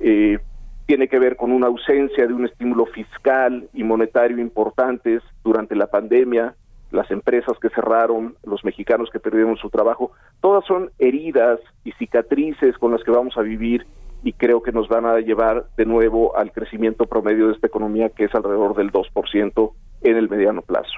eh, 0.01 0.37
tiene 0.85 1.07
que 1.07 1.17
ver 1.17 1.37
con 1.37 1.53
una 1.53 1.67
ausencia 1.67 2.27
de 2.27 2.33
un 2.33 2.43
estímulo 2.43 2.87
fiscal 2.87 3.69
y 3.71 3.85
monetario 3.85 4.37
importantes 4.39 5.23
durante 5.45 5.77
la 5.77 5.87
pandemia, 5.87 6.55
las 6.91 7.09
empresas 7.11 7.57
que 7.61 7.69
cerraron, 7.69 8.35
los 8.43 8.63
mexicanos 8.63 9.09
que 9.11 9.19
perdieron 9.19 9.57
su 9.57 9.69
trabajo, 9.69 10.11
todas 10.41 10.65
son 10.65 10.91
heridas 10.99 11.59
y 11.83 11.91
cicatrices 11.93 12.77
con 12.77 12.91
las 12.91 13.03
que 13.03 13.11
vamos 13.11 13.37
a 13.37 13.41
vivir 13.41 13.85
y 14.23 14.33
creo 14.33 14.61
que 14.61 14.71
nos 14.71 14.87
van 14.87 15.05
a 15.05 15.19
llevar 15.19 15.65
de 15.77 15.85
nuevo 15.85 16.37
al 16.37 16.51
crecimiento 16.51 17.05
promedio 17.05 17.47
de 17.47 17.53
esta 17.53 17.67
economía 17.67 18.09
que 18.09 18.25
es 18.25 18.35
alrededor 18.35 18.75
del 18.75 18.91
2% 18.91 19.71
en 20.03 20.17
el 20.17 20.29
mediano 20.29 20.61
plazo. 20.61 20.93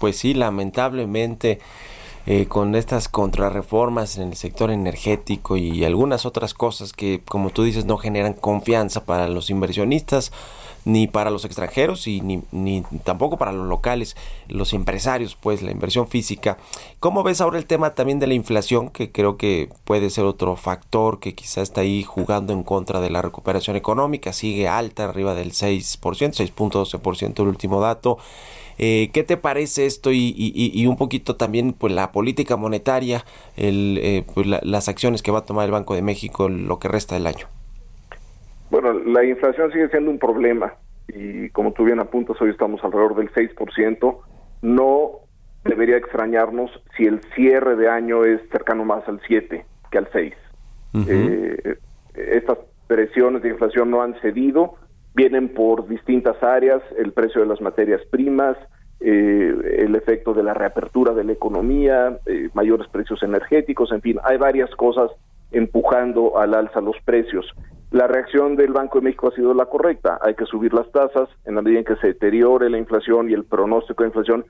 Pues 0.00 0.16
sí, 0.16 0.34
lamentablemente 0.34 1.58
eh, 2.26 2.46
con 2.46 2.74
estas 2.74 3.08
contrarreformas 3.08 4.18
en 4.18 4.28
el 4.28 4.36
sector 4.36 4.70
energético 4.70 5.56
y 5.56 5.84
algunas 5.84 6.26
otras 6.26 6.54
cosas 6.54 6.92
que, 6.92 7.22
como 7.24 7.50
tú 7.50 7.62
dices, 7.64 7.86
no 7.86 7.96
generan 7.96 8.34
confianza 8.34 9.04
para 9.04 9.26
los 9.28 9.48
inversionistas 9.50 10.32
ni 10.84 11.06
para 11.06 11.30
los 11.30 11.44
extranjeros 11.44 12.06
y 12.06 12.20
ni, 12.20 12.82
tampoco 13.04 13.38
para 13.38 13.52
los 13.52 13.66
locales, 13.66 14.16
los 14.48 14.72
empresarios, 14.72 15.36
pues 15.36 15.62
la 15.62 15.70
inversión 15.70 16.08
física. 16.08 16.58
¿Cómo 16.98 17.22
ves 17.22 17.40
ahora 17.40 17.58
el 17.58 17.66
tema 17.66 17.94
también 17.94 18.18
de 18.18 18.26
la 18.26 18.34
inflación, 18.34 18.90
que 18.90 19.10
creo 19.12 19.36
que 19.36 19.68
puede 19.84 20.10
ser 20.10 20.24
otro 20.24 20.56
factor 20.56 21.20
que 21.20 21.34
quizá 21.34 21.62
está 21.62 21.82
ahí 21.82 22.02
jugando 22.02 22.52
en 22.52 22.62
contra 22.62 23.00
de 23.00 23.10
la 23.10 23.22
recuperación 23.22 23.76
económica? 23.76 24.32
Sigue 24.32 24.68
alta, 24.68 25.04
arriba 25.04 25.34
del 25.34 25.52
6%, 25.52 25.98
6.12% 26.00 27.42
el 27.42 27.48
último 27.48 27.80
dato. 27.80 28.18
Eh, 28.82 29.10
¿Qué 29.12 29.24
te 29.24 29.36
parece 29.36 29.84
esto 29.84 30.10
y, 30.10 30.86
un 30.86 30.96
poquito 30.96 31.36
también 31.36 31.74
pues 31.74 31.92
la 31.92 32.12
política 32.12 32.56
monetaria, 32.56 33.26
el, 33.58 33.98
eh, 34.02 34.24
pues, 34.34 34.46
las 34.46 34.88
acciones 34.88 35.20
que 35.20 35.30
va 35.30 35.40
a 35.40 35.44
tomar 35.44 35.66
el 35.66 35.70
Banco 35.70 35.94
de 35.94 36.00
México 36.00 36.48
lo 36.48 36.78
que 36.78 36.88
resta 36.88 37.14
del 37.14 37.26
año? 37.26 37.59
Bueno, 38.70 38.92
la 38.92 39.24
inflación 39.24 39.72
sigue 39.72 39.88
siendo 39.88 40.10
un 40.10 40.18
problema 40.18 40.74
y 41.08 41.50
como 41.50 41.72
tú 41.72 41.84
bien 41.84 42.00
apuntas, 42.00 42.40
hoy 42.40 42.50
estamos 42.50 42.82
alrededor 42.84 43.16
del 43.16 43.32
6%. 43.32 44.18
No 44.62 45.10
debería 45.64 45.96
extrañarnos 45.96 46.70
si 46.96 47.06
el 47.06 47.20
cierre 47.34 47.76
de 47.76 47.88
año 47.88 48.24
es 48.24 48.40
cercano 48.50 48.84
más 48.84 49.06
al 49.08 49.20
7 49.26 49.64
que 49.90 49.98
al 49.98 50.08
6. 50.12 50.34
Eh, 51.08 51.76
estas 52.14 52.58
presiones 52.86 53.42
de 53.42 53.50
inflación 53.50 53.90
no 53.90 54.02
han 54.02 54.14
cedido, 54.20 54.74
vienen 55.14 55.48
por 55.48 55.88
distintas 55.88 56.42
áreas, 56.42 56.82
el 56.96 57.12
precio 57.12 57.40
de 57.40 57.46
las 57.46 57.60
materias 57.60 58.00
primas, 58.10 58.56
eh, 59.00 59.78
el 59.78 59.94
efecto 59.94 60.34
de 60.34 60.42
la 60.42 60.54
reapertura 60.54 61.12
de 61.14 61.24
la 61.24 61.32
economía, 61.32 62.18
eh, 62.26 62.50
mayores 62.54 62.88
precios 62.88 63.22
energéticos, 63.22 63.92
en 63.92 64.00
fin, 64.00 64.18
hay 64.24 64.36
varias 64.36 64.70
cosas 64.76 65.10
empujando 65.52 66.38
al 66.38 66.54
alza 66.54 66.80
los 66.80 66.96
precios. 67.04 67.46
La 67.90 68.06
reacción 68.06 68.54
del 68.54 68.72
Banco 68.72 68.98
de 68.98 69.04
México 69.06 69.28
ha 69.28 69.34
sido 69.34 69.52
la 69.52 69.66
correcta. 69.66 70.18
Hay 70.22 70.36
que 70.36 70.46
subir 70.46 70.72
las 70.72 70.90
tasas 70.92 71.28
en 71.44 71.56
la 71.56 71.62
medida 71.62 71.80
en 71.80 71.84
que 71.84 71.96
se 71.96 72.08
deteriore 72.08 72.70
la 72.70 72.78
inflación 72.78 73.28
y 73.28 73.32
el 73.32 73.44
pronóstico 73.44 74.04
de 74.04 74.10
inflación. 74.10 74.44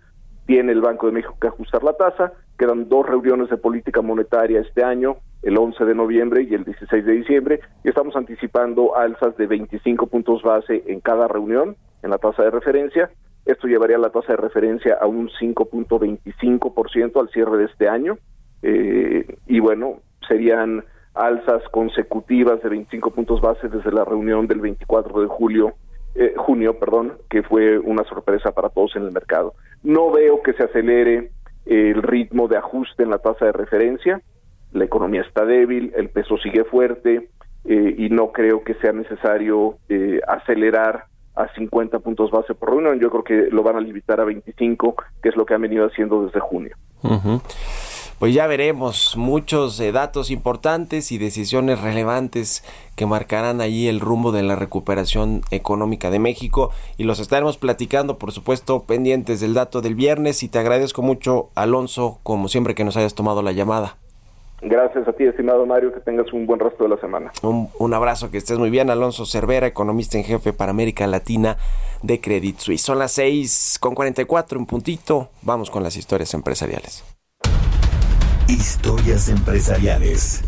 Tiene 0.44 0.72
el 0.72 0.82
Banco 0.82 1.06
de 1.06 1.12
México 1.12 1.38
que 1.40 1.46
ajustar 1.46 1.82
la 1.82 1.94
tasa. 1.94 2.34
Quedan 2.58 2.90
dos 2.90 3.06
reuniones 3.06 3.48
de 3.48 3.56
política 3.56 4.02
monetaria 4.02 4.60
este 4.60 4.84
año, 4.84 5.16
el 5.42 5.56
11 5.56 5.86
de 5.86 5.94
noviembre 5.94 6.42
y 6.42 6.52
el 6.52 6.64
16 6.64 7.06
de 7.06 7.12
diciembre, 7.12 7.60
y 7.82 7.88
estamos 7.88 8.14
anticipando 8.14 8.94
alzas 8.94 9.34
de 9.38 9.46
25 9.46 10.08
puntos 10.08 10.42
base 10.42 10.82
en 10.86 11.00
cada 11.00 11.26
reunión 11.26 11.76
en 12.02 12.10
la 12.10 12.18
tasa 12.18 12.42
de 12.42 12.50
referencia. 12.50 13.10
Esto 13.46 13.68
llevaría 13.68 13.96
la 13.96 14.10
tasa 14.10 14.34
de 14.34 14.36
referencia 14.36 14.98
a 15.00 15.06
un 15.06 15.30
5.25% 15.30 17.18
al 17.18 17.30
cierre 17.30 17.56
de 17.56 17.64
este 17.64 17.88
año. 17.88 18.18
Eh, 18.60 19.38
y 19.46 19.60
bueno, 19.60 20.00
serían 20.28 20.84
alzas 21.14 21.62
consecutivas 21.70 22.62
de 22.62 22.68
25 22.68 23.10
puntos 23.10 23.40
base 23.40 23.68
desde 23.68 23.92
la 23.92 24.04
reunión 24.04 24.46
del 24.46 24.60
24 24.60 25.20
de 25.20 25.26
julio, 25.26 25.74
eh, 26.14 26.34
junio, 26.36 26.78
perdón, 26.78 27.14
que 27.28 27.42
fue 27.42 27.78
una 27.78 28.04
sorpresa 28.04 28.52
para 28.52 28.68
todos 28.68 28.96
en 28.96 29.04
el 29.04 29.12
mercado. 29.12 29.54
No 29.82 30.10
veo 30.10 30.42
que 30.42 30.52
se 30.54 30.64
acelere 30.64 31.30
el 31.66 32.02
ritmo 32.02 32.48
de 32.48 32.56
ajuste 32.56 33.02
en 33.02 33.10
la 33.10 33.18
tasa 33.18 33.46
de 33.46 33.52
referencia. 33.52 34.20
La 34.72 34.84
economía 34.84 35.22
está 35.22 35.44
débil, 35.44 35.92
el 35.96 36.10
peso 36.10 36.36
sigue 36.38 36.64
fuerte 36.64 37.28
eh, 37.64 37.94
y 37.98 38.08
no 38.08 38.32
creo 38.32 38.62
que 38.62 38.74
sea 38.74 38.92
necesario 38.92 39.78
eh, 39.88 40.20
acelerar 40.26 41.06
a 41.34 41.48
50 41.54 41.98
puntos 42.00 42.30
base 42.30 42.54
por 42.54 42.70
reunión. 42.70 42.98
Yo 43.00 43.10
creo 43.10 43.24
que 43.24 43.50
lo 43.50 43.62
van 43.62 43.76
a 43.76 43.80
limitar 43.80 44.20
a 44.20 44.24
25, 44.24 44.94
que 45.22 45.28
es 45.28 45.36
lo 45.36 45.44
que 45.44 45.54
han 45.54 45.62
venido 45.62 45.86
haciendo 45.86 46.24
desde 46.24 46.40
junio 46.40 46.76
pues 48.20 48.34
ya 48.34 48.46
veremos 48.46 49.16
muchos 49.16 49.80
eh, 49.80 49.92
datos 49.92 50.30
importantes 50.30 51.10
y 51.10 51.16
decisiones 51.16 51.80
relevantes 51.80 52.62
que 52.94 53.06
marcarán 53.06 53.62
allí 53.62 53.88
el 53.88 53.98
rumbo 53.98 54.30
de 54.30 54.42
la 54.42 54.56
recuperación 54.56 55.40
económica 55.50 56.10
de 56.10 56.18
México 56.18 56.70
y 56.98 57.04
los 57.04 57.18
estaremos 57.18 57.56
platicando 57.56 58.18
por 58.18 58.32
supuesto 58.32 58.82
pendientes 58.82 59.40
del 59.40 59.54
dato 59.54 59.80
del 59.80 59.94
viernes 59.94 60.42
y 60.42 60.50
te 60.50 60.58
agradezco 60.58 61.00
mucho 61.00 61.48
Alonso 61.54 62.18
como 62.22 62.48
siempre 62.48 62.74
que 62.74 62.84
nos 62.84 62.98
hayas 62.98 63.14
tomado 63.14 63.40
la 63.40 63.52
llamada. 63.52 63.96
Gracias 64.60 65.08
a 65.08 65.14
ti, 65.14 65.24
estimado 65.24 65.64
Mario, 65.64 65.90
que 65.90 66.00
tengas 66.00 66.30
un 66.34 66.44
buen 66.44 66.60
resto 66.60 66.84
de 66.84 66.90
la 66.90 66.98
semana. 66.98 67.32
Un, 67.42 67.70
un, 67.78 67.94
abrazo, 67.94 68.30
que 68.30 68.36
estés 68.36 68.58
muy 68.58 68.68
bien. 68.68 68.90
Alonso 68.90 69.24
Cervera, 69.24 69.66
economista 69.66 70.18
en 70.18 70.24
jefe 70.24 70.52
para 70.52 70.70
América 70.70 71.06
Latina 71.06 71.56
de 72.02 72.20
Credit 72.20 72.58
Suisse. 72.58 72.82
Son 72.82 72.98
las 72.98 73.12
6 73.12 73.78
con 73.80 73.94
44, 73.94 74.58
un 74.58 74.66
puntito. 74.66 75.30
Vamos 75.40 75.70
con 75.70 75.82
las 75.82 75.96
historias 75.96 76.34
empresariales. 76.34 77.02
Historias 78.50 79.28
empresariales. 79.28 80.42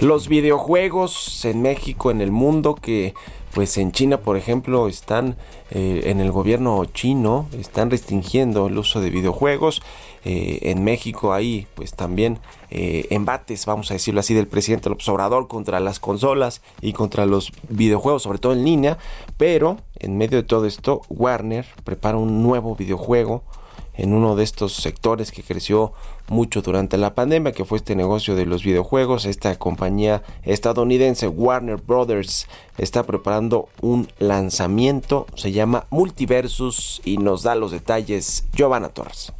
Los 0.00 0.26
videojuegos 0.26 1.44
en 1.44 1.62
México, 1.62 2.10
en 2.10 2.20
el 2.20 2.32
mundo, 2.32 2.74
que 2.74 3.14
pues 3.54 3.78
en 3.78 3.92
China, 3.92 4.18
por 4.18 4.36
ejemplo, 4.36 4.88
están 4.88 5.36
eh, 5.70 6.02
en 6.06 6.20
el 6.20 6.32
gobierno 6.32 6.84
chino, 6.86 7.46
están 7.56 7.92
restringiendo 7.92 8.66
el 8.66 8.76
uso 8.76 9.00
de 9.00 9.10
videojuegos. 9.10 9.82
Eh, 10.24 10.58
en 10.62 10.82
México 10.82 11.32
hay 11.32 11.68
pues 11.76 11.94
también 11.94 12.40
eh, 12.70 13.06
embates, 13.10 13.66
vamos 13.66 13.92
a 13.92 13.94
decirlo 13.94 14.18
así, 14.18 14.34
del 14.34 14.48
presidente 14.48 14.88
López 14.88 15.08
Obrador 15.10 15.46
contra 15.46 15.78
las 15.78 16.00
consolas 16.00 16.60
y 16.80 16.92
contra 16.92 17.24
los 17.24 17.52
videojuegos, 17.68 18.24
sobre 18.24 18.40
todo 18.40 18.52
en 18.52 18.64
línea. 18.64 18.98
Pero 19.36 19.76
en 20.00 20.18
medio 20.18 20.38
de 20.38 20.44
todo 20.44 20.66
esto, 20.66 21.02
Warner 21.08 21.66
prepara 21.84 22.18
un 22.18 22.42
nuevo 22.42 22.74
videojuego 22.74 23.44
en 23.94 24.12
uno 24.12 24.36
de 24.36 24.44
estos 24.44 24.74
sectores 24.74 25.32
que 25.32 25.42
creció 25.42 25.92
mucho 26.28 26.62
durante 26.62 26.96
la 26.96 27.14
pandemia, 27.14 27.52
que 27.52 27.64
fue 27.64 27.78
este 27.78 27.94
negocio 27.94 28.34
de 28.34 28.46
los 28.46 28.62
videojuegos. 28.62 29.24
Esta 29.24 29.54
compañía 29.58 30.22
estadounidense 30.42 31.28
Warner 31.28 31.76
Brothers 31.76 32.46
está 32.78 33.04
preparando 33.04 33.68
un 33.80 34.08
lanzamiento, 34.18 35.26
se 35.34 35.52
llama 35.52 35.86
Multiversus 35.90 37.00
y 37.04 37.18
nos 37.18 37.42
da 37.42 37.54
los 37.54 37.70
detalles 37.70 38.44
Giovanna 38.54 38.88
Torres. 38.88 39.32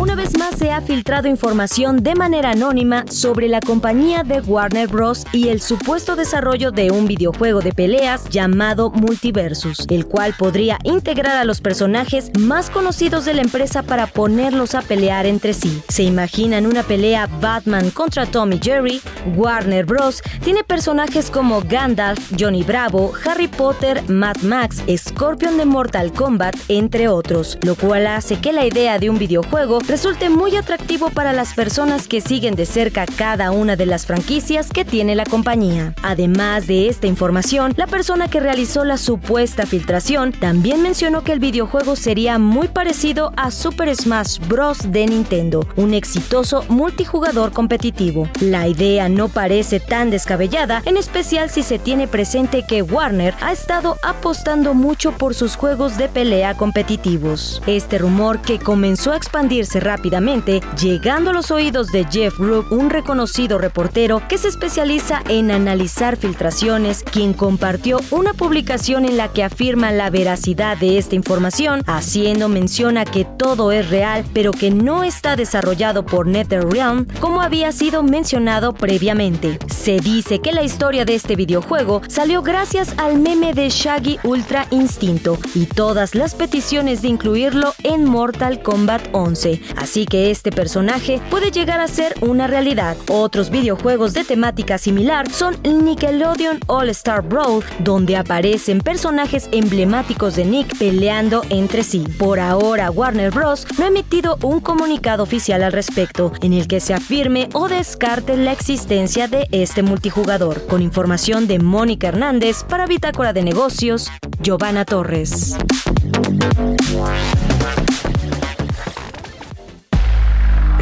Una 0.00 0.14
vez 0.14 0.38
más 0.38 0.56
se 0.56 0.70
ha 0.70 0.80
filtrado 0.80 1.26
información 1.26 2.04
de 2.04 2.14
manera 2.14 2.52
anónima 2.52 3.04
sobre 3.10 3.48
la 3.48 3.58
compañía 3.58 4.22
de 4.22 4.40
Warner 4.40 4.86
Bros. 4.86 5.24
y 5.32 5.48
el 5.48 5.60
supuesto 5.60 6.14
desarrollo 6.14 6.70
de 6.70 6.92
un 6.92 7.08
videojuego 7.08 7.60
de 7.60 7.72
peleas 7.72 8.28
llamado 8.28 8.90
Multiversus, 8.90 9.86
el 9.90 10.06
cual 10.06 10.34
podría 10.38 10.78
integrar 10.84 11.36
a 11.36 11.44
los 11.44 11.60
personajes 11.60 12.30
más 12.38 12.70
conocidos 12.70 13.24
de 13.24 13.34
la 13.34 13.42
empresa 13.42 13.82
para 13.82 14.06
ponerlos 14.06 14.76
a 14.76 14.82
pelear 14.82 15.26
entre 15.26 15.52
sí. 15.52 15.82
Se 15.88 16.04
imaginan 16.04 16.66
una 16.66 16.84
pelea 16.84 17.28
Batman 17.40 17.90
contra 17.90 18.24
Tommy 18.24 18.60
Jerry, 18.62 19.00
Warner 19.34 19.84
Bros. 19.84 20.22
tiene 20.44 20.62
personajes 20.62 21.28
como 21.28 21.60
Gandalf, 21.62 22.20
Johnny 22.38 22.62
Bravo, 22.62 23.12
Harry 23.26 23.48
Potter, 23.48 24.08
Mad 24.08 24.36
Max, 24.42 24.80
Scorpion 24.96 25.58
de 25.58 25.64
Mortal 25.64 26.12
Kombat, 26.12 26.54
entre 26.68 27.08
otros, 27.08 27.58
lo 27.62 27.74
cual 27.74 28.06
hace 28.06 28.38
que 28.38 28.52
la 28.52 28.64
idea 28.64 29.00
de 29.00 29.10
un 29.10 29.18
videojuego 29.18 29.80
resulte 29.88 30.28
muy 30.28 30.54
atractivo 30.54 31.08
para 31.08 31.32
las 31.32 31.54
personas 31.54 32.06
que 32.06 32.20
siguen 32.20 32.54
de 32.54 32.66
cerca 32.66 33.06
cada 33.06 33.50
una 33.50 33.74
de 33.74 33.86
las 33.86 34.04
franquicias 34.04 34.68
que 34.68 34.84
tiene 34.84 35.14
la 35.14 35.24
compañía. 35.24 35.94
Además 36.02 36.66
de 36.66 36.88
esta 36.88 37.06
información, 37.06 37.72
la 37.76 37.86
persona 37.86 38.28
que 38.28 38.38
realizó 38.38 38.84
la 38.84 38.98
supuesta 38.98 39.64
filtración 39.64 40.32
también 40.32 40.82
mencionó 40.82 41.24
que 41.24 41.32
el 41.32 41.40
videojuego 41.40 41.96
sería 41.96 42.38
muy 42.38 42.68
parecido 42.68 43.32
a 43.36 43.50
Super 43.50 43.94
Smash 43.96 44.38
Bros. 44.46 44.92
de 44.92 45.06
Nintendo, 45.06 45.66
un 45.76 45.94
exitoso 45.94 46.64
multijugador 46.68 47.52
competitivo. 47.52 48.28
La 48.40 48.68
idea 48.68 49.08
no 49.08 49.28
parece 49.28 49.80
tan 49.80 50.10
descabellada, 50.10 50.82
en 50.84 50.98
especial 50.98 51.48
si 51.48 51.62
se 51.62 51.78
tiene 51.78 52.06
presente 52.06 52.64
que 52.68 52.82
Warner 52.82 53.34
ha 53.40 53.52
estado 53.52 53.96
apostando 54.02 54.74
mucho 54.74 55.12
por 55.12 55.34
sus 55.34 55.56
juegos 55.56 55.96
de 55.96 56.08
pelea 56.08 56.54
competitivos. 56.54 57.62
Este 57.66 57.96
rumor 57.96 58.42
que 58.42 58.58
comenzó 58.58 59.12
a 59.12 59.16
expandirse 59.16 59.67
rápidamente 59.74 60.60
llegando 60.80 61.30
a 61.30 61.32
los 61.32 61.50
oídos 61.50 61.88
de 61.88 62.04
Jeff 62.10 62.38
Rook, 62.38 62.72
un 62.72 62.90
reconocido 62.90 63.58
reportero 63.58 64.22
que 64.28 64.38
se 64.38 64.48
especializa 64.48 65.22
en 65.28 65.50
analizar 65.50 66.16
filtraciones, 66.16 67.02
quien 67.02 67.32
compartió 67.32 68.00
una 68.10 68.34
publicación 68.34 69.04
en 69.04 69.16
la 69.16 69.32
que 69.32 69.44
afirma 69.44 69.92
la 69.92 70.10
veracidad 70.10 70.76
de 70.76 70.98
esta 70.98 71.14
información, 71.14 71.82
haciendo 71.86 72.48
mención 72.48 72.98
a 72.98 73.04
que 73.04 73.24
todo 73.24 73.72
es 73.72 73.90
real, 73.90 74.24
pero 74.32 74.52
que 74.52 74.70
no 74.70 75.04
está 75.04 75.36
desarrollado 75.36 76.04
por 76.04 76.26
NetherRealm, 76.26 77.06
como 77.20 77.40
había 77.40 77.72
sido 77.72 78.02
mencionado 78.02 78.74
previamente. 78.74 79.58
Se 79.68 79.98
dice 80.00 80.40
que 80.40 80.52
la 80.52 80.62
historia 80.62 81.04
de 81.04 81.14
este 81.14 81.36
videojuego 81.36 82.02
salió 82.08 82.42
gracias 82.42 82.94
al 82.98 83.18
meme 83.18 83.54
de 83.54 83.68
Shaggy 83.68 84.18
Ultra 84.24 84.66
Instinto 84.70 85.38
y 85.54 85.66
todas 85.66 86.14
las 86.14 86.34
peticiones 86.34 87.02
de 87.02 87.08
incluirlo 87.08 87.74
en 87.82 88.04
Mortal 88.04 88.62
Kombat 88.62 89.08
11, 89.12 89.57
así 89.76 90.06
que 90.06 90.30
este 90.30 90.50
personaje 90.50 91.20
puede 91.30 91.50
llegar 91.50 91.80
a 91.80 91.88
ser 91.88 92.14
una 92.20 92.46
realidad. 92.46 92.96
Otros 93.08 93.50
videojuegos 93.50 94.12
de 94.12 94.24
temática 94.24 94.78
similar 94.78 95.30
son 95.30 95.56
Nickelodeon 95.62 96.60
All 96.66 96.88
Star 96.90 97.22
Brawl, 97.22 97.64
donde 97.80 98.16
aparecen 98.16 98.80
personajes 98.80 99.48
emblemáticos 99.52 100.36
de 100.36 100.44
Nick 100.44 100.76
peleando 100.78 101.42
entre 101.50 101.82
sí. 101.82 102.04
Por 102.18 102.40
ahora, 102.40 102.90
Warner 102.90 103.30
Bros. 103.30 103.66
no 103.78 103.84
ha 103.84 103.88
emitido 103.88 104.38
un 104.42 104.60
comunicado 104.60 105.22
oficial 105.22 105.62
al 105.62 105.72
respecto, 105.72 106.32
en 106.40 106.52
el 106.52 106.66
que 106.66 106.80
se 106.80 106.94
afirme 106.94 107.48
o 107.52 107.68
descarte 107.68 108.36
la 108.36 108.52
existencia 108.52 109.28
de 109.28 109.46
este 109.52 109.82
multijugador. 109.82 110.66
Con 110.66 110.82
información 110.82 111.46
de 111.46 111.58
Mónica 111.58 112.08
Hernández 112.08 112.64
para 112.64 112.86
Bitácora 112.86 113.32
de 113.32 113.42
Negocios, 113.42 114.10
Giovanna 114.42 114.84
Torres. 114.84 115.56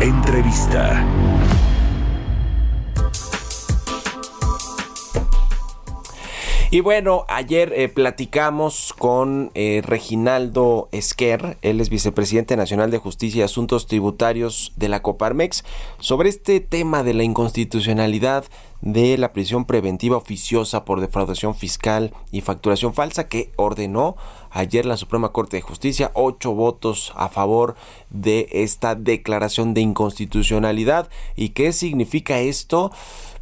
Entrevista. 0.01 1.36
Y 6.69 6.81
bueno, 6.81 7.25
ayer 7.29 7.73
eh, 7.77 7.89
platicamos 7.89 8.93
con 8.99 9.53
eh, 9.55 9.83
Reginaldo 9.85 10.89
Esquer, 10.91 11.59
él 11.63 11.81
es 11.81 11.91
vicepresidente 11.91 12.57
nacional 12.57 12.91
de 12.91 12.99
Justicia 12.99 13.39
y 13.39 13.43
Asuntos 13.43 13.87
Tributarios 13.87 14.73
de 14.75 14.89
la 14.89 15.01
Coparmex, 15.01 15.65
sobre 16.01 16.29
este 16.29 16.59
tema 16.59 17.05
de 17.05 17.15
la 17.15 17.23
inconstitucionalidad 17.23 18.47
de 18.81 19.17
la 19.17 19.33
prisión 19.33 19.65
preventiva 19.65 20.17
oficiosa 20.17 20.85
por 20.85 21.01
defraudación 21.01 21.55
fiscal 21.55 22.13
y 22.33 22.41
facturación 22.41 22.95
falsa 22.95 23.29
que 23.29 23.53
ordenó 23.55 24.17
ayer 24.51 24.87
la 24.87 24.97
Suprema 24.97 25.31
Corte 25.31 25.59
de 25.59 25.63
Justicia, 25.63 26.11
ocho 26.15 26.53
votos 26.53 27.13
a 27.15 27.29
favor 27.29 27.77
de 28.11 28.49
esta 28.51 28.97
declaración 28.97 29.73
de 29.73 29.83
inconstitucionalidad. 29.83 31.09
¿Y 31.37 31.51
qué 31.51 31.73
significa 31.73 32.41
esto? 32.41 32.91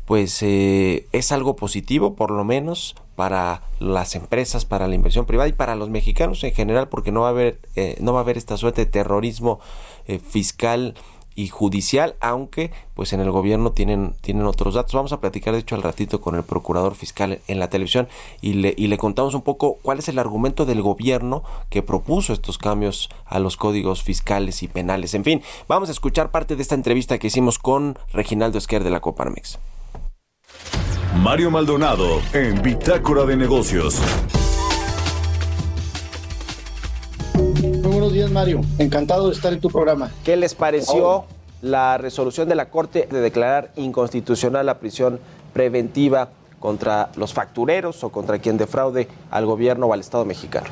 Pues 0.06 0.42
eh, 0.42 1.06
es 1.12 1.32
algo 1.32 1.56
positivo, 1.56 2.14
por 2.14 2.30
lo 2.30 2.44
menos, 2.44 2.94
para 3.16 3.62
las 3.78 4.14
empresas, 4.14 4.64
para 4.64 4.88
la 4.88 4.94
inversión 4.94 5.24
privada 5.24 5.48
y 5.48 5.52
para 5.52 5.76
los 5.76 5.88
mexicanos 5.88 6.44
en 6.44 6.52
general, 6.52 6.88
porque 6.88 7.12
no 7.12 7.22
va 7.22 7.28
a 7.28 7.30
haber, 7.30 7.58
eh, 7.76 7.96
no 8.00 8.12
va 8.12 8.20
a 8.20 8.22
haber 8.22 8.36
esta 8.36 8.56
suerte 8.56 8.84
de 8.84 8.90
terrorismo 8.90 9.60
eh, 10.06 10.18
fiscal 10.18 10.94
y 11.36 11.48
judicial, 11.48 12.14
aunque 12.20 12.70
pues 12.94 13.12
en 13.12 13.20
el 13.20 13.30
gobierno 13.30 13.72
tienen, 13.72 14.14
tienen 14.20 14.46
otros 14.46 14.74
datos. 14.74 14.94
Vamos 14.94 15.12
a 15.12 15.20
platicar 15.20 15.54
de 15.54 15.60
hecho 15.60 15.74
al 15.74 15.82
ratito 15.82 16.20
con 16.20 16.36
el 16.36 16.44
procurador 16.44 16.94
fiscal 16.94 17.40
en 17.48 17.58
la 17.58 17.68
televisión 17.68 18.08
y 18.40 18.54
le, 18.54 18.74
y 18.76 18.86
le 18.86 18.98
contamos 18.98 19.34
un 19.34 19.42
poco 19.42 19.78
cuál 19.82 19.98
es 19.98 20.08
el 20.08 20.18
argumento 20.18 20.64
del 20.64 20.82
gobierno 20.82 21.42
que 21.70 21.82
propuso 21.82 22.32
estos 22.32 22.58
cambios 22.58 23.08
a 23.26 23.40
los 23.40 23.56
códigos 23.56 24.02
fiscales 24.02 24.62
y 24.62 24.68
penales. 24.68 25.14
En 25.14 25.24
fin, 25.24 25.42
vamos 25.66 25.88
a 25.88 25.92
escuchar 25.92 26.30
parte 26.30 26.56
de 26.56 26.62
esta 26.62 26.76
entrevista 26.76 27.18
que 27.18 27.26
hicimos 27.26 27.58
con 27.58 27.98
Reginaldo 28.12 28.58
Esquer 28.58 28.84
de 28.84 28.90
la 28.90 29.00
Coparmex. 29.00 29.58
Mario 31.16 31.50
Maldonado 31.50 32.20
en 32.32 32.60
Bitácora 32.60 33.24
de 33.24 33.36
Negocios. 33.36 34.00
Muy 37.34 37.80
buenos 37.80 38.12
días, 38.12 38.30
Mario. 38.30 38.60
Encantado 38.78 39.28
de 39.28 39.34
estar 39.34 39.52
en 39.52 39.60
tu 39.60 39.70
programa. 39.70 40.10
¿Qué 40.24 40.36
les 40.36 40.54
pareció 40.54 41.24
la 41.62 41.98
resolución 41.98 42.48
de 42.48 42.56
la 42.56 42.68
Corte 42.68 43.08
de 43.10 43.20
declarar 43.20 43.70
inconstitucional 43.76 44.66
la 44.66 44.80
prisión 44.80 45.20
preventiva 45.52 46.30
contra 46.58 47.10
los 47.16 47.32
factureros 47.32 48.02
o 48.02 48.10
contra 48.10 48.38
quien 48.38 48.58
defraude 48.58 49.06
al 49.30 49.46
gobierno 49.46 49.86
o 49.86 49.92
al 49.92 50.00
Estado 50.00 50.24
mexicano? 50.24 50.66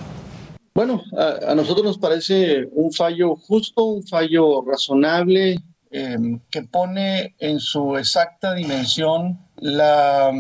Bueno, 0.75 1.03
a, 1.17 1.53
a 1.53 1.55
nosotros 1.55 1.85
nos 1.85 1.99
parece 1.99 2.69
un 2.73 2.93
fallo 2.93 3.37
justo, 3.37 3.85
un 3.85 4.03
fallo 4.07 4.63
razonable, 4.67 5.61
eh, 5.95 6.17
que 6.51 6.63
pone 6.63 7.35
en 7.39 7.61
su 7.61 7.97
exacta 7.97 8.55
dimensión 8.55 9.39
la, 9.63 10.33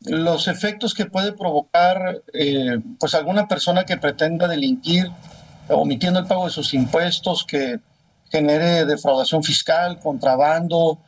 los 0.00 0.46
efectos 0.46 0.94
que 0.94 1.06
puede 1.06 1.32
provocar 1.32 2.22
eh, 2.32 2.78
pues 3.00 3.14
alguna 3.14 3.48
persona 3.48 3.84
que 3.84 3.96
pretenda 3.96 4.46
delinquir 4.46 5.10
omitiendo 5.68 6.20
el 6.20 6.26
pago 6.26 6.44
de 6.44 6.50
sus 6.50 6.72
impuestos, 6.74 7.44
que 7.44 7.80
genere 8.30 8.84
defraudación 8.84 9.42
fiscal, 9.42 9.98
contrabando 10.00 10.98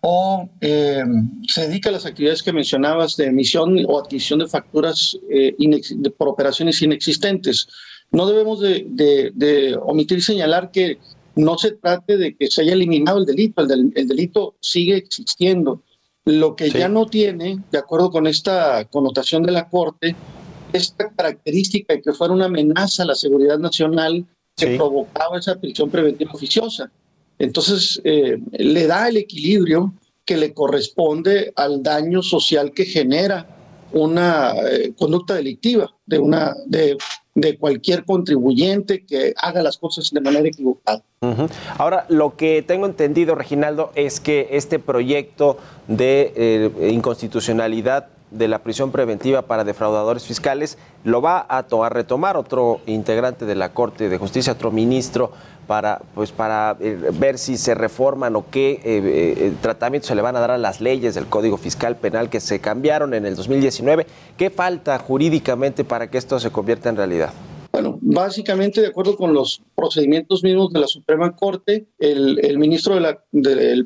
o 0.00 0.48
eh, 0.60 1.02
se 1.48 1.68
dedica 1.68 1.88
a 1.88 1.92
las 1.92 2.06
actividades 2.06 2.42
que 2.42 2.52
mencionabas 2.52 3.16
de 3.16 3.26
emisión 3.26 3.76
o 3.86 3.98
adquisición 3.98 4.38
de 4.38 4.46
facturas 4.46 5.18
eh, 5.28 5.56
por 6.16 6.28
operaciones 6.28 6.80
inexistentes. 6.82 7.66
No 8.12 8.26
debemos 8.26 8.60
de, 8.60 8.86
de, 8.88 9.32
de 9.34 9.76
omitir 9.76 10.22
señalar 10.22 10.70
que 10.70 10.98
no 11.34 11.58
se 11.58 11.72
trate 11.72 12.16
de 12.16 12.36
que 12.36 12.46
se 12.48 12.62
haya 12.62 12.72
eliminado 12.72 13.18
el 13.18 13.26
delito, 13.26 13.62
el, 13.62 13.68
del, 13.68 13.92
el 13.96 14.08
delito 14.08 14.54
sigue 14.60 14.96
existiendo. 14.96 15.82
Lo 16.28 16.54
que 16.54 16.70
sí. 16.70 16.78
ya 16.78 16.88
no 16.90 17.06
tiene, 17.06 17.58
de 17.70 17.78
acuerdo 17.78 18.10
con 18.10 18.26
esta 18.26 18.84
connotación 18.84 19.42
de 19.44 19.52
la 19.52 19.68
Corte, 19.68 20.14
esta 20.74 21.10
característica 21.10 21.94
de 21.94 22.02
que 22.02 22.12
fuera 22.12 22.34
una 22.34 22.44
amenaza 22.44 23.02
a 23.02 23.06
la 23.06 23.14
seguridad 23.14 23.58
nacional 23.58 24.26
que 24.54 24.72
sí. 24.72 24.76
provocaba 24.76 25.38
esa 25.38 25.58
prisión 25.58 25.88
preventiva 25.88 26.32
oficiosa. 26.32 26.90
Entonces, 27.38 27.98
eh, 28.04 28.38
le 28.52 28.86
da 28.86 29.08
el 29.08 29.16
equilibrio 29.16 29.94
que 30.26 30.36
le 30.36 30.52
corresponde 30.52 31.50
al 31.56 31.82
daño 31.82 32.22
social 32.22 32.72
que 32.72 32.84
genera 32.84 33.57
una 33.92 34.52
eh, 34.70 34.92
conducta 34.96 35.34
delictiva 35.34 35.90
de, 36.06 36.18
una, 36.18 36.54
de 36.66 36.96
de 37.40 37.56
cualquier 37.56 38.04
contribuyente 38.04 39.04
que 39.04 39.32
haga 39.36 39.62
las 39.62 39.78
cosas 39.78 40.10
de 40.12 40.20
manera 40.20 40.48
equivocada. 40.48 41.02
Ahora, 41.78 42.04
lo 42.08 42.36
que 42.36 42.62
tengo 42.62 42.86
entendido, 42.86 43.34
Reginaldo, 43.34 43.92
es 43.94 44.20
que 44.20 44.48
este 44.52 44.78
proyecto 44.78 45.58
de 45.86 46.32
eh, 46.36 46.90
inconstitucionalidad 46.90 48.08
de 48.30 48.48
la 48.48 48.62
prisión 48.62 48.92
preventiva 48.92 49.42
para 49.42 49.64
defraudadores 49.64 50.24
fiscales 50.24 50.78
lo 51.04 51.22
va 51.22 51.46
a, 51.48 51.58
a, 51.58 51.88
retomar 51.88 52.36
otro 52.36 52.80
integrante 52.86 53.46
de 53.46 53.54
la 53.54 53.72
Corte 53.72 54.08
de 54.08 54.18
Justicia, 54.18 54.52
otro 54.52 54.70
ministro, 54.70 55.32
para, 55.68 56.00
pues, 56.14 56.32
para 56.32 56.76
eh, 56.80 56.98
ver 57.12 57.38
si 57.38 57.58
se 57.58 57.74
reforman 57.74 58.34
o 58.34 58.46
qué 58.50 58.72
eh, 58.72 58.80
eh, 58.84 59.52
tratamientos 59.60 60.08
se 60.08 60.14
le 60.14 60.22
van 60.22 60.34
a 60.34 60.40
dar 60.40 60.50
a 60.50 60.58
las 60.58 60.80
leyes 60.80 61.14
del 61.14 61.26
Código 61.26 61.58
Fiscal 61.58 61.94
Penal 61.94 62.30
que 62.30 62.40
se 62.40 62.58
cambiaron 62.58 63.12
en 63.12 63.26
el 63.26 63.36
2019. 63.36 64.06
¿Qué 64.38 64.48
falta 64.48 64.98
jurídicamente 64.98 65.84
para 65.84 66.10
que 66.10 66.16
esto 66.16 66.40
se 66.40 66.50
convierta 66.50 66.88
en 66.88 66.96
realidad? 66.96 67.32
Bueno, 67.80 67.96
básicamente, 68.02 68.80
de 68.80 68.88
acuerdo 68.88 69.16
con 69.16 69.32
los 69.32 69.62
procedimientos 69.76 70.42
mismos 70.42 70.72
de 70.72 70.80
la 70.80 70.88
Suprema 70.88 71.36
Corte, 71.36 71.86
el, 72.00 72.44
el 72.44 72.58
ministro 72.58 72.96
de 72.96 73.00
la, 73.00 73.22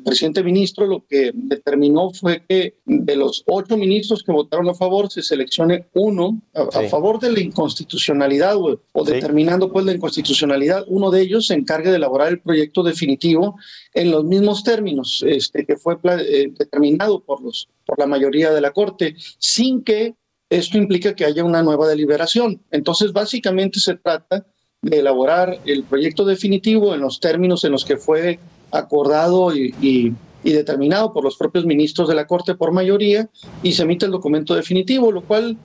presidente 0.03 0.43
ministro 0.43 0.87
lo 0.87 1.05
que 1.05 1.29
determinó 1.31 2.09
fue 2.09 2.43
que 2.49 2.79
de 2.85 3.15
los 3.15 3.43
ocho 3.45 3.77
ministros 3.77 4.23
que 4.23 4.31
votaron 4.31 4.67
a 4.67 4.73
favor 4.73 5.11
se 5.11 5.21
seleccione 5.21 5.89
uno 5.93 6.41
a, 6.55 6.63
sí. 6.71 6.85
a 6.85 6.89
favor 6.89 7.19
de 7.19 7.33
la 7.33 7.39
inconstitucionalidad 7.39 8.55
o, 8.55 8.81
o 8.93 9.05
sí. 9.05 9.11
determinando 9.13 9.71
pues 9.71 9.85
la 9.85 9.93
inconstitucionalidad. 9.93 10.85
Uno 10.87 11.11
de 11.11 11.21
ellos 11.21 11.45
se 11.45 11.53
encargue 11.53 11.91
de 11.91 11.97
elaborar 11.97 12.29
el 12.29 12.39
proyecto 12.39 12.81
definitivo 12.81 13.59
en 13.93 14.09
los 14.09 14.23
mismos 14.23 14.63
términos 14.63 15.23
este, 15.27 15.67
que 15.67 15.77
fue 15.77 15.99
eh, 16.03 16.51
determinado 16.57 17.19
por 17.19 17.43
los 17.43 17.69
por 17.85 17.99
la 17.99 18.07
mayoría 18.07 18.51
de 18.51 18.61
la 18.61 18.71
Corte, 18.71 19.15
sin 19.37 19.83
que 19.83 20.15
esto 20.57 20.77
implica 20.77 21.15
que 21.15 21.25
haya 21.25 21.43
una 21.43 21.63
nueva 21.63 21.87
deliberación. 21.87 22.61
Entonces, 22.69 23.11
básicamente 23.11 23.79
se 23.79 23.95
trata 23.95 24.45
de 24.83 24.99
elaborar 24.99 25.59
el 25.65 25.83
proyecto 25.83 26.25
definitivo 26.25 26.93
en 26.93 27.01
los 27.01 27.19
términos 27.19 27.63
en 27.63 27.71
los 27.71 27.85
que 27.85 27.97
fue 27.97 28.39
acordado 28.71 29.55
y, 29.55 30.15
determinado 30.43 31.13
por 31.13 31.23
los 31.23 31.37
propios 31.37 31.65
ministros 31.65 32.09
de 32.09 32.15
la 32.15 32.27
Corte 32.27 32.53
por 32.53 32.73
mayoría 32.73 33.29
y 33.63 33.71
se 33.71 33.83
emite 33.83 34.05
el 34.05 34.11
documento 34.11 34.53
definitivo, 34.53 35.11
lo 35.11 35.21
cual 35.21 35.57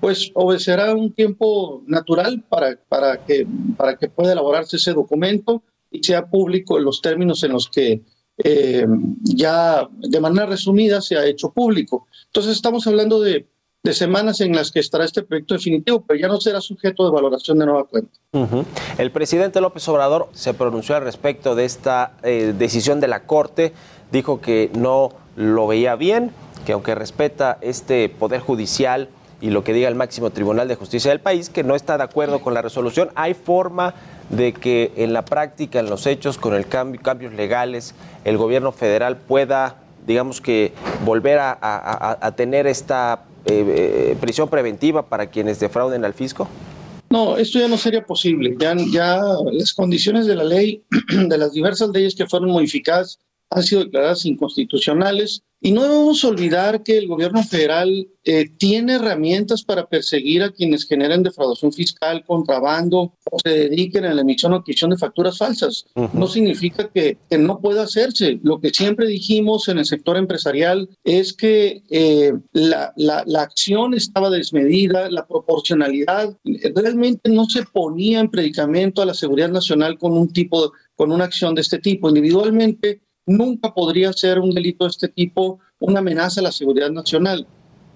pues 0.00 0.32
obedecerá 0.34 0.92
un 0.92 1.12
tiempo 1.12 1.82
natural 1.86 2.44
para, 2.48 2.76
para, 2.88 3.24
que, 3.24 3.46
para 3.76 3.96
que 3.96 4.08
pueda 4.08 4.32
elaborarse 4.32 4.76
ese 4.76 4.92
documento 4.92 5.62
y 5.90 6.02
sea 6.02 6.26
público 6.26 6.76
en 6.76 6.84
los 6.84 7.00
términos 7.00 7.44
en 7.44 7.52
los 7.52 7.68
que 7.68 8.02
eh, 8.42 8.86
ya 9.22 9.88
de 9.96 10.20
manera 10.20 10.46
resumida 10.46 11.00
se 11.00 11.16
ha 11.16 11.24
hecho 11.24 11.52
público. 11.52 12.08
Entonces 12.26 12.56
estamos 12.56 12.86
hablando 12.88 13.20
de 13.20 13.46
de 13.84 13.92
semanas 13.92 14.40
en 14.40 14.56
las 14.56 14.72
que 14.72 14.80
estará 14.80 15.04
este 15.04 15.22
proyecto 15.22 15.52
definitivo, 15.52 16.02
pero 16.06 16.18
ya 16.18 16.26
no 16.26 16.40
será 16.40 16.62
sujeto 16.62 17.04
de 17.04 17.12
valoración 17.12 17.58
de 17.58 17.66
nueva 17.66 17.84
cuenta. 17.84 18.18
El 18.96 19.10
presidente 19.10 19.60
López 19.60 19.86
Obrador 19.88 20.30
se 20.32 20.54
pronunció 20.54 20.96
al 20.96 21.04
respecto 21.04 21.54
de 21.54 21.66
esta 21.66 22.12
eh, 22.22 22.54
decisión 22.58 22.98
de 23.00 23.08
la 23.08 23.24
Corte, 23.24 23.74
dijo 24.10 24.40
que 24.40 24.70
no 24.74 25.10
lo 25.36 25.66
veía 25.66 25.96
bien, 25.96 26.30
que 26.64 26.72
aunque 26.72 26.94
respeta 26.94 27.58
este 27.60 28.08
poder 28.08 28.40
judicial 28.40 29.10
y 29.42 29.50
lo 29.50 29.64
que 29.64 29.74
diga 29.74 29.88
el 29.88 29.94
máximo 29.96 30.30
tribunal 30.30 30.66
de 30.66 30.76
justicia 30.76 31.10
del 31.10 31.20
país, 31.20 31.50
que 31.50 31.62
no 31.62 31.74
está 31.74 31.98
de 31.98 32.04
acuerdo 32.04 32.40
con 32.40 32.54
la 32.54 32.62
resolución, 32.62 33.10
hay 33.14 33.34
forma 33.34 33.94
de 34.30 34.54
que 34.54 34.92
en 34.96 35.12
la 35.12 35.26
práctica, 35.26 35.80
en 35.80 35.90
los 35.90 36.06
hechos, 36.06 36.38
con 36.38 36.54
el 36.54 36.66
cambio, 36.66 37.02
cambios 37.02 37.34
legales, 37.34 37.94
el 38.24 38.38
gobierno 38.38 38.72
federal 38.72 39.18
pueda, 39.18 39.76
digamos 40.06 40.40
que, 40.40 40.72
volver 41.04 41.38
a 41.40 42.34
tener 42.36 42.66
esta 42.66 43.24
eh, 43.46 43.64
eh, 43.68 44.16
prisión 44.22 44.48
preventiva 44.48 45.06
para 45.06 45.26
quienes 45.26 45.60
defrauden 45.60 46.02
al 46.06 46.14
fisco? 46.14 46.48
No, 47.10 47.36
esto 47.36 47.58
ya 47.58 47.68
no 47.68 47.76
sería 47.76 48.02
posible. 48.02 48.56
Ya, 48.58 48.74
ya 48.90 49.20
las 49.52 49.74
condiciones 49.74 50.26
de 50.26 50.34
la 50.34 50.44
ley, 50.44 50.82
de 51.28 51.38
las 51.38 51.52
diversas 51.52 51.90
leyes 51.90 52.14
que 52.14 52.26
fueron 52.26 52.50
modificadas, 52.50 53.18
han 53.50 53.62
sido 53.62 53.84
declaradas 53.84 54.24
inconstitucionales 54.24 55.42
y 55.64 55.72
no 55.72 55.82
debemos 55.82 56.22
olvidar 56.24 56.82
que 56.82 56.98
el 56.98 57.08
gobierno 57.08 57.42
federal 57.42 58.06
eh, 58.22 58.50
tiene 58.58 58.96
herramientas 58.96 59.62
para 59.64 59.86
perseguir 59.86 60.42
a 60.42 60.50
quienes 60.50 60.84
generen 60.84 61.22
defraudación 61.22 61.72
fiscal, 61.72 62.22
contrabando 62.26 63.14
o 63.30 63.38
se 63.42 63.48
dediquen 63.48 64.04
a 64.04 64.12
la 64.12 64.20
emisión 64.20 64.52
o 64.52 64.56
adquisición 64.56 64.90
de 64.90 64.98
facturas 64.98 65.38
falsas. 65.38 65.86
No 66.12 66.26
significa 66.26 66.90
que, 66.90 67.16
no 67.38 67.60
pueda 67.60 67.84
hacerse. 67.84 68.38
Lo 68.42 68.60
que 68.60 68.74
siempre 68.74 69.06
dijimos 69.06 69.68
en 69.68 69.78
el 69.78 69.86
sector 69.86 70.18
empresarial 70.18 70.86
es 71.02 71.32
que 71.32 71.82
eh, 71.88 72.34
la, 72.52 72.92
la, 72.96 73.24
la 73.26 73.40
acción 73.40 73.94
estaba 73.94 74.28
desmedida, 74.28 75.08
la 75.08 75.26
proporcionalidad 75.26 76.36
realmente 76.74 77.30
no 77.30 77.46
se 77.46 77.62
ponía 77.62 78.20
en 78.20 78.30
predicamento 78.30 79.00
a 79.00 79.06
la 79.06 79.14
seguridad 79.14 79.48
nacional 79.48 79.96
con 79.96 80.12
un 80.12 80.30
tipo, 80.30 80.74
con 80.94 81.10
una 81.10 81.24
acción 81.24 81.54
de 81.54 81.62
este 81.62 81.78
tipo. 81.78 82.10
Individualmente 82.10 83.00
nunca 83.26 83.72
podría 83.72 84.12
ser 84.12 84.38
un 84.38 84.50
delito 84.50 84.84
de 84.84 84.90
este 84.90 85.08
tipo 85.08 85.60
una 85.78 86.00
amenaza 86.00 86.40
a 86.40 86.44
la 86.44 86.52
seguridad 86.52 86.90
nacional, 86.90 87.46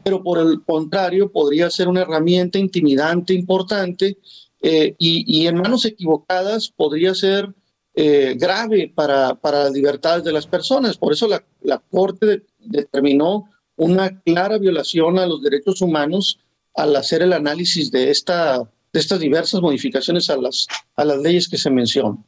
pero 0.04 0.22
por 0.22 0.38
el 0.38 0.62
contrario 0.62 1.30
podría 1.30 1.70
ser 1.70 1.88
una 1.88 2.02
herramienta 2.02 2.58
intimidante 2.58 3.32
importante 3.34 4.18
eh, 4.60 4.94
y, 4.98 5.46
en 5.46 5.56
manos 5.56 5.84
equivocadas 5.84 6.68
podría 6.68 7.14
ser 7.14 7.54
eh, 7.94 8.34
grave 8.38 8.92
para, 8.94 9.34
para 9.34 9.64
las 9.64 9.72
libertades 9.72 10.24
de 10.24 10.32
las 10.32 10.46
personas. 10.46 10.96
Por 10.96 11.12
eso 11.12 11.28
la, 11.28 11.44
la 11.62 11.78
Corte 11.78 12.44
determinó 12.58 13.48
una 13.76 14.20
clara 14.20 14.58
violación 14.58 15.18
a 15.18 15.26
los 15.26 15.42
derechos 15.42 15.80
humanos 15.80 16.40
al 16.74 16.94
hacer 16.96 17.22
el 17.22 17.32
análisis 17.32 17.90
de, 17.90 18.10
esta, 18.10 18.58
de 18.92 19.00
estas 19.00 19.20
diversas 19.20 19.60
modificaciones 19.60 20.28
a 20.30 20.36
las, 20.36 20.66
a 20.96 21.04
las 21.04 21.18
leyes 21.18 21.48
que 21.48 21.56
se 21.56 21.70
mencionan. 21.70 22.24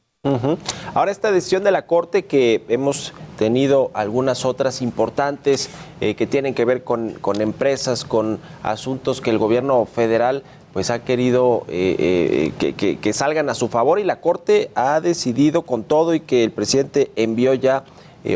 Ahora 0.92 1.12
esta 1.12 1.32
decisión 1.32 1.64
de 1.64 1.70
la 1.70 1.86
Corte 1.86 2.26
que 2.26 2.62
hemos 2.68 3.14
tenido 3.38 3.90
algunas 3.94 4.44
otras 4.44 4.82
importantes 4.82 5.70
eh, 6.02 6.14
que 6.14 6.26
tienen 6.26 6.52
que 6.52 6.66
ver 6.66 6.84
con, 6.84 7.16
empresas, 7.40 8.04
con 8.04 8.38
asuntos 8.62 9.22
que 9.22 9.30
el 9.30 9.38
gobierno 9.38 9.86
federal 9.86 10.42
pues 10.74 10.90
ha 10.90 11.04
querido 11.04 11.64
eh, 11.68 12.52
eh, 12.60 12.96
que, 13.00 13.12
salgan 13.14 13.48
a 13.48 13.54
su 13.54 13.68
favor 13.68 13.98
y 13.98 14.04
la 14.04 14.20
Corte 14.20 14.70
ha 14.74 15.00
decidido 15.00 15.62
con 15.62 15.84
todo 15.84 16.12
y 16.12 16.20
que 16.20 16.44
el 16.44 16.50
presidente 16.50 17.10
envió 17.16 17.54
ya 17.54 17.84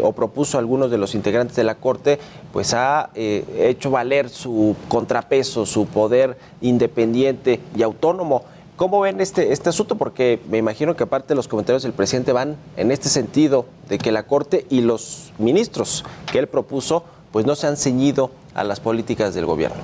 o 0.03 0.12
propuso 0.12 0.57
a 0.57 0.61
algunos 0.61 0.91
de 0.91 0.97
los 0.97 1.14
integrantes 1.14 1.55
de 1.55 1.64
la 1.64 1.74
Corte, 1.74 2.18
pues 2.55 2.72
ha 2.72 3.11
hecho 3.14 3.91
valer 3.91 4.30
su 4.30 4.74
contrapeso, 4.89 5.66
su 5.66 5.85
poder 5.85 6.39
independiente 6.62 7.61
y 7.76 7.82
autónomo. 7.82 8.45
¿Cómo 8.77 9.01
ven 9.01 9.20
este, 9.20 9.53
este 9.53 9.68
asunto? 9.68 9.97
Porque 9.97 10.41
me 10.51 10.59
imagino 10.59 10.97
que 10.97 11.05
aparte 11.05 11.37
los 11.37 11.47
comentarios 11.47 11.85
del 11.85 11.93
presidente 11.93 12.33
van 12.33 12.57
en 12.77 12.91
este 12.91 13.09
sentido 13.09 13.66
de 13.89 13.99
que 13.99 14.11
la 14.11 14.27
Corte 14.27 14.66
y 14.68 14.81
los 14.81 15.33
ministros 15.39 16.05
que 16.33 16.41
él 16.41 16.49
propuso 16.49 17.05
pues 17.31 17.47
no 17.47 17.55
se 17.55 17.68
han 17.68 17.77
ceñido 17.77 18.33
a 18.53 18.64
las 18.64 18.81
políticas 18.81 19.35
del 19.35 19.47
gobierno. 19.47 19.81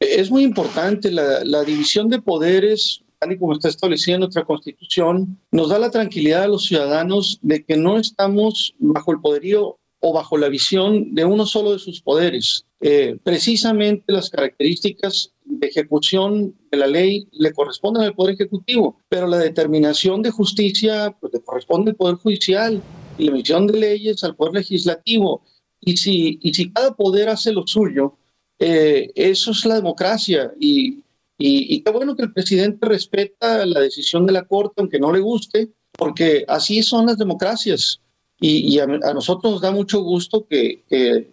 Es 0.00 0.30
muy 0.30 0.42
importante 0.42 1.12
la, 1.12 1.62
división 1.62 2.08
de 2.08 2.20
poderes, 2.20 3.02
tal 3.20 3.30
y 3.30 3.38
como 3.38 3.52
está 3.52 3.68
establecido 3.68 4.16
en 4.16 4.20
nuestra 4.22 4.44
Constitución, 4.44 5.38
nos 5.52 5.68
da 5.68 5.78
la 5.78 5.92
tranquilidad 5.92 6.42
a 6.42 6.48
los 6.48 6.64
ciudadanos 6.64 7.38
de 7.42 7.64
que 7.64 7.76
no 7.76 7.96
estamos 7.96 8.74
bajo 8.80 9.12
el 9.12 9.20
poderío 9.20 9.78
o 10.00 10.12
bajo 10.12 10.36
la 10.36 10.48
visión 10.48 11.14
de 11.14 11.24
uno 11.24 11.46
solo 11.46 11.72
de 11.72 11.78
sus 11.78 12.00
poderes. 12.00 12.66
Eh, 12.84 13.16
precisamente 13.22 14.12
las 14.12 14.28
características 14.28 15.32
de 15.44 15.68
ejecución 15.68 16.52
de 16.68 16.78
la 16.78 16.88
ley 16.88 17.28
le 17.30 17.52
corresponden 17.52 18.02
al 18.02 18.14
Poder 18.14 18.34
Ejecutivo, 18.34 18.98
pero 19.08 19.28
la 19.28 19.38
determinación 19.38 20.20
de 20.20 20.32
justicia 20.32 21.16
pues, 21.20 21.32
le 21.32 21.40
corresponde 21.40 21.92
al 21.92 21.96
Poder 21.96 22.16
Judicial 22.16 22.82
y 23.18 23.24
la 23.24 23.30
emisión 23.30 23.68
de 23.68 23.78
leyes 23.78 24.24
al 24.24 24.34
Poder 24.34 24.54
Legislativo. 24.54 25.42
Y 25.80 25.96
si, 25.96 26.40
y 26.42 26.54
si 26.54 26.72
cada 26.72 26.96
poder 26.96 27.28
hace 27.28 27.52
lo 27.52 27.64
suyo, 27.68 28.16
eh, 28.58 29.12
eso 29.14 29.52
es 29.52 29.64
la 29.64 29.76
democracia. 29.76 30.52
Y, 30.58 31.04
y, 31.38 31.76
y 31.76 31.82
qué 31.82 31.92
bueno 31.92 32.16
que 32.16 32.24
el 32.24 32.32
presidente 32.32 32.84
respeta 32.86 33.64
la 33.64 33.80
decisión 33.80 34.26
de 34.26 34.32
la 34.32 34.44
Corte, 34.44 34.74
aunque 34.78 34.98
no 34.98 35.12
le 35.12 35.20
guste, 35.20 35.70
porque 35.92 36.44
así 36.48 36.82
son 36.82 37.06
las 37.06 37.18
democracias. 37.18 38.00
Y, 38.44 38.80
a, 38.80 38.86
nosotros 38.86 39.52
nos 39.52 39.62
da 39.62 39.70
mucho 39.70 40.02
gusto 40.02 40.46
que, 40.48 40.82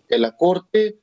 la 0.10 0.38
Corte 0.38 1.00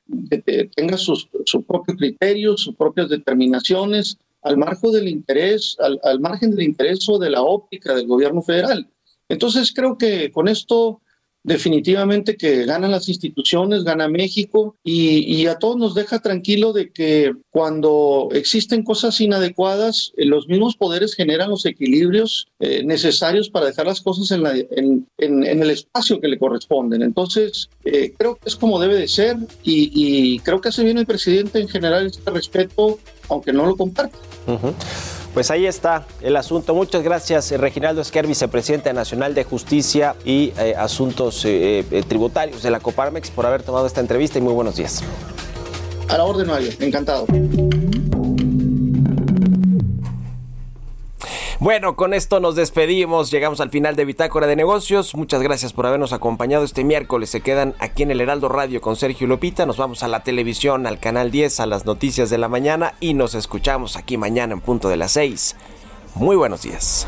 tenga 0.75 0.97
sus, 0.97 1.29
su 1.45 1.63
propio 1.63 1.95
criterio, 1.95 2.57
sus 2.57 2.75
propias 2.75 3.09
determinaciones, 3.09 4.17
al 4.41 4.57
margen 4.57 4.93
del 4.93 5.09
interés, 5.09 5.75
al, 5.79 5.99
al 6.03 6.21
margen 6.21 6.51
del 6.51 6.63
interés 6.63 7.07
o 7.09 7.19
de 7.19 7.29
la 7.29 7.41
óptica 7.41 7.93
del 7.93 8.07
gobierno 8.07 8.41
federal. 8.41 8.89
Entonces 9.27 9.73
creo 9.73 9.97
que 9.97 10.31
con 10.31 10.47
esto 10.47 11.01
definitivamente 11.43 12.35
que 12.35 12.65
ganan 12.65 12.91
las 12.91 13.07
instituciones, 13.07 13.83
gana 13.83 14.07
México 14.07 14.75
y, 14.83 15.45
a 15.47 15.55
todos 15.55 15.77
nos 15.77 15.95
deja 15.95 16.19
tranquilo 16.19 16.73
de 16.73 16.91
que 16.91 17.33
cuando 17.51 18.27
existen 18.33 18.83
cosas 18.83 19.21
inadecuadas, 19.21 20.11
eh, 20.17 20.25
los 20.25 20.47
mismos 20.47 20.75
poderes 20.75 21.15
generan 21.15 21.49
los 21.49 21.65
equilibrios 21.65 22.47
eh, 22.59 22.83
necesarios 22.83 23.49
para 23.49 23.67
dejar 23.67 23.85
las 23.85 24.01
cosas 24.01 24.31
en, 24.31 25.07
el 25.17 25.69
espacio 25.69 26.19
que 26.19 26.27
le 26.27 26.37
corresponden. 26.37 27.01
Entonces, 27.01 27.69
eh, 27.85 28.13
creo 28.17 28.35
que 28.35 28.49
es 28.49 28.55
como 28.57 28.79
debe 28.79 28.95
de 28.95 29.07
ser 29.07 29.37
y, 29.63 30.39
creo 30.39 30.59
que 30.59 30.69
hace 30.69 30.83
bien 30.83 30.97
el 30.97 31.05
presidente 31.05 31.59
en 31.59 31.69
general 31.69 32.07
este 32.07 32.29
respeto, 32.29 32.99
aunque 33.29 33.53
no 33.53 33.65
lo 33.65 33.77
comparte. 33.77 34.17
Pues 35.37 35.51
ahí 35.51 35.67
está 35.67 36.07
el 36.21 36.35
asunto. 36.35 36.73
Muchas 36.73 37.03
gracias, 37.03 37.51
eh, 37.51 37.59
Reginaldo 37.59 38.01
Esquer, 38.01 38.25
vicepresidente 38.25 38.91
nacional 38.91 39.35
de 39.35 39.43
Justicia 39.43 40.15
y 40.25 40.51
eh, 40.57 40.73
Asuntos 40.75 41.43
eh, 41.45 41.85
Tributarios 42.07 42.63
de 42.63 42.71
la 42.71 42.79
Coparmex, 42.79 43.29
por 43.29 43.45
haber 43.45 43.61
tomado 43.61 43.85
esta 43.85 44.01
entrevista 44.01 44.39
y 44.39 44.41
muy 44.41 44.53
buenos 44.53 44.77
días. 44.77 45.03
A 46.09 46.17
la 46.17 46.23
orden, 46.23 46.47
Mario. 46.47 46.71
Encantado. 46.79 47.27
Bueno, 51.59 51.95
con 51.95 52.13
esto 52.13 52.39
nos 52.39 52.55
despedimos, 52.55 53.31
llegamos 53.31 53.61
al 53.61 53.71
final 53.71 53.95
de 53.95 54.05
Bitácora 54.05 54.45
de 54.45 54.55
Negocios. 54.55 55.15
Muchas 55.15 55.41
gracias 55.41 55.73
por 55.73 55.87
habernos 55.87 56.13
acompañado 56.13 56.63
este 56.63 56.83
miércoles. 56.83 57.31
Se 57.31 57.41
quedan 57.41 57.73
aquí 57.79 58.03
en 58.03 58.11
el 58.11 58.21
Heraldo 58.21 58.47
Radio 58.47 58.79
con 58.79 58.95
Sergio 58.95 59.25
Lopita. 59.25 59.65
Nos 59.65 59.77
vamos 59.77 60.03
a 60.03 60.07
la 60.07 60.21
televisión, 60.21 60.85
al 60.85 60.99
canal 60.99 61.31
10, 61.31 61.59
a 61.59 61.65
las 61.65 61.85
noticias 61.85 62.29
de 62.29 62.37
la 62.37 62.47
mañana 62.47 62.93
y 62.99 63.15
nos 63.15 63.33
escuchamos 63.33 63.97
aquí 63.97 64.17
mañana 64.17 64.53
en 64.53 64.61
punto 64.61 64.87
de 64.87 64.97
las 64.97 65.13
6. 65.13 65.55
Muy 66.13 66.35
buenos 66.35 66.61
días. 66.61 67.07